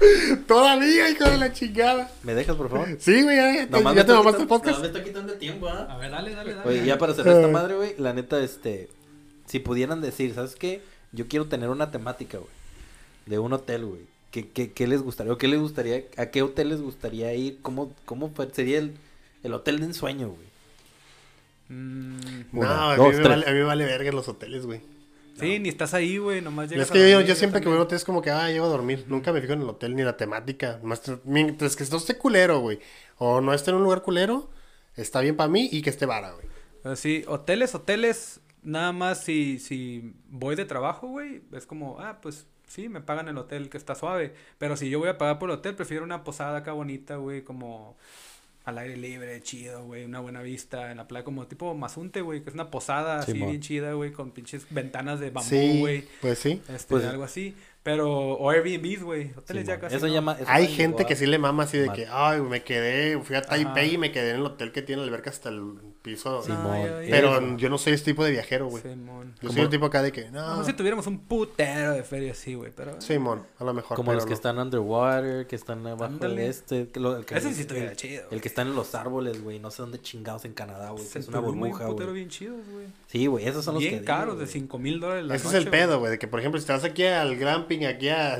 Todavía, 0.47 1.09
hijo 1.09 1.23
de 1.29 1.37
la 1.37 1.53
chingada. 1.53 2.11
¿Me 2.23 2.33
dejas, 2.33 2.55
por 2.55 2.69
favor? 2.69 2.87
Sí, 2.99 3.21
güey, 3.21 3.35
ya, 3.35 3.53
ya 3.55 3.65
te, 3.65 3.71
Nomás 3.71 3.95
ya 3.95 4.05
te 4.05 4.11
mamaste 4.13 4.41
el 4.41 4.47
quitando- 4.47 4.47
podcast. 4.47 4.77
nomás 4.77 4.81
me 4.81 4.87
está 4.99 5.03
quitando 5.03 5.33
tiempo, 5.33 5.67
¿ah? 5.67 5.87
A 5.89 5.97
ver, 5.97 6.11
dale, 6.11 6.33
dale, 6.35 6.53
dale. 6.55 6.69
Oye, 6.69 6.85
ya 6.85 6.97
para 6.97 7.13
cerrar 7.13 7.35
esta 7.35 7.47
Eh. 7.47 7.51
madre, 7.51 7.75
güey, 7.75 7.95
la 7.97 8.13
neta, 8.13 8.41
este, 8.43 8.89
si 9.45 9.59
pudieran 9.59 10.01
decir, 10.01 10.33
¿sabes 10.33 10.55
qué? 10.55 10.81
Yo 11.11 11.27
quiero 11.27 11.47
tener 11.47 11.69
una 11.69 11.91
temática, 11.91 12.37
güey, 12.37 12.49
de 13.25 13.39
un 13.39 13.53
hotel, 13.53 13.85
güey. 13.85 14.01
¿Qué, 14.31 14.47
qué, 14.49 14.71
qué 14.71 14.87
les 14.87 15.01
gustaría? 15.01 15.33
¿O 15.33 15.37
qué 15.37 15.47
les 15.49 15.59
gustaría? 15.59 16.03
¿A 16.17 16.27
qué 16.27 16.41
hotel 16.41 16.69
les 16.69 16.81
gustaría 16.81 17.33
ir? 17.33 17.59
¿Cómo, 17.61 17.93
cómo 18.05 18.31
sería 18.53 18.79
el, 18.79 18.93
el 19.43 19.53
hotel 19.53 19.79
de 19.79 19.87
ensueño, 19.87 20.29
güey? 20.29 20.47
Mm, 21.69 22.19
No, 22.53 22.63
a, 22.63 22.95
mí 22.97 23.03
me 23.03 23.19
vale, 23.27 23.45
a 23.45 23.51
mí 23.51 23.57
me 23.59 23.63
vale 23.63 23.85
verga 23.85 24.11
los 24.11 24.27
hoteles, 24.27 24.65
güey. 24.65 24.81
Sí, 25.39 25.59
ni 25.59 25.69
estás 25.69 25.93
ahí, 25.93 26.17
güey. 26.17 26.41
Nomás 26.41 26.69
llegas 26.69 26.87
Es 26.87 26.91
a 26.91 26.93
que 26.93 27.11
yo, 27.11 27.21
yo, 27.21 27.35
siempre 27.35 27.61
que 27.61 27.69
voy 27.69 27.77
a 27.77 27.81
hotel 27.81 27.97
es 27.97 28.05
como 28.05 28.21
que, 28.21 28.31
ah, 28.31 28.49
llego 28.49 28.65
a 28.65 28.69
dormir. 28.69 29.05
Nunca 29.07 29.31
me 29.31 29.41
fijo 29.41 29.53
en 29.53 29.61
el 29.61 29.69
hotel 29.69 29.95
ni 29.95 30.03
la 30.03 30.17
temática. 30.17 30.79
Mientras 31.25 31.75
que 31.75 31.83
no 31.85 31.97
esté 31.97 32.17
culero, 32.17 32.59
güey. 32.59 32.79
O 33.17 33.41
no 33.41 33.53
esté 33.53 33.71
en 33.71 33.77
un 33.77 33.83
lugar 33.83 34.01
culero, 34.01 34.49
está 34.95 35.21
bien 35.21 35.35
para 35.35 35.49
mí 35.49 35.69
y 35.71 35.81
que 35.81 35.89
esté 35.89 36.05
vara, 36.05 36.31
güey. 36.31 36.45
Pero 36.83 36.95
sí, 36.95 37.23
hoteles, 37.27 37.75
hoteles, 37.75 38.41
nada 38.63 38.91
más 38.91 39.23
si, 39.23 39.59
si 39.59 40.13
voy 40.29 40.55
de 40.55 40.65
trabajo, 40.65 41.07
güey, 41.07 41.43
es 41.51 41.65
como, 41.65 41.99
ah, 41.99 42.19
pues 42.21 42.47
sí, 42.67 42.89
me 42.89 43.01
pagan 43.01 43.27
el 43.27 43.37
hotel 43.37 43.69
que 43.69 43.77
está 43.77 43.95
suave. 43.95 44.33
Pero 44.57 44.75
si 44.77 44.89
yo 44.89 44.99
voy 44.99 45.09
a 45.09 45.17
pagar 45.17 45.37
por 45.39 45.49
el 45.49 45.57
hotel, 45.57 45.75
prefiero 45.75 46.03
una 46.03 46.23
posada 46.23 46.59
acá 46.59 46.71
bonita, 46.71 47.17
güey, 47.17 47.43
como 47.43 47.97
al 48.63 48.77
aire 48.77 48.95
libre, 48.97 49.41
chido, 49.41 49.83
güey, 49.85 50.05
una 50.05 50.19
buena 50.19 50.41
vista 50.41 50.91
en 50.91 50.97
la 50.97 51.07
playa, 51.07 51.23
como 51.23 51.47
tipo 51.47 51.73
Mazunte, 51.73 52.21
güey, 52.21 52.43
que 52.43 52.49
es 52.49 52.53
una 52.53 52.69
posada 52.69 53.19
así 53.19 53.33
bien 53.33 53.59
chida, 53.59 53.93
güey, 53.93 54.11
con 54.11 54.31
pinches 54.31 54.67
ventanas 54.69 55.19
de 55.19 55.31
bambú, 55.31 55.49
Sí, 55.49 55.79
güey. 55.79 56.03
pues 56.21 56.37
sí. 56.39 56.61
Este, 56.69 56.87
Pues- 56.89 57.05
algo 57.05 57.23
así. 57.23 57.55
Pero, 57.83 58.07
o 58.33 58.49
Airbnbs, 58.51 59.01
güey, 59.01 59.31
hoteles 59.35 59.65
ya 59.65 59.73
Simón. 59.73 59.81
casi. 59.81 59.95
Eso 59.95 60.07
no. 60.07 60.13
llama... 60.13 60.33
eso 60.39 60.45
Hay 60.47 60.67
gente 60.67 60.89
igual. 61.01 61.05
que 61.07 61.15
sí 61.15 61.25
le 61.25 61.39
mama 61.39 61.63
así 61.63 61.79
de 61.79 61.87
Mal. 61.87 61.95
que, 61.95 62.05
ay, 62.11 62.39
me 62.41 62.61
quedé, 62.63 63.19
fui 63.21 63.35
a 63.35 63.41
Taipei 63.41 63.85
Ajá. 63.85 63.93
y 63.93 63.97
me 63.97 64.11
quedé 64.11 64.29
en 64.29 64.35
el 64.35 64.45
hotel 64.45 64.71
que 64.71 64.83
tiene 64.83 65.01
la 65.01 65.07
alberca 65.07 65.31
hasta 65.31 65.49
el 65.49 65.61
piso. 66.01 66.41
Simón. 66.41 66.79
Pero 67.09 67.57
yo 67.57 67.69
no 67.69 67.77
soy 67.77 67.93
ese 67.93 68.05
tipo 68.05 68.23
de 68.23 68.31
viajero, 68.31 68.67
güey. 68.67 68.81
Simón. 68.83 69.33
Yo 69.35 69.41
Como- 69.47 69.53
soy 69.53 69.61
el 69.61 69.69
tipo 69.69 69.85
acá 69.85 70.01
de 70.01 70.11
que, 70.11 70.29
no, 70.31 70.47
mejor 70.49 70.65
si 70.65 70.73
tuviéramos 70.73 71.07
un 71.07 71.19
putero 71.19 71.91
de 71.93 72.03
feria 72.03 72.31
así, 72.31 72.55
güey, 72.55 72.71
pero... 72.75 72.99
Simón, 73.01 73.43
a 73.59 73.63
lo 73.63 73.73
mejor. 73.73 73.95
Como 73.97 74.13
los 74.13 74.23
que 74.23 74.29
no. 74.31 74.35
están 74.35 74.57
underwater, 74.59 75.47
que 75.47 75.55
están 75.55 75.85
abajo 75.85 76.05
Ándale. 76.05 76.41
de 76.41 76.47
este. 76.49 76.87
que 76.89 76.99
lo- 76.99 77.17
el 77.17 77.25
que- 77.25 77.35
Ese 77.37 77.53
sí 77.53 77.61
estuviera 77.61 77.91
el- 77.91 77.97
chido, 77.97 78.23
El 78.31 78.41
que 78.41 78.47
está 78.47 78.63
en 78.63 78.75
los 78.75 78.95
árboles, 78.95 79.43
güey. 79.43 79.59
No 79.59 79.69
sé 79.71 79.81
dónde 79.81 80.01
chingados 80.01 80.45
en 80.45 80.53
Canadá, 80.53 80.89
güey. 80.91 81.03
Es 81.03 81.27
una 81.27 81.39
hay 81.39 81.45
un 81.45 81.59
burbuja, 81.59 81.87
putero 81.87 82.13
bien 82.13 82.29
chidos, 82.29 82.59
güey. 82.71 82.87
Sí, 83.07 83.27
güey. 83.27 83.47
Esos 83.47 83.63
son 83.65 83.75
los 83.75 83.81
Bien 83.81 83.93
que. 83.95 83.99
digo, 84.01 84.07
caros, 84.07 84.35
de 84.37 84.45
güey. 84.45 84.53
5 84.53 84.77
mil 84.79 84.99
dólares 84.99 85.25
la 85.25 85.35
Ese 85.35 85.47
es 85.47 85.53
el 85.53 85.67
pedo, 85.69 85.99
güey, 85.99 86.11
de 86.11 86.19
que, 86.19 86.27
por 86.27 86.39
ejemplo, 86.39 86.59
si 86.59 86.67
te 86.67 86.73
vas 86.73 86.83
aquí 86.83 87.03
al 87.05 87.35
glamping, 87.37 87.85
aquí 87.85 88.09
a... 88.09 88.39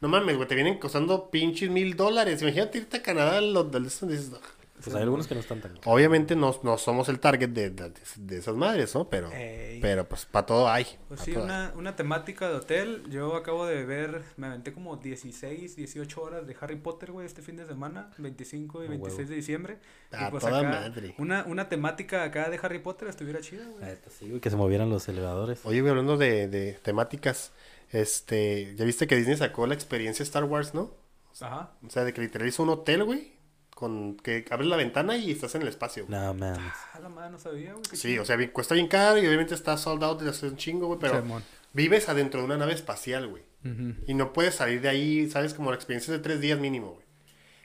No 0.00 0.06
mames, 0.08 0.36
güey, 0.36 0.46
te 0.46 0.54
vienen 0.54 0.78
costando 0.78 1.28
pinches 1.30 1.70
mil 1.70 1.96
dólares. 1.96 2.40
Imagínate 2.42 2.78
irte 2.78 2.98
a 2.98 3.02
Canadá, 3.02 3.40
los 3.40 3.72
del... 3.72 3.84
Dices, 3.84 4.30
"Ah". 4.34 4.38
Pues 4.82 4.94
hay 4.94 5.02
algunos 5.02 5.26
que 5.26 5.34
no 5.34 5.40
están 5.40 5.60
tan. 5.60 5.78
Obviamente 5.84 6.36
no, 6.36 6.54
no 6.62 6.78
somos 6.78 7.08
el 7.08 7.18
target 7.20 7.48
de, 7.50 7.70
de, 7.70 7.92
de 8.16 8.38
esas 8.38 8.54
madres, 8.54 8.94
¿no? 8.94 9.08
Pero, 9.08 9.30
Ey. 9.32 9.80
pero 9.80 10.08
pues 10.08 10.24
para 10.26 10.46
todo 10.46 10.68
hay. 10.68 10.86
Pues 11.08 11.20
sí, 11.20 11.32
una, 11.32 11.72
una 11.76 11.96
temática 11.96 12.48
de 12.48 12.54
hotel. 12.56 13.02
Yo 13.10 13.34
acabo 13.36 13.66
de 13.66 13.84
ver, 13.84 14.22
me 14.36 14.46
aventé 14.46 14.72
como 14.72 14.96
16, 14.96 15.76
18 15.76 16.22
horas 16.22 16.46
de 16.46 16.56
Harry 16.60 16.76
Potter, 16.76 17.10
güey, 17.12 17.26
este 17.26 17.42
fin 17.42 17.56
de 17.56 17.66
semana, 17.66 18.10
25 18.18 18.82
y 18.82 18.86
Ah, 18.86 18.90
26 18.90 19.18
huevo. 19.18 19.28
de 19.30 19.36
diciembre. 19.36 19.78
A 20.12 20.28
y 20.28 20.30
pues 20.30 20.44
toda 20.44 20.60
acá, 20.60 20.68
madre. 20.70 21.14
Una, 21.18 21.44
una 21.46 21.68
temática 21.68 22.22
acá 22.24 22.48
de 22.50 22.58
Harry 22.62 22.78
Potter 22.78 23.08
estuviera 23.08 23.40
chida, 23.40 23.64
güey. 23.66 23.96
sí, 24.10 24.28
güey. 24.28 24.40
Que 24.40 24.50
se 24.50 24.56
movieran 24.56 24.90
los 24.90 25.08
elevadores. 25.08 25.60
Oye, 25.64 25.80
güey, 25.80 25.90
hablando 25.90 26.16
de, 26.16 26.48
de 26.48 26.72
temáticas, 26.74 27.52
este, 27.90 28.74
ya 28.76 28.84
viste 28.84 29.06
que 29.06 29.16
Disney 29.16 29.36
sacó 29.36 29.66
la 29.66 29.74
experiencia 29.74 30.22
Star 30.22 30.44
Wars, 30.44 30.74
¿no? 30.74 30.94
Ajá. 31.40 31.72
O 31.86 31.90
sea, 31.90 32.04
de 32.04 32.12
que 32.12 32.20
literal 32.20 32.48
hizo 32.48 32.62
un 32.62 32.70
hotel, 32.70 33.04
güey, 33.04 33.32
con 33.78 34.16
que 34.16 34.44
abres 34.50 34.68
la 34.68 34.76
ventana 34.76 35.16
y 35.16 35.30
estás 35.30 35.54
en 35.54 35.62
el 35.62 35.68
espacio. 35.68 36.04
güey. 36.04 36.18
No 36.18 36.34
mames. 36.34 36.58
Ah, 36.94 36.98
la 37.00 37.08
madre 37.08 37.30
no 37.30 37.38
sabía, 37.38 37.74
güey. 37.74 37.84
Sí, 37.92 38.18
o 38.18 38.24
sea, 38.24 38.34
bien- 38.34 38.50
cuesta 38.50 38.74
bien 38.74 38.88
caro 38.88 39.18
y 39.22 39.26
obviamente 39.28 39.54
está 39.54 39.76
sold 39.76 40.02
out 40.02 40.18
desde 40.18 40.30
hace 40.32 40.48
un 40.48 40.56
chingo, 40.56 40.88
güey, 40.88 40.98
pero 40.98 41.22
vives 41.72 42.08
adentro 42.08 42.40
de 42.40 42.46
una 42.46 42.56
nave 42.56 42.72
espacial, 42.72 43.28
güey. 43.28 43.44
Y 44.06 44.14
no 44.14 44.32
puedes 44.32 44.56
salir 44.56 44.80
de 44.80 44.88
ahí, 44.88 45.30
¿sabes? 45.30 45.54
Como 45.54 45.70
la 45.70 45.76
experiencia 45.76 46.12
es 46.12 46.18
de 46.18 46.22
tres 46.24 46.40
días 46.40 46.58
mínimo, 46.58 46.94
güey. 46.94 47.06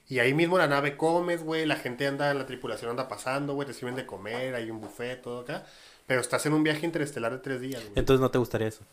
Y 0.07 0.19
ahí 0.19 0.35
mismo 0.35 0.57
la 0.59 0.67
nave 0.67 0.97
comes, 0.97 1.43
güey, 1.43 1.65
la 1.65 1.77
gente 1.77 2.05
anda, 2.05 2.31
la 2.35 2.45
tripulación 2.45 2.91
anda 2.91 3.07
pasando, 3.07 3.55
güey, 3.55 3.65
te 3.67 3.73
sirven 3.73 3.95
de 3.95 4.05
comer, 4.05 4.53
hay 4.53 4.69
un 4.69 4.81
buffet, 4.81 5.19
todo 5.21 5.39
acá. 5.39 5.65
Pero 6.05 6.21
estás 6.21 6.45
en 6.45 6.53
un 6.53 6.61
viaje 6.63 6.85
interestelar 6.85 7.31
de 7.31 7.39
tres 7.39 7.59
días, 7.61 7.81
güey. 7.81 7.93
Entonces 7.95 8.19
no 8.21 8.29
te 8.29 8.37
gustaría 8.37 8.67
eso. 8.67 8.83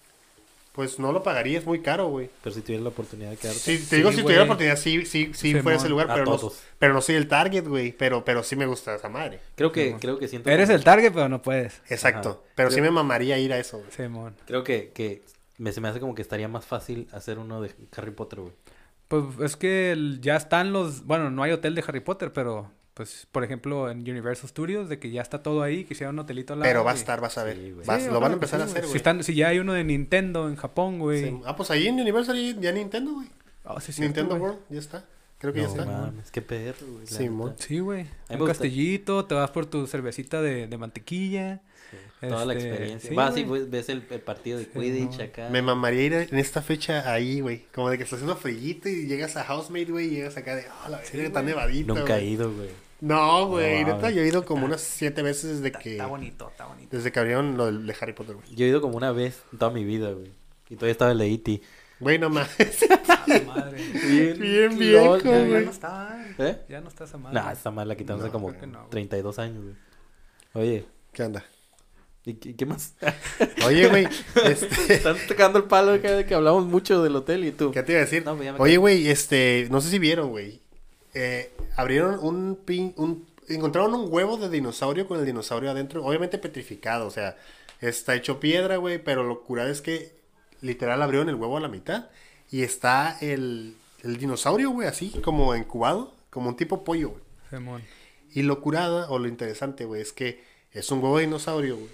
Pues 0.72 0.98
no 1.00 1.10
lo 1.12 1.22
pagaría, 1.24 1.58
es 1.58 1.66
muy 1.66 1.80
caro, 1.82 2.08
güey. 2.08 2.30
Pero 2.42 2.54
si 2.54 2.62
tuvieras 2.62 2.84
la 2.84 2.90
oportunidad 2.90 3.30
de 3.30 3.36
quedarte. 3.36 3.58
Sí, 3.60 3.78
te 3.78 3.84
Sí, 3.84 3.96
digo, 3.96 4.10
si 4.10 4.16
güey. 4.16 4.24
tuviera 4.24 4.42
la 4.42 4.44
oportunidad, 4.44 4.76
sí, 4.76 5.04
sí, 5.04 5.30
sí 5.34 5.48
Simón, 5.48 5.62
fuera 5.64 5.78
ese 5.78 5.88
lugar, 5.88 6.06
pero 6.12 6.24
no, 6.24 6.52
pero 6.78 6.94
no 6.94 7.00
soy 7.00 7.16
el 7.16 7.26
target, 7.26 7.66
güey. 7.66 7.90
Pero, 7.92 8.24
pero 8.24 8.42
sí 8.44 8.54
me 8.54 8.66
gusta 8.66 8.94
esa 8.94 9.08
madre. 9.08 9.40
Creo 9.56 9.72
que, 9.72 9.96
creo 10.00 10.18
que 10.18 10.28
siento. 10.28 10.48
Eres 10.48 10.70
el 10.70 10.84
target, 10.84 11.12
pero 11.12 11.28
no 11.28 11.42
puedes. 11.42 11.82
Exacto. 11.88 12.28
Ajá. 12.44 12.52
Pero 12.54 12.70
sí 12.70 12.80
me 12.80 12.90
mamaría 12.92 13.36
ir 13.38 13.52
a 13.52 13.58
eso, 13.58 13.78
güey. 13.78 13.90
Simón. 13.90 14.34
Creo 14.46 14.62
que, 14.62 14.90
que 14.94 15.22
me, 15.58 15.72
se 15.72 15.80
me 15.80 15.88
hace 15.88 15.98
como 15.98 16.14
que 16.14 16.22
estaría 16.22 16.46
más 16.48 16.64
fácil 16.64 17.08
hacer 17.12 17.38
uno 17.40 17.60
de 17.60 17.72
Harry 17.96 18.12
Potter, 18.12 18.40
güey. 18.40 18.52
Pues 19.08 19.24
es 19.42 19.56
que 19.56 19.90
el- 19.90 20.20
ya 20.20 20.36
están 20.36 20.72
los... 20.72 21.04
Bueno, 21.04 21.30
no 21.32 21.42
hay 21.42 21.50
hotel 21.50 21.74
de 21.74 21.82
Harry 21.86 22.00
Potter, 22.00 22.32
pero... 22.32 22.70
Pues, 22.94 23.26
por 23.32 23.44
ejemplo, 23.44 23.90
en 23.90 24.00
Universal 24.00 24.48
Studios, 24.48 24.88
de 24.88 24.98
que 24.98 25.10
ya 25.10 25.22
está 25.22 25.42
todo 25.42 25.62
ahí, 25.62 25.84
que 25.84 25.94
hicieron 25.94 26.16
un 26.16 26.20
hotelito 26.20 26.52
al 26.54 26.58
lado. 26.60 26.68
Pero 26.70 26.84
va 26.84 26.90
a 26.90 26.94
estar, 26.94 27.20
vas 27.20 27.38
a 27.38 27.44
ver. 27.44 27.56
Sí, 27.56 27.70
güey. 27.70 27.86
Vas- 27.86 28.02
Sí, 28.02 28.08
lo 28.10 28.20
van 28.20 28.32
a 28.32 28.34
empezar 28.34 28.60
a 28.60 28.64
hacer, 28.64 28.82
Si, 28.82 28.88
güey. 28.88 28.96
están, 28.96 29.22
si 29.24 29.34
ya 29.34 29.48
hay 29.48 29.58
uno 29.60 29.72
de 29.72 29.84
Nintendo 29.84 30.48
en 30.48 30.56
Japón, 30.56 30.98
güey. 30.98 31.24
Sí. 31.30 31.40
Ah, 31.46 31.56
pues 31.56 31.70
ahí 31.70 31.86
en 31.86 32.00
Universal 32.00 32.36
ya- 32.36 32.60
ya 32.60 32.72
Nintendo, 32.72 33.12
güey. 33.14 33.28
Ah, 33.64 33.80
sí, 33.80 33.92
cierto, 33.92 34.20
Nintendo. 34.20 34.42
World, 34.42 34.58
ya 34.68 34.78
está. 34.80 35.04
Creo 35.38 35.52
que 35.54 35.62
No 35.62 35.74
ya 35.74 35.80
está. 35.82 35.86
mames, 35.86 36.30
qué 36.30 36.42
perro, 36.42 36.86
güey. 36.92 37.06
Sí, 37.06 37.78
güey. 37.78 38.02
Un 38.28 38.38
gusta. 38.38 38.46
castellito, 38.48 39.24
te 39.24 39.34
vas 39.34 39.50
por 39.50 39.64
tu 39.66 39.86
cervecita 39.86 40.42
de, 40.42 40.66
de 40.66 40.76
mantequilla. 40.76 41.62
Sí, 42.20 42.26
Toda 42.28 42.44
la 42.44 42.54
Este, 42.54 42.68
experiencia. 42.68 43.08
sí, 43.10 43.14
Vas 43.16 43.36
y 43.36 43.44
güey. 43.44 43.66
ves- 43.68 43.88
el, 43.88 44.04
el 44.10 44.20
partido 44.20 44.58
de 44.58 44.66
Quidditch 44.68 45.18
no. 45.18 45.24
acá. 45.24 45.48
Me 45.50 45.62
mamaría 45.62 46.02
ir 46.04 46.12
en 46.14 46.38
esta 46.38 46.60
fecha 46.62 47.10
ahí, 47.12 47.40
güey. 47.40 47.64
Como 47.74 47.88
de 47.90 47.96
que 47.96 48.04
estás 48.04 48.18
haciendo 48.18 48.36
frillito 48.36 48.88
y 48.88 49.06
llegas 49.06 49.36
a 49.36 49.44
Housemate, 49.44 49.90
güey, 49.90 50.06
y 50.06 50.10
llegas 50.10 50.36
acá 50.36 50.54
de, 50.56 50.64
oh, 50.84 50.88
la 50.90 50.98
verga, 51.12 51.32
tan 51.32 51.46
nevadito. 51.46 51.94
Nunca 51.94 52.16
he 52.18 52.20
güey". 52.20 52.32
ido, 52.32 52.52
güey. 52.52 52.68
No, 53.00 53.46
güey, 53.48 53.82
No, 53.84 53.94
neta, 53.94 54.10
yo 54.10 54.20
he 54.22 54.28
ido 54.28 54.44
como 54.44 54.66
unas 54.66 54.82
siete 54.82 55.22
veces 55.22 55.52
desde 55.56 55.68
Está, 55.68 55.78
que... 55.78 55.92
está 55.92 56.06
bonito, 56.06 56.50
está 56.50 56.66
bonito. 56.66 56.94
Desde 56.94 57.10
que 57.10 57.18
abrieron 57.18 57.56
lo 57.56 57.72
de 57.72 57.96
Harry 57.98 58.12
Potter, 58.12 58.34
güey. 58.36 58.54
Yo 58.54 58.66
he 58.66 58.68
ido 58.68 58.82
como 58.82 58.96
una 58.98 59.10
vez 59.12 59.42
en 59.52 59.58
toda 59.58 59.70
mi 59.70 59.84
vida, 59.84 60.10
güey. 60.12 60.30
Y 60.68 60.74
todavía 60.74 60.92
estaba 60.92 61.12
el 61.12 61.18
de 61.18 61.32
E.T. 61.32 61.62
Güey, 61.98 62.18
no 62.18 62.28
mames. 62.28 62.50
madre. 63.46 63.82
Bien 63.92 64.68
lol, 64.70 64.78
viejo, 64.78 65.16
ya- 65.18 65.22
Ya 65.38 65.46
güey. 65.46 65.64
no 65.64 65.70
está. 65.70 66.26
¿Eh? 66.38 66.58
Ya 66.68 66.80
no 66.80 66.88
está 66.88 67.04
esa 67.04 67.16
madre. 67.18 67.40
Nah, 67.40 67.52
esta 67.52 67.70
mal 67.70 67.88
la 67.88 67.96
quitaron 67.96 68.20
hace 68.20 68.28
No, 68.28 68.32
como 68.32 68.50
no, 68.52 68.58
güey. 68.58 68.90
32 68.90 69.38
años, 69.38 69.62
güey. 69.64 69.74
Oye, 70.54 70.84
¿Qué 71.12 71.22
onda? 71.24 71.44
¿Y 72.24 72.34
qué, 72.34 72.54
qué 72.54 72.66
más? 72.66 72.94
Oye, 73.66 73.88
güey, 73.88 74.06
este, 74.44 74.68
Están 74.94 75.16
tocando 75.26 75.58
el 75.58 75.64
palo 75.64 75.92
acá 75.92 76.12
de 76.12 76.26
que 76.26 76.34
hablamos 76.34 76.66
mucho 76.66 77.02
del 77.02 77.16
hotel 77.16 77.44
y 77.44 77.52
tú. 77.52 77.70
¿qué 77.72 77.82
te 77.82 77.92
iba 77.92 78.00
a 78.00 78.04
decir? 78.04 78.24
No, 78.24 78.36
pues 78.36 78.46
ya 78.46 78.52
me 78.52 78.58
Oye, 78.58 78.76
güey, 78.76 79.08
este, 79.08 79.66
no 79.70 79.80
sé 79.80 79.90
si 79.90 79.98
vieron, 79.98 80.30
güey. 80.30 80.60
Eh, 81.14 81.50
abrieron 81.76 82.18
un 82.20 82.56
pin, 82.64 82.92
un, 82.96 83.26
encontraron 83.48 83.94
un 83.94 84.12
huevo 84.12 84.36
de 84.36 84.48
dinosaurio 84.48 85.06
con 85.06 85.18
el 85.18 85.26
dinosaurio 85.26 85.70
adentro, 85.70 86.04
obviamente 86.04 86.38
petrificado, 86.38 87.06
o 87.06 87.10
sea, 87.10 87.36
está 87.80 88.14
hecho 88.14 88.38
piedra, 88.38 88.76
güey, 88.76 89.02
pero 89.02 89.24
lo 89.24 89.42
curado 89.42 89.70
es 89.70 89.80
que 89.80 90.12
literal 90.60 91.02
abrieron 91.02 91.28
el 91.28 91.34
huevo 91.34 91.56
a 91.56 91.60
la 91.60 91.68
mitad 91.68 92.10
y 92.50 92.62
está 92.62 93.16
el, 93.20 93.74
el 94.02 94.18
dinosaurio, 94.18 94.70
güey, 94.70 94.86
así, 94.86 95.10
como 95.22 95.56
incubado, 95.56 96.14
como 96.30 96.48
un 96.48 96.56
tipo 96.56 96.84
pollo, 96.84 97.10
güey. 97.50 97.82
Y 98.32 98.42
lo 98.42 98.60
curada, 98.60 99.10
o 99.10 99.18
lo 99.18 99.26
interesante, 99.26 99.84
güey, 99.84 100.02
es 100.02 100.12
que 100.12 100.44
es 100.72 100.90
un 100.92 101.02
huevo 101.02 101.18
de 101.18 101.24
dinosaurio, 101.24 101.76
güey, 101.76 101.88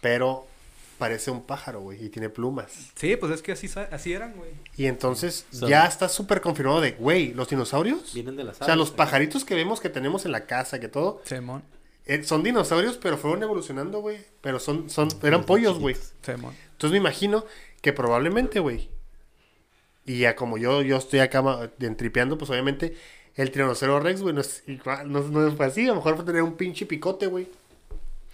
pero 0.00 0.46
parece 0.98 1.30
un 1.30 1.42
pájaro, 1.42 1.80
güey, 1.80 2.04
y 2.04 2.08
tiene 2.10 2.28
plumas. 2.28 2.90
Sí, 2.94 3.16
pues 3.16 3.32
es 3.32 3.40
que 3.42 3.52
así, 3.52 3.70
así 3.90 4.12
eran, 4.12 4.34
güey. 4.34 4.50
Y 4.76 4.86
entonces 4.86 5.46
ya 5.50 5.86
está 5.86 6.08
súper 6.08 6.40
confirmado 6.42 6.80
de, 6.82 6.92
güey, 6.92 7.32
los 7.32 7.48
dinosaurios... 7.48 8.12
Vienen 8.12 8.36
de 8.36 8.44
las 8.44 8.60
O 8.60 8.64
sea, 8.64 8.76
los 8.76 8.88
aves, 8.88 8.96
pajaritos 8.98 9.44
que 9.44 9.54
vemos 9.54 9.80
que 9.80 9.88
tenemos 9.88 10.26
en 10.26 10.32
la 10.32 10.44
casa, 10.44 10.78
que 10.78 10.88
todo, 10.88 11.22
Simón. 11.24 11.62
eh, 12.04 12.22
son 12.22 12.42
dinosaurios, 12.42 12.98
pero 12.98 13.16
fueron 13.16 13.42
evolucionando, 13.42 14.00
güey. 14.00 14.18
Pero 14.42 14.60
son, 14.60 14.90
son, 14.90 15.08
eran 15.22 15.44
pollos, 15.44 15.78
güey. 15.78 15.96
Simón. 16.20 16.54
Entonces 16.72 16.92
me 16.92 16.98
imagino 16.98 17.46
que 17.80 17.94
probablemente, 17.94 18.60
güey. 18.60 18.90
Y 20.04 20.18
ya 20.18 20.36
como 20.36 20.58
yo, 20.58 20.82
yo 20.82 20.98
estoy 20.98 21.20
acá 21.20 21.70
entripeando, 21.80 22.36
pues 22.36 22.50
obviamente 22.50 22.94
el 23.36 23.50
tiranosaurio 23.50 24.00
Rex, 24.00 24.20
güey, 24.22 24.34
no 24.34 24.40
es 24.40 24.64
igual, 24.66 25.10
no, 25.10 25.20
no 25.20 25.50
fue 25.56 25.66
así. 25.66 25.84
A 25.84 25.88
lo 25.88 25.96
mejor 25.96 26.16
fue 26.16 26.24
tener 26.24 26.42
un 26.42 26.56
pinche 26.56 26.84
picote, 26.84 27.26
güey. 27.26 27.48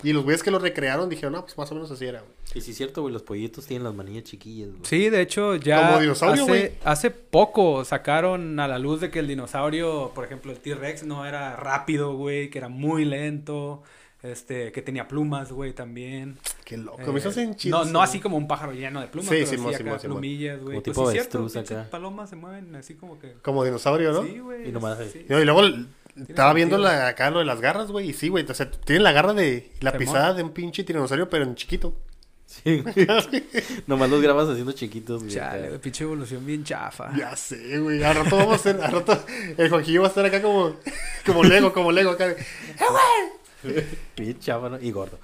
Y 0.03 0.13
los 0.13 0.25
güeyes 0.25 0.43
que 0.43 0.51
lo 0.51 0.59
recrearon 0.59 1.09
dijeron, 1.09 1.33
no, 1.33 1.43
pues 1.43 1.57
más 1.57 1.71
o 1.73 1.75
menos 1.75 1.91
así 1.91 2.05
era, 2.05 2.21
güey. 2.21 2.33
Y 2.55 2.61
sí 2.61 2.73
es 2.73 2.77
cierto, 2.77 3.01
güey, 3.03 3.13
los 3.15 3.23
pollitos 3.23 3.67
tienen 3.67 3.85
las 3.85 3.95
manillas 3.95 4.25
chiquillas, 4.25 4.69
güey. 4.71 4.81
Sí, 4.85 5.09
de 5.09 5.23
hecho, 5.23 5.57
ya 5.57 5.87
Como 5.89 6.01
dinosaurio, 6.01 6.47
güey. 6.47 6.65
hace, 6.67 6.79
hace 6.85 7.11
poco 7.11 7.85
sacaron 7.85 8.61
a 8.61 8.69
la 8.69 8.79
luz 8.79 9.01
de 9.01 9.11
que 9.11 9.19
el 9.21 9.27
dinosaurio, 9.27 10.13
por 10.15 10.25
ejemplo, 10.25 10.53
el 10.53 10.59
T-Rex 10.59 11.05
no 11.05 11.25
era 11.27 11.57
rápido, 11.57 12.15
güey, 12.15 12.51
que 12.51 12.59
era 12.59 12.69
muy 12.69 13.05
lento, 13.07 13.83
este, 14.23 14.71
que 14.73 14.83
tenía 14.83 15.09
plumas, 15.09 15.51
güey, 15.51 15.73
también. 15.73 16.37
Qué 16.65 16.77
loco. 16.77 17.01
Eh, 17.01 17.13
me 17.13 17.19
hizo 17.19 17.31
hacen 17.31 17.51
no, 17.51 17.57
chidos, 17.57 17.87
no 17.87 17.99
güey. 18.01 18.05
así 18.05 18.21
como 18.21 18.37
un 18.37 18.47
pájaro 18.49 18.73
lleno 18.73 19.01
de 19.01 19.07
plumas, 19.07 19.31
Sí, 19.31 19.37
pero 19.37 19.47
sí 19.47 19.55
acá 19.55 19.77
Simón, 19.79 20.01
Simón. 20.01 20.01
plumillas, 20.01 20.61
güey. 20.61 20.75
Como 20.77 20.83
Pues 20.83 20.85
tipo 20.85 21.07
sí, 21.11 21.13
cierto, 21.13 21.47
acá. 21.59 21.89
palomas 21.91 22.29
se 22.31 22.37
mueven 22.37 22.75
así 22.77 22.95
como 22.97 23.19
que... 23.19 23.33
Como 23.43 23.65
dinosaurio, 23.65 24.13
¿no? 24.13 24.25
Sí, 24.25 24.39
güey. 24.41 24.69
Y 24.69 24.73
nomás 24.73 24.99
sí. 25.13 25.25
No, 25.29 25.41
y 25.41 25.45
luego 25.45 25.63
estaba 26.29 26.53
viendo 26.53 26.79
la, 26.79 27.09
acá 27.09 27.31
lo 27.31 27.41
de 27.41 27.45
las 27.45 27.61
garras, 27.61 27.91
güey. 27.91 28.11
Y 28.11 28.13
sí, 28.13 28.29
güey. 28.29 28.45
O 28.49 28.55
sea, 28.55 28.71
tienen 28.71 29.03
la 29.03 29.13
garra 29.13 29.35
de 29.35 29.71
la 29.81 29.93
pisada 29.93 30.35
de 30.35 30.43
un 30.43 30.51
pinche 30.51 30.85
tiranosaurio, 30.85 31.29
pero 31.29 31.45
en 31.45 31.55
chiquito. 31.55 31.95
Sí, 32.47 32.81
güey. 32.81 32.95
Nomás 33.87 34.09
los 34.09 34.23
grabas 34.23 34.49
haciendo 34.49 34.73
chiquitos, 34.73 35.23
güey. 35.23 35.35
Chale, 35.35 35.69
güey, 35.69 35.81
pinche 35.81 36.05
evolución 36.05 36.47
bien 36.47 36.65
chafa. 36.65 37.15
Ya 37.17 37.35
sé, 37.37 37.79
güey. 37.79 38.03
Al 38.03 38.15
rato 38.15 38.37
vamos 38.37 38.53
a 38.53 38.57
hacer. 38.57 38.81
Al 38.81 38.93
rato 38.93 39.25
el 39.57 39.69
Joaquín 39.69 40.01
va 40.01 40.05
a 40.07 40.09
estar 40.09 40.25
acá 40.25 40.41
como. 40.41 40.77
Como 41.25 41.43
Lego, 41.43 41.73
como 41.73 41.93
Lego 41.93 42.11
acá. 42.11 42.29
de, 42.29 42.37
Bien 44.17 44.39
chava, 44.39 44.69
¿no? 44.69 44.81
Y 44.81 44.91
gordo. 44.93 45.19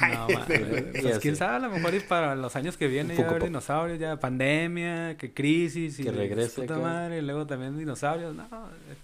No, 0.00 0.28
mames. 0.34 0.92
Ya 0.94 1.02
Pues 1.02 1.18
quién 1.20 1.36
sabe, 1.36 1.56
a 1.56 1.58
lo 1.60 1.70
mejor 1.70 1.94
y 1.94 2.00
para 2.00 2.34
los 2.34 2.56
años 2.56 2.76
que 2.76 2.88
vienen 2.88 3.16
ya 3.16 3.28
haber 3.28 3.44
dinosaurios, 3.44 3.98
ya 3.98 4.18
pandemia, 4.18 5.16
que 5.16 5.32
crisis 5.32 6.00
y 6.00 6.04
Que 6.04 6.10
regrese 6.10 6.62
puta 6.62 6.78
madre, 6.78 7.18
y 7.18 7.22
luego 7.22 7.46
también 7.46 7.78
dinosaurios, 7.78 8.34
no, 8.34 8.42
eh, 8.42 8.96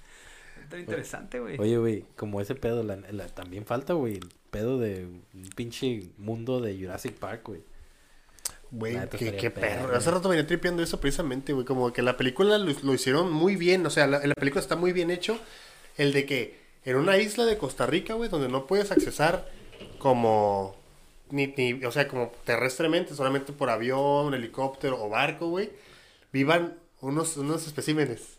está 0.67 0.79
interesante, 0.79 1.41
güey. 1.41 1.59
Oye, 1.59 1.79
güey, 1.79 2.05
como 2.17 2.41
ese 2.41 2.55
pedo, 2.55 2.83
la, 2.83 2.97
la- 2.97 3.27
también 3.29 3.65
falta, 3.65 3.95
güey, 3.95 4.15
el 4.15 4.29
pedo 4.51 4.79
de 4.79 5.07
un 5.07 5.51
pinche 5.55 6.09
mundo 6.19 6.61
de 6.61 6.77
Jurassic 6.79 7.15
Park, 7.15 7.43
güey. 7.47 7.61
Güey, 8.73 8.97
qué, 9.11 9.37
qué 9.37 9.51
perro. 9.51 9.95
Hace 9.97 10.11
rato 10.11 10.29
venía 10.29 10.47
tripeando 10.47 10.83
eso 10.83 11.01
precisamente, 11.01 11.53
güey. 11.53 11.65
Como 11.65 11.93
que 11.93 12.03
la 12.03 12.17
película 12.17 12.59
lo, 12.59 12.73
lo 12.83 12.95
hicieron 12.95 13.31
muy 13.33 13.57
bien. 13.57 13.87
O 13.87 13.91
sea, 13.91 14.07
la, 14.07 14.19
la 14.27 14.35
película 14.35 14.61
está 14.61 14.75
muy 14.77 14.93
bien 14.93 15.11
hecho. 15.11 15.39
El 15.97 16.13
de 16.13 16.27
que 16.27 16.59
en 16.85 16.97
una 16.97 17.17
isla 17.17 17.45
de 17.45 17.59
Costa 17.59 17.87
Rica, 17.87 18.15
güey, 18.15 18.29
donde 18.29 18.49
no 18.49 18.67
puedes 18.67 18.91
accesar 18.91 19.49
como. 19.99 20.75
Ni, 21.31 21.49
ni, 21.57 21.85
o 21.85 21.91
sea, 21.93 22.07
como 22.09 22.33
terrestremente, 22.45 23.15
solamente 23.15 23.53
por 23.53 23.71
avión, 23.71 24.35
helicóptero 24.35 25.03
o 25.03 25.09
barco, 25.09 25.49
güey. 25.49 25.71
Vivan 26.33 26.75
unos, 27.01 27.37
unos 27.37 27.67
especímenes. 27.67 28.36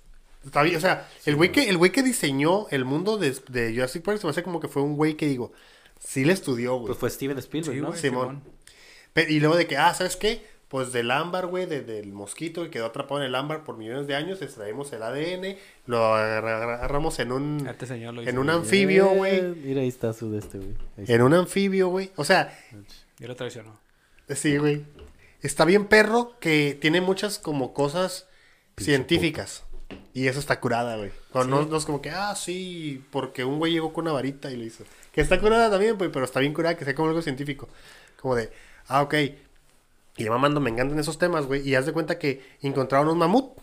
Está 0.48 0.64
bien, 0.64 0.78
o 0.78 0.80
sea, 0.80 1.08
el 1.26 1.36
güey 1.36 1.52
que, 1.52 1.70
el 1.70 1.78
güey 1.78 1.92
que 1.92 2.02
diseñó 2.04 2.68
el 2.72 2.84
mundo 2.86 3.18
de, 3.18 3.36
de 3.50 3.74
Jurassic 3.74 4.02
Park 4.04 4.20
se 4.20 4.26
me 4.28 4.32
hace 4.32 4.44
como 4.44 4.60
que 4.60 4.68
fue 4.68 4.82
un 4.82 4.96
güey 4.96 5.14
que 5.16 5.28
digo, 5.28 5.52
sí 6.00 6.26
le 6.26 6.34
estudió, 6.34 6.76
güey. 6.76 6.88
Pues 6.88 6.98
fue 6.98 7.10
Steven 7.10 7.38
Spielberg, 7.38 7.76
Sí, 7.76 7.82
¿no? 7.82 7.88
güey, 7.90 8.00
Simón. 8.00 8.44
Y 9.28 9.40
luego 9.40 9.56
de 9.56 9.68
que, 9.68 9.78
ah, 9.78 9.94
¿sabes 9.94 10.16
qué? 10.16 10.46
Pues 10.68 10.92
del 10.92 11.12
ámbar, 11.12 11.48
güey, 11.48 11.66
de- 11.66 11.82
del 11.82 12.12
mosquito 12.12 12.62
que 12.64 12.70
quedó 12.70 12.88
atrapado 12.88 13.22
en 13.22 13.28
el 13.28 13.36
ámbar 13.36 13.64
por 13.64 13.78
millones 13.78 14.06
de 14.06 14.16
años, 14.16 14.42
extraemos 14.42 14.92
el 14.94 15.02
ADN, 15.02 15.58
lo 15.86 16.04
agarra- 16.14 16.76
agarramos 16.76 17.20
en 17.20 17.32
un, 17.32 17.66
Este 17.68 17.86
señor 17.88 18.14
lo 18.14 18.22
en 18.22 18.38
un 18.38 18.50
anfibio, 18.50 19.12
Eh, 19.12 19.16
güey. 19.16 19.42
Mira, 19.56 19.82
ahí 19.82 19.88
está 19.88 20.12
su 20.14 20.30
de 20.32 20.40
este, 20.40 20.58
güey. 20.58 20.74
En 20.98 21.22
un 21.22 21.34
anfibio, 21.34 21.88
güey. 21.88 22.12
O 22.18 22.26
sea, 22.26 22.58
Y 23.20 23.26
lo 23.26 23.36
traicionó. 23.36 23.80
sí, 24.30 24.58
güey. 24.58 24.84
Está 25.42 25.66
bien 25.66 25.86
perro 25.86 26.34
que 26.40 26.78
tiene 26.82 27.00
muchas 27.00 27.40
como 27.40 27.74
cosas 27.74 28.28
Pinche 28.76 28.92
científicas. 28.92 29.64
Y 30.14 30.28
eso 30.28 30.40
está 30.40 30.60
curada, 30.60 30.98
güey. 30.98 31.12
Cuando 31.32 31.62
no, 31.62 31.70
no 31.70 31.78
es 31.78 31.86
como 31.86 32.02
que, 32.02 32.10
ah, 32.10 32.36
sí, 32.36 33.06
porque 33.12 33.46
un 33.46 33.60
güey 33.60 33.74
llegó 33.74 33.94
con 33.94 34.06
una 34.06 34.14
varita 34.14 34.52
y 34.52 34.58
lo 34.58 34.64
hizo. 34.64 34.84
Que 35.12 35.22
está 35.22 35.40
curada 35.40 35.70
también, 35.70 35.98
güey, 35.98 36.12
pero 36.12 36.26
está 36.26 36.40
bien 36.40 36.54
curada 36.54 36.76
que 36.76 36.86
sea 36.86 36.96
como 36.96 37.10
algo 37.10 37.22
científico. 37.22 37.70
Como 38.20 38.36
de, 38.36 38.52
ah, 38.88 39.04
ok. 39.04 39.14
Y 40.18 40.24
ya 40.24 40.32
mamando, 40.32 40.60
me 40.60 40.72
encantan 40.72 40.98
esos 41.00 41.18
temas, 41.20 41.46
güey. 41.46 41.68
Y 41.68 41.76
haz 41.76 41.86
de 41.86 41.94
cuenta 41.94 42.18
que 42.18 42.44
encontraron 42.62 43.10
un 43.10 43.18
mamut. 43.20 43.58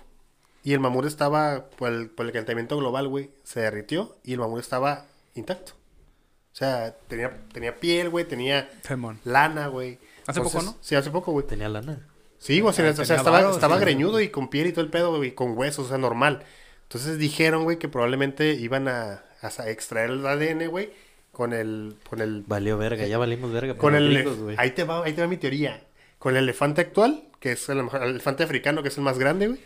Y 0.62 0.72
el 0.72 0.80
mamut 0.80 1.04
estaba, 1.04 1.66
por 1.76 1.92
el, 1.92 2.08
por 2.08 2.24
el 2.24 2.32
calentamiento 2.32 2.76
global, 2.76 3.08
güey, 3.08 3.30
se 3.42 3.60
derritió. 3.60 4.16
Y 4.22 4.34
el 4.34 4.38
mamut 4.38 4.60
estaba 4.60 5.06
intacto. 5.34 5.72
O 5.72 6.56
sea, 6.56 6.96
tenía, 7.08 7.36
tenía 7.52 7.80
piel, 7.80 8.10
güey, 8.10 8.24
tenía 8.24 8.70
lana, 9.24 9.66
güey. 9.66 9.98
Hace 10.28 10.40
poco, 10.40 10.62
¿no? 10.62 10.76
Sí, 10.80 10.94
hace 10.94 11.10
poco, 11.10 11.32
güey. 11.32 11.44
Tenía 11.44 11.68
lana. 11.68 12.06
Sí, 12.44 12.60
güey, 12.60 12.72
o 12.72 12.74
sea, 12.74 12.90
o 12.90 13.04
sea, 13.06 13.16
estaba, 13.16 13.50
estaba 13.50 13.78
greñudo 13.78 14.20
y 14.20 14.28
con 14.28 14.48
piel 14.48 14.66
y 14.66 14.72
todo 14.72 14.84
el 14.84 14.90
pedo, 14.90 15.16
güey, 15.16 15.34
con 15.34 15.56
huesos, 15.56 15.86
o 15.86 15.88
sea, 15.88 15.96
normal. 15.96 16.44
Entonces 16.82 17.16
dijeron, 17.16 17.64
güey, 17.64 17.78
que 17.78 17.88
probablemente 17.88 18.52
iban 18.52 18.86
a, 18.86 19.24
extraer 19.66 20.10
el 20.10 20.26
ADN, 20.26 20.68
güey, 20.68 20.90
con 21.32 21.54
el, 21.54 21.96
con 22.06 22.20
el, 22.20 22.44
Valió 22.46 22.76
verga, 22.76 23.06
ya 23.06 23.16
valimos 23.16 23.50
verga. 23.50 23.72
con 23.72 23.92
por 23.92 23.94
el, 23.94 24.28
güey. 24.36 24.56
ahí 24.58 24.72
te 24.72 24.84
va, 24.84 25.02
ahí 25.06 25.14
te 25.14 25.22
va 25.22 25.26
mi 25.26 25.38
teoría. 25.38 25.84
Con 26.18 26.36
el 26.36 26.42
elefante 26.42 26.82
actual, 26.82 27.24
que 27.40 27.52
es 27.52 27.66
el, 27.70 27.78
el 27.78 28.02
elefante 28.02 28.42
africano, 28.42 28.82
que 28.82 28.88
es 28.88 28.98
el 28.98 29.04
más 29.04 29.18
grande, 29.18 29.46
güey, 29.48 29.60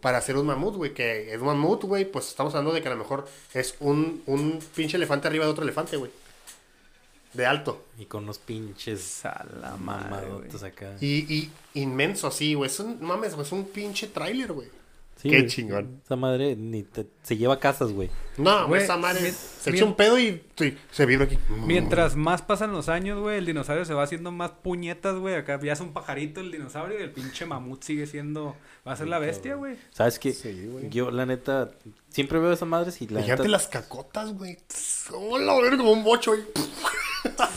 para 0.00 0.18
hacer 0.18 0.36
un 0.36 0.46
mamut, 0.46 0.74
güey, 0.74 0.94
que 0.94 1.32
es 1.32 1.40
un 1.40 1.46
mamut, 1.46 1.84
güey, 1.84 2.06
pues 2.06 2.26
estamos 2.26 2.52
hablando 2.56 2.74
de 2.74 2.82
que 2.82 2.88
a 2.88 2.90
lo 2.90 2.98
mejor 2.98 3.28
es 3.54 3.76
un, 3.78 4.24
un 4.26 4.58
pinche 4.74 4.96
elefante 4.96 5.28
arriba 5.28 5.44
de 5.44 5.52
otro 5.52 5.62
elefante, 5.62 5.96
güey. 5.96 6.10
De 7.36 7.46
alto. 7.46 7.84
Y 7.98 8.06
con 8.06 8.24
unos 8.24 8.38
pinches 8.38 9.22
mamadotes 9.80 10.62
acá. 10.62 10.96
Y, 11.00 11.32
y 11.34 11.50
inmenso 11.74 12.26
así, 12.28 12.54
güey. 12.54 12.70
Es 12.70 12.80
un, 12.80 12.98
mames, 13.02 13.34
güey, 13.34 13.46
es 13.46 13.52
un 13.52 13.64
pinche 13.64 14.06
tráiler, 14.08 14.52
güey. 14.52 14.68
Sí, 15.16 15.30
Qué 15.30 15.38
güey. 15.38 15.46
chingón. 15.48 16.02
Esa 16.04 16.14
madre 16.14 16.56
ni 16.56 16.82
te- 16.82 17.06
se 17.22 17.38
lleva 17.38 17.58
casas, 17.58 17.90
güey. 17.90 18.10
No, 18.36 18.68
güey, 18.68 18.82
esa 18.82 18.98
madre 18.98 19.32
se 19.32 19.70
mien- 19.70 19.76
echa 19.76 19.84
un 19.86 19.94
pedo 19.96 20.18
y 20.20 20.42
se 20.90 21.06
vibra 21.06 21.24
aquí. 21.24 21.38
Mientras 21.64 22.16
más 22.16 22.42
pasan 22.42 22.72
los 22.72 22.90
años, 22.90 23.18
güey, 23.20 23.38
el 23.38 23.46
dinosaurio 23.46 23.86
se 23.86 23.94
va 23.94 24.02
haciendo 24.02 24.30
más 24.30 24.50
puñetas, 24.50 25.16
güey. 25.16 25.34
Acá 25.34 25.58
ya 25.62 25.72
es 25.72 25.80
un 25.80 25.94
pajarito 25.94 26.42
el 26.42 26.52
dinosaurio 26.52 27.00
y 27.00 27.02
el 27.02 27.12
pinche 27.12 27.46
mamut 27.46 27.82
sigue 27.82 28.06
siendo... 28.06 28.56
Va 28.86 28.92
a 28.92 28.96
ser 28.96 29.08
la 29.08 29.18
bestia, 29.18 29.54
güey. 29.54 29.76
¿Sabes 29.90 30.18
qué? 30.18 30.34
Sí, 30.34 30.66
güey. 30.70 30.90
Yo, 30.90 31.10
la 31.10 31.24
neta, 31.24 31.70
siempre 32.10 32.38
veo 32.38 32.52
esa 32.52 32.66
madre 32.66 32.92
y 33.00 33.08
la 33.08 33.22
Fíjate 33.22 33.42
neta, 33.44 33.50
las 33.52 33.68
cacotas, 33.68 34.34
güey. 34.34 34.58
Como 35.10 35.38
la 35.38 35.58
ver 35.62 35.78
como 35.78 35.92
un 35.92 36.04
bocho, 36.04 36.32
güey. 36.32 36.42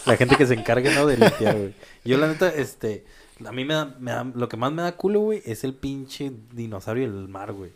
La 0.05 0.15
gente 0.17 0.35
que 0.35 0.45
se 0.45 0.53
encarga, 0.53 0.93
¿no? 0.93 1.05
De 1.05 1.17
limpiar, 1.17 1.55
güey. 1.57 1.73
Yo, 2.05 2.17
la 2.17 2.27
neta, 2.27 2.49
este, 2.49 3.05
a 3.45 3.51
mí 3.51 3.65
me 3.65 3.73
da, 3.73 3.95
me 3.99 4.11
da- 4.11 4.23
lo 4.35 4.49
que 4.49 4.57
más 4.57 4.71
me 4.71 4.81
da 4.81 4.91
culo, 4.95 5.19
güey, 5.21 5.41
es 5.45 5.63
el 5.63 5.73
pinche 5.73 6.31
dinosaurio 6.53 7.11
del 7.11 7.27
mar, 7.27 7.51
güey. 7.53 7.71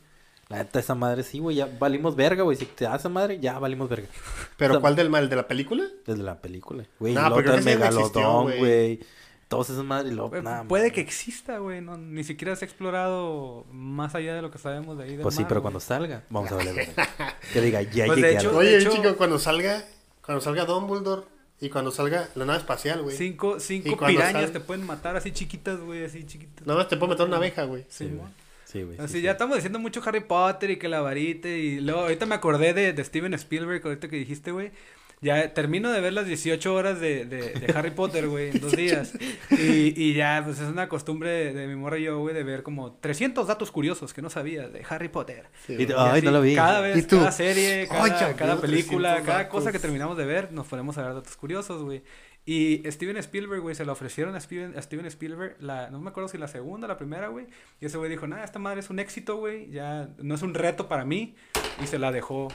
La 0.49 0.58
neta, 0.58 0.80
esa 0.80 0.93
madre, 0.93 1.24
sí, 1.24 1.39
güey, 1.39 1.56
ya 1.56 1.68
valimos 1.80 2.16
verga, 2.16 2.43
güey. 2.43 2.58
Si 2.58 2.66
te 2.66 2.86
da 2.86 2.95
esa 2.97 3.10
madre, 3.10 3.39
ya 3.39 3.58
valimos 3.60 3.89
verga. 3.89 4.08
¿Pero 4.58 4.74
O 4.74 4.76
sea, 4.76 4.82
cuál 4.82 4.95
del 4.95 5.10
mal? 5.10 5.30
¿De 5.30 5.36
la 5.36 5.47
película? 5.47 5.84
Desde 6.06 6.22
la 6.22 6.41
película, 6.41 6.84
güey. 6.99 7.14
Está 7.16 7.28
el 7.28 7.39
existió, 7.45 7.64
megalodón, 7.80 8.58
güey. 8.60 8.99
Todas 9.47 9.70
esas 9.70 9.84
madres, 9.86 10.14
nah, 10.41 10.64
puede 10.64 10.91
que 10.91 10.99
exista, 11.01 11.60
güey. 11.60 11.80
No, 11.80 11.95
ni 11.95 12.24
siquiera 12.24 12.56
se 12.56 12.66
ha 12.66 12.68
explorado 12.68 13.66
más 13.72 14.16
allá 14.16 14.34
de 14.34 14.41
lo 14.41 14.49
que 14.49 14.58
sabemos 14.58 14.97
de 14.97 15.04
ahí 15.04 15.12
del 15.12 15.22
Pues 15.22 15.36
sí, 15.36 15.41
mar, 15.41 15.47
pero 15.49 15.62
güey. 15.62 15.72
cuando 15.74 15.80
salga, 15.80 16.24
vamos 16.30 16.51
a 16.51 16.56
ver. 16.58 16.89
Que 17.54 17.62
diga, 17.62 17.82
ya 17.84 18.08
Pues, 18.08 18.16
de 18.20 18.22
llegué 18.28 18.38
hecho, 18.39 18.51
la- 18.51 18.58
Oye, 18.58 18.78
hecho- 18.78 18.91
chico, 18.91 19.16
cuando 19.16 19.38
salga, 19.38 19.84
cuando 20.26 20.41
salga 20.41 20.66
Dumbledore 20.66 21.24
y 21.62 21.70
cuando 21.70 21.91
salga 21.91 22.28
la 22.36 22.45
nave 22.45 22.60
espacial, 22.60 23.01
güey. 23.04 23.16
Cinco, 23.16 23.60
cinco 23.60 23.97
pirañas 24.06 24.43
sal- 24.43 24.51
te 24.51 24.60
pueden 24.60 24.86
matar 24.86 25.16
así 25.16 25.32
chiquitas, 25.32 25.80
güey, 25.80 26.04
así 26.06 26.26
chiquitas. 26.26 26.66
Nada 26.68 26.80
más 26.80 26.89
te 26.89 26.97
puedo 26.97 27.12
meter 27.12 27.26
una 27.26 27.38
abeja, 27.38 27.64
güey. 27.64 27.84
Sí, 27.89 28.06
Sí, 28.06 28.12
güey. 28.16 28.28
Sí, 28.66 28.82
güey. 28.84 28.97
sí, 28.97 29.04
Así 29.04 29.14
sí. 29.18 29.22
ya 29.22 29.32
estamos 29.32 29.56
diciendo 29.56 29.78
mucho 29.80 30.01
Harry 30.06 30.22
Potter 30.22 30.72
y 30.72 30.78
que 30.78 30.89
la 30.89 30.99
varita 31.01 31.47
y 31.47 31.80
luego 31.80 32.01
ahorita 32.01 32.26
me 32.26 32.36
acordé 32.36 32.74
de, 32.74 32.91
de 32.93 33.04
Steven 33.04 33.34
Spielberg 33.36 33.82
ahorita 33.86 34.08
que 34.10 34.16
dijiste, 34.18 34.51
güey. 34.51 34.72
Ya 35.24 35.53
termino 35.53 35.91
de 35.91 36.01
ver 36.01 36.13
las 36.13 36.28
18 36.28 36.74
horas 36.76 36.99
de, 36.99 37.26
de, 37.26 37.53
de 37.53 37.74
Harry 37.76 37.91
Potter, 37.91 38.28
güey, 38.28 38.49
en 38.51 38.59
dos 38.59 38.71
días. 38.76 39.13
Y, 39.51 39.93
y 39.99 40.13
ya, 40.13 40.41
pues 40.45 40.59
es 40.59 40.67
una 40.67 40.88
costumbre 40.89 41.30
de, 41.32 41.53
de 41.53 41.67
mi 41.67 41.76
morra 41.76 41.97
y 41.97 42.03
yo, 42.03 42.19
güey, 42.19 42.36
de 42.36 42.43
ver 42.43 42.61
como 42.61 42.93
300 42.93 43.47
datos 43.47 43.71
curiosos 43.71 44.13
que 44.13 44.21
no 44.21 44.30
sabías 44.30 44.71
de 44.71 44.86
Harry 44.89 45.09
Potter. 45.09 45.47
Sí, 45.65 45.74
Y. 45.74 45.84
Ay, 45.97 46.17
así, 46.17 46.26
no 46.26 46.32
lo 46.32 46.41
vi. 46.41 46.53
Cada 46.55 46.82
vez, 46.82 46.97
¿Y 46.97 47.03
tú? 47.03 47.17
cada 47.17 47.32
serie, 47.32 47.88
cada, 47.88 48.36
cada 48.36 48.61
película, 48.61 49.09
300 49.13 49.26
cada 49.26 49.38
datos. 49.45 49.51
cosa 49.51 49.71
que 49.71 49.80
terminamos 49.80 50.17
de 50.17 50.26
ver, 50.26 50.51
nos 50.51 50.67
ponemos 50.67 50.97
a 50.97 51.03
ver 51.03 51.13
datos 51.15 51.36
curiosos, 51.38 51.82
güey. 51.84 52.03
Y 52.45 52.84
Steven 52.91 53.15
Spielberg, 53.15 53.61
güey, 53.61 53.74
se 53.74 53.86
la 53.86 53.93
ofrecieron 53.93 54.36
a 54.36 54.41
Steven, 54.41 54.78
a 54.78 54.82
Steven 54.82 55.05
Spielberg, 55.05 55.55
la, 55.61 55.89
no 55.89 56.01
me 56.01 56.09
acuerdo 56.09 56.28
si 56.28 56.38
la 56.38 56.49
segunda 56.49 56.86
o 56.86 56.89
la 56.89 56.97
primera, 56.97 57.30
güey. 57.30 57.45
Y 57.80 57.86
ese 57.86 57.97
güey 57.97 58.09
dijo, 58.09 58.28
nada, 58.28 58.43
esta 58.43 58.59
madre 58.59 58.82
es 58.82 58.89
un 58.89 58.99
éxito, 58.99 59.38
güey, 59.38 59.69
ya 59.71 60.09
no 60.17 60.36
es 60.36 60.41
un 60.41 60.53
reto 60.53 60.89
para 60.89 61.05
mí. 61.05 61.36
Y 61.82 61.88
se 61.88 61.97
la 61.99 62.11
dejó, 62.11 62.49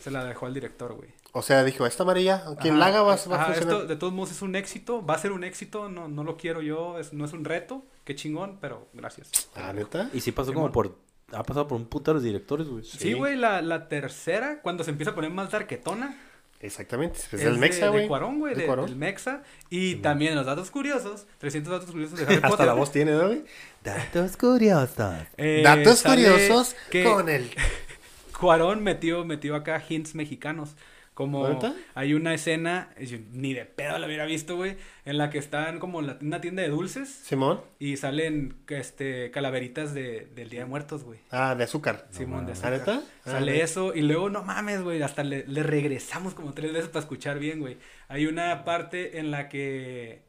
se 0.00 0.10
la 0.10 0.24
dejó 0.24 0.46
al 0.46 0.54
director, 0.54 0.94
güey. 0.94 1.10
O 1.36 1.42
sea, 1.42 1.64
dijo, 1.64 1.84
esta 1.84 2.04
amarilla, 2.04 2.44
quien 2.60 2.74
Ajá, 2.74 2.80
la 2.80 2.86
haga 2.86 3.02
va, 3.02 3.08
va 3.08 3.12
a 3.12 3.14
ajá, 3.14 3.44
funcionar. 3.46 3.74
esto 3.74 3.86
de 3.86 3.96
todos 3.96 4.12
modos 4.12 4.30
es 4.30 4.40
un 4.40 4.54
éxito, 4.54 5.04
va 5.04 5.14
a 5.14 5.18
ser 5.18 5.32
un 5.32 5.42
éxito, 5.42 5.88
no, 5.88 6.06
no 6.06 6.22
lo 6.22 6.36
quiero 6.36 6.62
yo, 6.62 6.98
es, 6.98 7.12
no 7.12 7.24
es 7.24 7.32
un 7.32 7.44
reto, 7.44 7.82
qué 8.04 8.14
chingón, 8.14 8.58
pero 8.60 8.86
gracias. 8.92 9.30
Ah, 9.56 9.72
¿neta? 9.72 10.08
Y 10.14 10.20
sí 10.20 10.30
pasó 10.32 10.54
como 10.54 10.70
por... 10.70 10.96
Ha 11.32 11.42
pasado 11.42 11.66
por 11.66 11.76
un 11.76 11.86
putero 11.86 12.20
de 12.20 12.26
directores, 12.28 12.68
güey. 12.68 12.84
Sí, 12.84 13.14
güey, 13.14 13.34
la, 13.34 13.60
la 13.62 13.88
tercera, 13.88 14.60
cuando 14.62 14.84
se 14.84 14.90
empieza 14.90 15.10
a 15.10 15.14
poner 15.16 15.30
más 15.30 15.50
darquetona, 15.50 16.16
Exactamente. 16.60 17.18
Es, 17.30 17.30
de- 17.44 17.50
Mexa, 17.50 17.86
de 17.86 17.90
güey. 17.90 18.08
Cuarón, 18.08 18.38
güey, 18.38 18.54
De 18.54 18.60
de- 18.62 18.66
Cuarón. 18.66 18.86
del 18.86 18.96
Mexa. 18.96 19.42
Y 19.68 19.96
también 19.96 20.34
los 20.34 20.46
datos 20.46 20.70
curiosos, 20.70 21.26
300 21.38 21.70
datos 21.72 21.90
curiosos 21.90 22.18
de 22.18 22.24
Harry 22.24 22.36
Potter. 22.40 22.52
Hasta 22.52 22.66
la 22.66 22.72
voz 22.72 22.90
tiene, 22.90 23.12
¿no, 23.12 23.26
güey? 23.26 23.44
Datos 23.82 24.36
curiosos. 24.38 24.90
Eh, 25.36 25.60
Datos 25.62 26.02
curiosos 26.02 26.74
que 26.90 27.04
con 27.04 27.28
el... 27.28 27.50
Cuarón 28.40 28.82
metió, 28.82 29.24
metió 29.26 29.56
acá 29.56 29.82
hints 29.86 30.14
mexicanos. 30.14 30.70
Como 31.14 31.60
hay 31.94 32.12
una 32.14 32.34
escena, 32.34 32.90
yo 33.00 33.18
ni 33.30 33.54
de 33.54 33.64
pedo 33.66 33.96
la 33.98 34.06
hubiera 34.08 34.24
visto, 34.24 34.56
güey, 34.56 34.76
en 35.04 35.16
la 35.16 35.30
que 35.30 35.38
están 35.38 35.78
como 35.78 36.00
en 36.00 36.08
la- 36.08 36.18
una 36.20 36.40
tienda 36.40 36.62
de 36.62 36.68
dulces 36.70 37.08
Simón. 37.08 37.60
y 37.78 37.96
salen 37.98 38.56
este 38.66 39.30
calaveritas 39.30 39.94
de, 39.94 40.26
del 40.34 40.50
Día 40.50 40.60
de 40.60 40.66
Muertos, 40.66 41.04
güey. 41.04 41.20
Ah, 41.30 41.54
de 41.54 41.62
azúcar. 41.64 42.08
Simón 42.10 42.46
de 42.46 42.54
mames. 42.54 42.64
¿Ah, 42.64 42.68
azúcar. 42.74 42.94
neta? 42.96 43.06
Ah, 43.26 43.30
Sale 43.30 43.62
eso 43.62 43.94
y 43.94 44.02
luego 44.02 44.28
no 44.28 44.42
mames, 44.42 44.82
güey, 44.82 45.00
hasta 45.02 45.22
le, 45.22 45.46
le 45.46 45.62
regresamos 45.62 46.34
como 46.34 46.52
tres 46.52 46.72
veces 46.72 46.88
para 46.88 47.00
escuchar 47.00 47.38
bien, 47.38 47.60
güey. 47.60 47.76
Hay 48.08 48.26
una 48.26 48.64
parte 48.64 49.18
en 49.20 49.30
la 49.30 49.48
que 49.48 50.22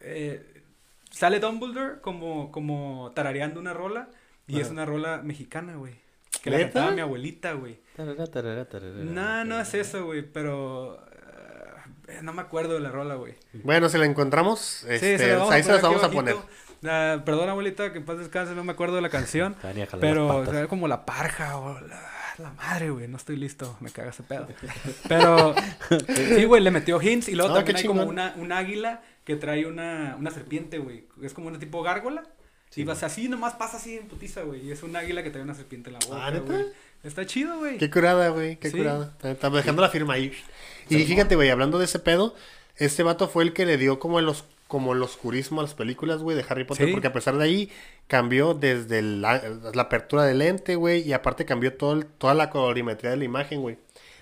eh, 0.00 0.62
sale 1.10 1.38
Dumbledore 1.38 2.00
como, 2.00 2.50
como 2.50 3.12
tarareando 3.14 3.60
una 3.60 3.74
rola 3.74 4.08
y 4.46 4.60
es 4.60 4.70
una 4.70 4.84
rola 4.86 5.20
mexicana, 5.22 5.76
güey. 5.76 6.01
Que 6.42 6.50
la 6.50 6.58
cantaba 6.58 6.90
mi 6.90 7.00
abuelita, 7.00 7.52
güey. 7.52 7.78
Tarara, 7.96 8.26
tarara, 8.26 8.64
tarara. 8.68 8.92
No, 8.94 9.44
no 9.44 9.60
es 9.60 9.74
eso, 9.74 10.04
güey, 10.06 10.22
pero 10.22 10.98
eh, 12.08 12.18
no 12.22 12.32
me 12.32 12.42
acuerdo 12.42 12.74
de 12.74 12.80
la 12.80 12.90
rola, 12.90 13.14
güey. 13.14 13.34
Bueno, 13.52 13.88
si 13.88 13.98
la 13.98 14.06
encontramos, 14.06 14.84
este, 14.88 15.18
se 15.18 15.28
la 15.28 15.38
vamos 15.38 15.52
ahí 15.52 15.62
se 15.62 15.72
las 15.72 15.82
vamos 15.82 16.02
a 16.02 16.10
poner. 16.10 16.36
Ah, 16.84 17.22
perdón, 17.24 17.48
abuelita, 17.48 17.92
que 17.92 17.98
en 17.98 18.04
paz 18.04 18.18
descanse, 18.18 18.54
no 18.54 18.64
me 18.64 18.72
acuerdo 18.72 18.96
de 18.96 19.02
la 19.02 19.08
canción. 19.08 19.54
Pero 20.00 20.38
o 20.38 20.46
sea, 20.46 20.66
como 20.66 20.88
la 20.88 21.06
parja 21.06 21.56
o 21.58 21.80
la, 21.80 22.10
la 22.38 22.50
madre, 22.54 22.90
güey. 22.90 23.06
No 23.06 23.16
estoy 23.18 23.36
listo, 23.36 23.76
me 23.80 23.90
caga 23.90 24.10
ese 24.10 24.24
pedo. 24.24 24.48
Pero 25.08 25.54
sí, 26.16 26.44
güey, 26.44 26.60
le 26.62 26.72
metió 26.72 27.00
hints 27.00 27.28
y 27.28 27.36
luego 27.36 27.52
Ah, 27.52 27.58
también 27.58 27.76
hay 27.76 27.84
como 27.84 28.02
una, 28.02 28.34
un 28.36 28.50
águila 28.50 29.02
que 29.24 29.36
trae 29.36 29.66
una, 29.66 30.16
una 30.18 30.32
serpiente, 30.32 30.78
güey. 30.78 31.06
Es 31.22 31.34
como 31.34 31.46
una 31.48 31.60
tipo 31.60 31.82
gárgola. 31.82 32.24
Y 32.74 32.84
vas 32.84 33.02
así, 33.02 33.28
nomás 33.28 33.54
pasa 33.54 33.76
así 33.76 33.96
en 33.98 34.08
putiza, 34.08 34.42
güey. 34.42 34.66
Y 34.66 34.72
es 34.72 34.82
un 34.82 34.94
águila 34.96 35.22
que 35.22 35.30
trae 35.30 35.42
una 35.42 35.54
serpiente 35.54 35.90
en 35.90 35.94
la 35.94 35.98
boca, 36.06 36.26
Ah. 36.26 36.62
Está 37.04 37.26
chido, 37.26 37.58
güey. 37.58 37.78
Qué 37.78 37.90
curada, 37.90 38.28
güey, 38.28 38.56
qué 38.56 38.70
Sí. 38.70 38.76
curada. 38.76 39.12
Estamos 39.24 39.58
dejando 39.58 39.82
la 39.82 39.88
firma 39.90 40.14
ahí. 40.14 40.32
Y 40.88 40.98
fíjate, 41.04 41.34
güey, 41.34 41.50
hablando 41.50 41.78
de 41.78 41.86
ese 41.86 41.98
pedo, 41.98 42.34
este 42.76 43.02
vato 43.02 43.28
fue 43.28 43.42
el 43.44 43.52
que 43.52 43.66
le 43.66 43.76
dio 43.76 43.98
como 43.98 44.18
el, 44.20 44.28
os- 44.28 44.44
como 44.68 44.92
el 44.94 45.02
oscurismo 45.02 45.60
a 45.60 45.64
las 45.64 45.74
películas, 45.74 46.22
güey, 46.22 46.36
de 46.36 46.44
Harry 46.48 46.64
Potter, 46.64 46.86
Sí. 46.86 46.92
porque 46.92 47.08
a 47.08 47.12
pesar 47.12 47.36
de 47.36 47.44
ahí 47.44 47.70
cambió 48.06 48.54
desde 48.54 49.02
la, 49.02 49.42
la 49.74 49.82
apertura 49.82 50.24
del 50.24 50.38
lente, 50.38 50.76
güey, 50.76 51.02
y 51.02 51.12
aparte 51.12 51.44
cambió 51.44 51.74
todo 51.74 51.92
el- 51.92 52.06
toda 52.06 52.34
la 52.34 52.48
colorimetría 52.50 53.10
de 53.10 53.16
la 53.18 53.24
imagen, 53.24 53.60
güey. 53.62 53.76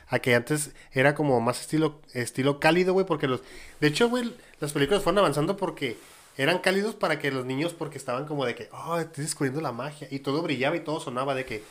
A 0.08 0.18
que 0.18 0.34
antes 0.34 0.72
era 0.92 1.14
como 1.14 1.40
más 1.40 1.60
estilo, 1.60 2.00
estilo 2.14 2.58
cálido, 2.58 2.94
güey, 2.94 3.06
porque 3.06 3.28
los... 3.28 3.42
De 3.80 3.86
hecho, 3.88 4.08
güey, 4.08 4.34
las 4.58 4.72
películas 4.72 5.02
fueron 5.04 5.18
avanzando 5.18 5.56
porque 5.56 5.98
eran 6.42 6.58
cálidos 6.58 6.94
para 6.94 7.18
que 7.18 7.30
los 7.30 7.44
niños, 7.44 7.72
porque 7.74 7.98
estaban 7.98 8.26
como 8.26 8.44
de 8.46 8.54
que, 8.54 8.68
oh, 8.72 8.98
estoy 8.98 9.24
descubriendo 9.24 9.60
la 9.60 9.72
magia, 9.72 10.08
y 10.10 10.20
todo 10.20 10.42
brillaba 10.42 10.76
y 10.76 10.80
todo 10.80 11.00
sonaba 11.00 11.34
de 11.34 11.44
que... 11.44 11.62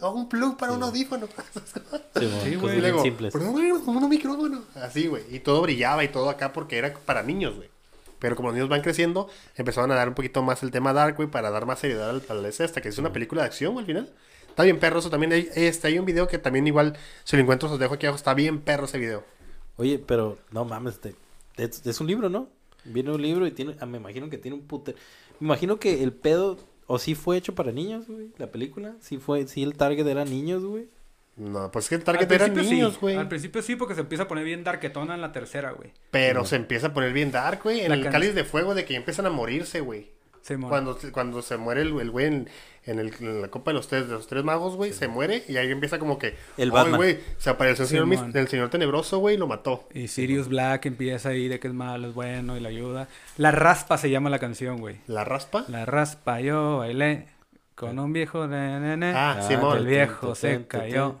Oh, 0.00 0.10
un 0.12 0.28
plug 0.28 0.56
para 0.56 0.72
un 0.72 0.82
audífono. 0.82 1.26
Sí, 1.26 1.34
cosas 2.14 2.42
güey. 2.42 2.54
Y 2.54 2.56
bien 2.56 2.80
luego, 2.80 3.02
simples. 3.02 3.32
"Pero, 3.32 3.50
güey, 3.50 3.70
como 3.84 4.00
un 4.00 4.08
micrófono. 4.08 4.62
Así, 4.76 5.06
güey. 5.08 5.22
Y 5.30 5.40
todo 5.40 5.60
brillaba 5.62 6.02
y 6.04 6.08
todo 6.08 6.30
acá 6.30 6.52
porque 6.52 6.78
era 6.78 6.94
para 6.94 7.22
niños, 7.22 7.54
güey. 7.56 7.68
Pero 8.18 8.34
como 8.34 8.48
los 8.48 8.54
niños 8.54 8.70
van 8.70 8.80
creciendo, 8.80 9.28
empezaron 9.56 9.90
a 9.92 9.94
dar 9.94 10.08
un 10.08 10.14
poquito 10.14 10.42
más 10.42 10.62
el 10.62 10.70
tema 10.70 10.94
dark, 10.94 11.16
güey, 11.16 11.28
para 11.30 11.50
dar 11.50 11.66
más 11.66 11.80
seriedad 11.80 12.08
al, 12.08 12.22
al 12.30 12.46
esta, 12.46 12.80
que 12.80 12.88
es 12.88 12.96
una 12.98 13.12
película 13.12 13.42
de 13.42 13.48
acción, 13.48 13.74
güey, 13.74 13.82
al 13.82 13.86
final. 13.86 14.10
Está 14.48 14.62
bien 14.62 14.78
perro 14.80 15.00
eso 15.00 15.10
también. 15.10 15.32
Hay, 15.34 15.50
este, 15.54 15.88
hay 15.88 15.98
un 15.98 16.06
video 16.06 16.26
que 16.26 16.38
también 16.38 16.66
igual, 16.66 16.96
si 17.24 17.36
lo 17.36 17.42
encuentro, 17.42 17.66
os 17.66 17.72
los 17.72 17.80
dejo 17.80 17.92
aquí 17.94 18.06
abajo. 18.06 18.16
Está 18.16 18.32
bien 18.32 18.60
perro 18.62 18.86
ese 18.86 18.96
video. 18.98 19.22
Oye, 19.76 19.98
pero 19.98 20.38
no 20.50 20.64
mames, 20.64 20.98
te- 20.98 21.14
es, 21.58 21.84
es 21.86 22.00
un 22.00 22.06
libro, 22.06 22.30
¿no? 22.30 22.48
Viene 22.88 23.12
un 23.12 23.20
libro 23.22 23.46
y 23.46 23.50
tiene, 23.50 23.76
ah, 23.80 23.86
me 23.86 23.98
imagino 23.98 24.28
que 24.30 24.38
tiene 24.38 24.56
un 24.56 24.66
puter. 24.66 24.94
Me 25.40 25.46
imagino 25.46 25.78
que 25.78 26.02
el 26.02 26.12
pedo, 26.12 26.58
o 26.86 26.98
sí 26.98 27.14
fue 27.14 27.36
hecho 27.36 27.54
para 27.54 27.72
niños, 27.72 28.06
güey, 28.08 28.28
la 28.38 28.50
película. 28.50 28.94
Sí 29.00 29.18
fue, 29.18 29.46
sí 29.48 29.62
el 29.62 29.74
target 29.76 30.06
era 30.06 30.24
niños, 30.24 30.64
güey. 30.64 30.88
No, 31.36 31.70
pues 31.70 31.84
es 31.84 31.88
que 31.90 31.94
el 31.96 32.04
target 32.04 32.30
eran 32.32 32.54
principio 32.54 32.76
niños, 32.78 32.92
sí, 32.94 32.98
güey. 33.02 33.16
Al 33.16 33.28
principio 33.28 33.60
sí, 33.60 33.76
porque 33.76 33.94
se 33.94 34.00
empieza 34.00 34.24
a 34.24 34.28
poner 34.28 34.44
bien 34.44 34.64
darketona 34.64 35.14
en 35.14 35.20
la 35.20 35.32
tercera, 35.32 35.72
güey. 35.72 35.92
Pero 36.10 36.46
se 36.46 36.56
empieza 36.56 36.86
a 36.86 36.94
poner 36.94 37.12
bien 37.12 37.30
dark, 37.30 37.60
güey. 37.62 37.80
En 37.80 37.90
La 37.90 37.94
el 37.96 38.02
can- 38.04 38.12
cáliz 38.12 38.34
de 38.34 38.44
fuego 38.44 38.74
de 38.74 38.86
que 38.86 38.94
empiezan 38.96 39.26
a 39.26 39.30
morirse, 39.30 39.80
güey. 39.80 40.15
Simón. 40.46 40.68
Cuando, 40.70 40.96
cuando 41.12 41.42
se 41.42 41.56
muere 41.56 41.82
el 41.82 41.98
el 42.00 42.10
güey 42.10 42.26
en, 42.26 42.48
en, 42.84 42.98
el- 43.00 43.12
en 43.20 43.42
la 43.42 43.48
copa 43.48 43.70
de 43.72 43.74
los 43.74 43.88
tres, 43.88 44.06
de 44.06 44.14
los 44.14 44.26
tres 44.28 44.44
magos, 44.44 44.76
güey, 44.76 44.92
se 44.92 45.08
muere 45.08 45.42
y 45.48 45.56
ahí 45.56 45.70
empieza 45.72 45.98
como 45.98 46.18
que. 46.18 46.36
El 46.56 46.68
"Ay, 46.68 46.70
Batman". 46.70 46.96
güey, 46.96 47.18
se 47.38 47.50
apareció 47.50 47.82
el 47.82 47.88
señor, 47.88 48.06
mis- 48.06 48.20
el 48.34 48.46
señor 48.48 48.70
tenebroso, 48.70 49.18
güey, 49.18 49.34
y 49.34 49.38
lo 49.38 49.46
mató. 49.48 49.88
Y 49.92 50.06
Sirius 50.08 50.48
Black 50.48 50.86
empieza 50.86 51.30
ahí 51.30 51.48
de 51.48 51.58
que 51.58 51.66
es 51.68 51.74
malo, 51.74 52.06
es 52.08 52.14
bueno 52.14 52.56
y 52.56 52.60
la 52.60 52.68
ayuda. 52.68 53.08
La 53.38 53.50
raspa 53.50 53.98
se 53.98 54.08
llama 54.08 54.30
la 54.30 54.38
canción, 54.38 54.78
güey. 54.78 54.98
¿La 55.08 55.24
raspa? 55.24 55.64
La 55.68 55.84
raspa 55.84 56.40
yo 56.40 56.78
bailé 56.78 57.26
con 57.74 57.98
un 57.98 58.12
viejo 58.12 58.46
de 58.46 58.56
nene. 58.80 59.12
Ah, 59.16 59.36
Ah, 59.38 59.42
Simón. 59.42 59.78
el 59.78 59.86
viejo 59.86 60.34
se 60.36 60.64
cayó. 60.68 61.18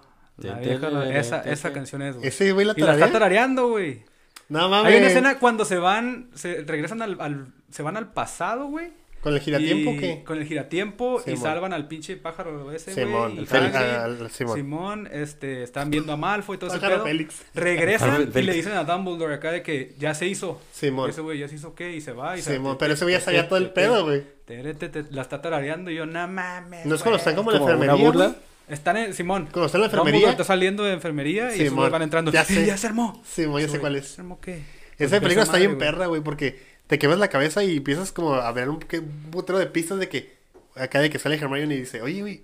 esa, 1.12 1.40
esa 1.42 1.72
canción 1.72 2.02
es, 2.02 2.16
güey. 2.16 2.28
Ese 2.28 2.52
güey 2.52 2.66
la 2.66 2.74
Y 2.76 2.80
la 2.80 2.92
está 2.92 3.06
tararea. 3.06 3.12
tarareando, 3.12 3.68
güey. 3.70 4.04
No 4.48 4.68
mames. 4.68 4.92
Hay 4.92 4.98
una 4.98 5.08
escena 5.08 5.38
cuando 5.38 5.64
se 5.64 5.78
van, 5.78 6.28
se 6.34 6.62
regresan 6.62 7.02
al, 7.02 7.20
al- 7.20 7.48
se 7.70 7.82
van 7.82 7.96
al 7.96 8.12
pasado, 8.12 8.66
güey. 8.66 8.92
¿Con 9.26 9.34
el 9.34 9.40
giratiempo 9.40 9.90
y- 9.90 9.96
qué? 9.98 10.22
Con 10.24 10.38
el 10.38 10.44
giratiempo 10.46 11.20
y 11.20 11.30
Simón. 11.30 11.42
salvan 11.42 11.72
al 11.72 11.88
pinche 11.88 12.16
pájaro 12.16 12.70
ese, 12.70 12.94
Simón, 12.94 13.32
el 13.38 13.42
y 13.42 13.46
Félix, 13.46 13.74
Hagrid, 13.74 13.90
al- 13.94 14.20
al 14.22 14.30
Simón. 14.30 14.56
Simón, 14.56 15.08
este, 15.10 15.64
están 15.64 15.90
viendo 15.90 16.12
a 16.12 16.16
Malfoy 16.16 16.54
y 16.56 16.58
todo 16.60 16.70
ese 16.70 16.78
Pájaro 16.78 16.94
pedo. 16.98 17.04
Félix. 17.06 17.42
Regresan 17.54 18.08
Pájaro 18.08 18.22
y 18.22 18.26
Félix. 18.32 18.46
le 18.46 18.54
dicen 18.54 18.72
a 18.74 18.84
Dumbledore 18.84 19.34
acá 19.34 19.50
de 19.50 19.62
que 19.62 19.94
ya 19.98 20.14
se 20.14 20.28
hizo. 20.28 20.60
Simón. 20.72 21.10
Ese 21.10 21.22
güey 21.22 21.40
ya 21.40 21.48
se 21.48 21.56
hizo 21.56 21.74
qué 21.74 21.92
y 21.96 22.00
se 22.00 22.12
va 22.12 22.38
y 22.38 22.42
se 22.42 22.54
Simón, 22.54 22.76
pero 22.78 22.94
ese 22.94 23.04
güey 23.04 23.14
ya 23.16 23.20
sabía 23.20 23.48
todo 23.48 23.58
el 23.58 23.70
pedo, 23.70 24.04
güey. 24.04 24.22
te- 24.46 24.74
te- 24.74 24.88
te- 24.88 25.04
La 25.10 25.22
está 25.22 25.42
tarareando 25.42 25.90
y 25.90 25.96
yo, 25.96 26.06
no 26.06 26.28
mames. 26.28 26.86
No 26.86 26.94
es 26.94 27.02
cuando 27.02 27.16
güey". 27.16 27.18
están 27.18 27.34
como 27.34 27.50
en 27.50 27.56
la 27.56 27.62
enfermería, 27.62 27.94
burla. 28.06 28.36
Están 28.68 28.96
en, 28.96 29.12
Simón. 29.14 29.48
Cuando 29.50 29.66
está 29.66 29.78
en 29.78 29.82
la 29.82 29.86
enfermería. 29.86 30.30
está 30.30 30.44
saliendo 30.44 30.84
de 30.84 30.92
enfermería 30.92 31.54
y 31.56 31.68
van 31.68 32.02
entrando. 32.02 32.30
ya 32.30 32.44
"Sí, 32.44 32.54
sé. 32.54 32.66
ya 32.66 32.76
se 32.76 32.86
armó. 32.86 33.20
Simón, 33.28 33.60
ya 33.60 33.68
sé 33.68 33.80
cuál 33.80 33.94
¿Se 33.94 33.98
es. 33.98 34.18
armó 34.20 34.40
qué? 34.40 34.62
Esa 34.98 35.20
película 35.20 35.42
está 35.44 35.58
bien 35.58 35.76
perra, 35.78 36.06
güey, 36.06 36.22
porque 36.22 36.75
te 36.86 36.98
quemas 36.98 37.18
la 37.18 37.28
cabeza 37.28 37.62
y 37.64 37.76
empiezas 37.78 38.12
como 38.12 38.34
a 38.34 38.52
ver 38.52 38.68
un, 38.68 38.76
un 38.76 39.30
putero 39.30 39.58
de 39.58 39.66
pistas 39.66 39.98
de 39.98 40.08
que 40.08 40.36
acá 40.74 41.00
de 41.00 41.10
que 41.10 41.18
sale 41.18 41.36
Hermione 41.36 41.74
y 41.74 41.78
dice, 41.80 42.02
oye, 42.02 42.20
güey, 42.20 42.42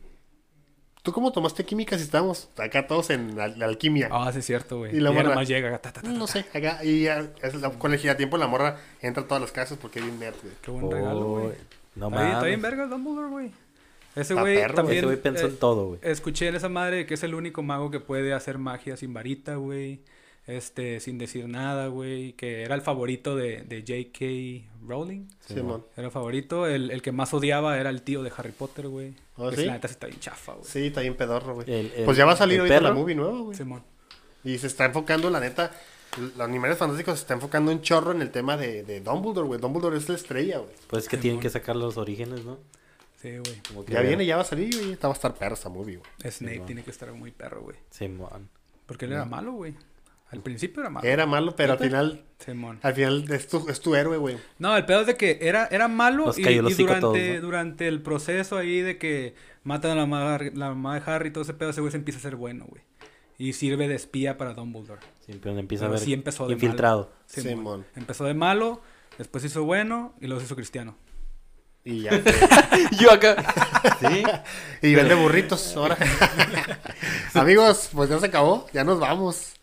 ¿tú 1.03 1.13
cómo 1.13 1.33
tomaste 1.33 1.65
química 1.65 1.97
si 1.99 2.05
estamos 2.05 2.49
acá 2.57 2.87
todos 2.87 3.11
en 3.11 3.39
al- 3.39 3.59
la 3.59 3.67
alquimia? 3.67 4.09
Ah, 4.11 4.31
sí 4.33 4.39
es 4.41 4.47
cierto, 4.47 4.79
güey. 4.79 4.93
Y 4.93 4.97
Y 4.97 5.01
la 5.01 5.11
la 5.11 5.17
morra- 5.17 5.29
nomás 5.31 5.49
llega. 5.49 5.71
ta, 5.79 5.93
ta, 5.93 5.93
ta, 5.93 6.03
ta, 6.03 6.09
no 6.09 6.27
ta. 6.27 6.33
sé, 6.33 6.41
acá, 6.55 6.85
y 6.85 7.03
ya, 7.05 7.31
es 7.43 7.55
la- 7.55 7.71
con 7.71 7.93
el 7.93 7.99
giratiempo 7.99 8.37
la 8.39 8.47
morra 8.47 8.79
entra 9.01 9.23
a 9.23 9.27
todas 9.27 9.41
las 9.41 9.53
casas 9.53 9.79
porque 9.81 9.99
es 10.01 10.05
bien 10.07 10.19
nerd, 10.19 10.37
güey. 10.43 10.55
Qué 10.63 10.71
buen 10.71 10.91
regalo, 10.91 11.25
güey. 11.25 11.47
Oh, 11.47 11.53
No 11.97 12.11
bien, 12.11 12.23
está 12.23 12.45
bien 12.47 12.61
mames. 12.61 12.63
verga 12.63 12.85
el 12.85 12.91
Dumbledore, 12.91 13.29
güey. 13.29 13.51
Ese 14.15 14.35
güey 14.35 14.61
también... 14.75 14.99
Ese 14.99 15.07
güey 15.07 15.17
pensó 15.23 15.47
eh, 15.47 15.51
en 15.51 15.57
todo, 15.57 15.87
güey. 15.89 16.01
Escuché 16.03 16.49
en 16.49 16.55
esa 16.55 16.69
madre 16.69 17.07
que 17.07 17.15
es 17.15 17.23
el 17.23 17.35
único 17.35 17.63
mago 17.63 17.91
que 17.91 17.99
puede 18.01 18.35
hacer 18.35 18.59
magia 18.59 18.97
sin 18.97 19.15
varita, 19.15 19.55
güey. 19.57 20.01
Este, 20.47 20.99
sin 21.01 21.19
decir 21.19 21.49
nada, 21.49 21.87
güey. 21.87 22.33
Que 22.33 22.63
era 22.63 22.75
el 22.75 22.83
favorito 22.83 23.37
de, 23.37 23.63
de 23.63 23.81
J.K. 23.81 24.69
Rowling. 24.87 25.29
Simón. 25.47 25.85
Era 25.97 26.07
el 26.07 26.13
favorito. 26.13 26.67
El, 26.67 26.91
el 26.91 27.01
que 27.03 27.13
más 27.13 27.33
odiaba 27.33 27.79
era 27.79 27.91
el 27.91 28.03
tío 28.03 28.23
de 28.23 28.33
Harry 28.37 28.51
Potter, 28.53 28.89
güey. 28.89 29.15
¿Oh, 29.37 29.51
que 29.51 29.57
sí? 29.57 29.65
la 29.67 29.75
neta 29.75 29.89
sí 29.89 29.93
está 29.93 30.07
bien 30.09 30.19
chafa, 30.21 30.55
güey. 30.55 30.65
Sí, 30.65 30.87
está 30.87 31.01
bien 31.01 31.15
pedorro, 31.15 31.55
güey. 31.55 32.05
Pues 32.05 32.17
ya 32.17 32.25
va 32.25 32.33
a 32.33 32.37
salir 32.37 32.57
el 32.57 32.61
ahorita 32.63 32.81
la 32.81 32.89
perro. 32.89 33.01
movie 33.01 33.15
nueva, 33.15 33.39
güey. 33.41 33.57
Simón. 33.57 33.85
Y 34.45 34.59
se 34.59 34.67
está 34.67 34.85
enfocando, 34.87 35.31
la 35.31 35.39
neta, 35.39 35.71
los 36.19 36.41
animales 36.41 36.77
fantásticos 36.77 37.19
se 37.19 37.23
está 37.23 37.35
enfocando 37.35 37.71
un 37.71 37.81
chorro 37.81 38.11
en 38.11 38.21
el 38.23 38.31
tema 38.33 38.57
de, 38.57 38.83
de 38.83 39.01
Dumbledore, 39.01 39.47
güey. 39.47 39.61
Dumbledore 39.61 39.97
es 39.97 40.09
la 40.09 40.17
estrella, 40.17 40.59
güey. 40.59 40.73
Pues 40.89 41.05
es 41.05 41.09
que 41.09 41.17
Simón. 41.17 41.23
tienen 41.23 41.41
que 41.41 41.51
sacar 41.51 41.77
los 41.77 41.97
orígenes, 41.97 42.45
¿no? 42.45 42.59
Sí, 43.21 43.31
güey. 43.39 43.87
Ya 43.87 44.01
viene, 44.01 44.27
ya 44.27 44.35
va 44.35 44.43
a 44.43 44.45
salir, 44.45 44.77
güey. 44.77 44.93
Esta 44.93 45.07
va 45.07 45.15
a 45.15 45.17
estar 45.17 45.33
perra 45.35 45.55
esta 45.55 45.69
movie, 45.69 45.99
güey. 45.99 46.11
Snape 46.29 46.55
Simón. 46.55 46.67
tiene 46.67 46.83
que 46.83 46.91
estar 46.91 47.13
muy 47.13 47.31
perro, 47.31 47.63
güey. 47.63 47.77
Simón. 47.91 48.49
Porque 48.87 49.05
él 49.05 49.13
era 49.13 49.25
malo, 49.25 49.53
güey. 49.53 49.75
Al 50.33 50.41
principio 50.41 50.81
era 50.81 50.89
malo. 50.89 51.07
Era 51.07 51.27
malo, 51.27 51.55
pero 51.55 51.75
al 51.75 51.79
final, 51.79 52.25
Simón. 52.39 52.79
al 52.83 52.95
final 52.95 53.31
es 53.31 53.49
tu, 53.49 53.69
es 53.69 53.81
tu 53.81 53.95
héroe, 53.95 54.17
güey. 54.17 54.39
No, 54.59 54.75
el 54.75 54.87
pedo 54.87 55.03
es 55.03 55.07
de 55.07 55.17
que 55.17 55.39
era, 55.43 55.69
era 55.71 55.89
malo 55.89 56.25
Nos 56.27 56.39
y, 56.39 56.49
y 56.49 56.57
durante, 56.57 57.01
todos, 57.01 57.19
¿no? 57.19 57.41
durante 57.43 57.87
el 57.87 58.01
proceso 58.01 58.57
ahí 58.57 58.81
de 58.81 58.97
que 58.97 59.35
matan 59.63 59.91
a 59.91 59.95
la 59.95 60.07
mamá, 60.07 60.39
la 60.55 60.71
mamá 60.71 60.99
de 60.99 61.03
Harry 61.05 61.29
y 61.29 61.33
todo 61.33 61.45
ese 61.45 61.53
pedo, 61.53 61.69
ese 61.69 61.83
güey 61.83 61.91
se 61.91 61.99
empieza 61.99 62.19
a 62.19 62.23
ser 62.23 62.37
bueno, 62.37 62.65
güey. 62.67 62.83
Y 63.37 63.53
sirve 63.53 63.89
de 63.89 63.95
espía 63.95 64.39
para 64.39 64.55
Dumbledore. 64.55 65.03
Siempre 65.21 65.53
empieza 65.53 65.85
Pero 65.85 65.97
a 65.97 65.99
ver 65.99 66.05
sí 66.05 66.15
empezó 66.15 66.47
de 66.47 66.55
infiltrado. 66.55 67.13
Simón. 67.27 67.51
Simón. 67.51 67.87
Empezó 67.95 68.25
de 68.25 68.33
malo, 68.33 68.81
después 69.19 69.45
hizo 69.45 69.65
bueno 69.65 70.15
y 70.19 70.29
luego 70.29 70.41
se 70.41 70.47
hizo 70.47 70.57
cristiano. 70.57 70.97
Y 71.85 72.03
ya. 72.03 72.23
Yo 73.01 73.13
acá. 73.13 73.37
Sí. 74.01 74.23
y 74.87 74.95
vende 74.95 75.15
burritos 75.15 75.77
ahora. 75.77 75.99
Amigos, 77.35 77.91
pues 77.93 78.09
ya 78.09 78.19
se 78.19 78.27
acabó. 78.27 78.67
Ya 78.73 78.85
nos 78.85 78.99
vamos. 78.99 79.55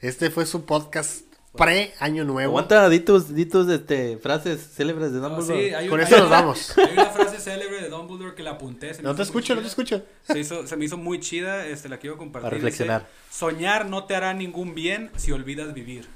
Este 0.00 0.30
fue 0.30 0.46
su 0.46 0.64
podcast 0.64 1.22
pre-año 1.56 2.24
nuevo. 2.24 2.50
Aguanta, 2.52 2.88
di 2.88 3.00
tus, 3.00 3.34
di 3.34 3.46
tus, 3.46 3.68
este, 3.68 4.16
frases 4.18 4.60
célebres 4.74 5.12
de 5.12 5.18
Dumbledore. 5.18 5.74
hay 5.74 5.88
Con 5.88 5.98
un- 5.98 6.06
eso 6.06 6.14
hay 6.14 6.20
nos 6.20 6.28
una- 6.30 6.40
vamos. 6.40 6.74
Hay 6.78 6.92
una 6.92 7.06
frase 7.06 7.38
célebre 7.40 7.82
de 7.82 7.88
Dumbledore 7.88 8.34
que 8.36 8.42
la 8.44 8.52
apunté. 8.52 8.94
se 8.94 9.02
No 9.02 9.14
te 9.14 9.22
escucho, 9.22 9.54
no 9.56 9.60
te 9.60 9.66
escucho. 9.66 10.02
Se, 10.22 10.38
hizo- 10.38 10.66
se 10.66 10.76
me 10.76 10.84
hizo 10.84 10.96
muy 10.96 11.18
chida, 11.18 11.66
este, 11.66 11.88
la 11.88 11.98
quiero 11.98 12.16
compartir. 12.16 12.44
Para 12.44 12.54
reflexionar. 12.54 13.00
Dice, 13.02 13.12
Soñar 13.38 13.86
no 13.86 14.04
te 14.04 14.14
hará 14.14 14.34
ningún 14.34 14.74
bien 14.74 15.10
si 15.16 15.32
olvidas 15.32 15.74
vivir. 15.74 16.06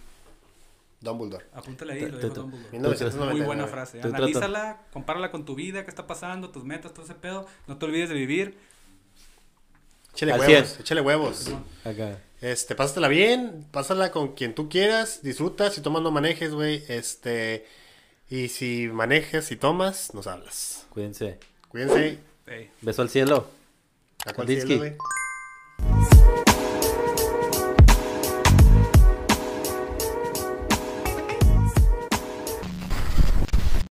Dumbledore. 1.01 1.45
Apúntale 1.53 1.95
ahí, 1.95 2.01
lo 2.03 2.19
dijo 2.19 2.29
Dumbledore. 2.35 2.71
1999. 2.71 3.33
Muy 3.37 3.45
buena 3.45 3.67
frase. 3.67 4.01
Analízala, 4.01 4.83
compárala 4.93 5.33
con 5.33 5.45
tu 5.45 5.57
vida, 5.57 5.83
qué 5.83 5.91
está 5.91 6.07
pasando, 6.07 6.51
tus 6.51 6.63
metas, 6.63 6.93
todo 6.95 7.05
ese 7.05 7.15
pedo. 7.17 7.47
No 7.67 7.77
te 7.79 7.87
olvides 7.87 8.11
de 8.11 8.15
vivir. 8.15 8.57
Échale 10.15 10.33
Al 10.35 10.41
huevos, 10.41 10.79
échale 10.79 11.01
huevos. 11.01 11.51
Acá. 11.85 12.19
Este, 12.43 12.75
pásatela 12.75 13.07
bien, 13.07 13.69
pásala 13.71 14.11
con 14.11 14.35
quien 14.35 14.53
tú 14.53 14.69
quieras, 14.69 15.23
disfruta, 15.23 15.71
si 15.71 15.81
tomas 15.81 16.03
no 16.03 16.11
manejes, 16.11 16.53
güey, 16.53 16.83
este, 16.89 17.65
y 18.29 18.49
si 18.49 18.89
manejes 18.89 19.53
y 19.53 19.57
tomas, 19.57 20.13
nos 20.13 20.27
hablas. 20.27 20.87
Cuídense. 20.91 21.39
Cuídense. 21.69 22.19
Beso 22.81 23.03
al 23.03 23.11
cielo. 23.11 23.47
¿A 24.27 24.33
cuál 24.33 24.49
Kandinsky. 24.49 24.67
cielo, 24.67 24.81
güey? 24.81 26.22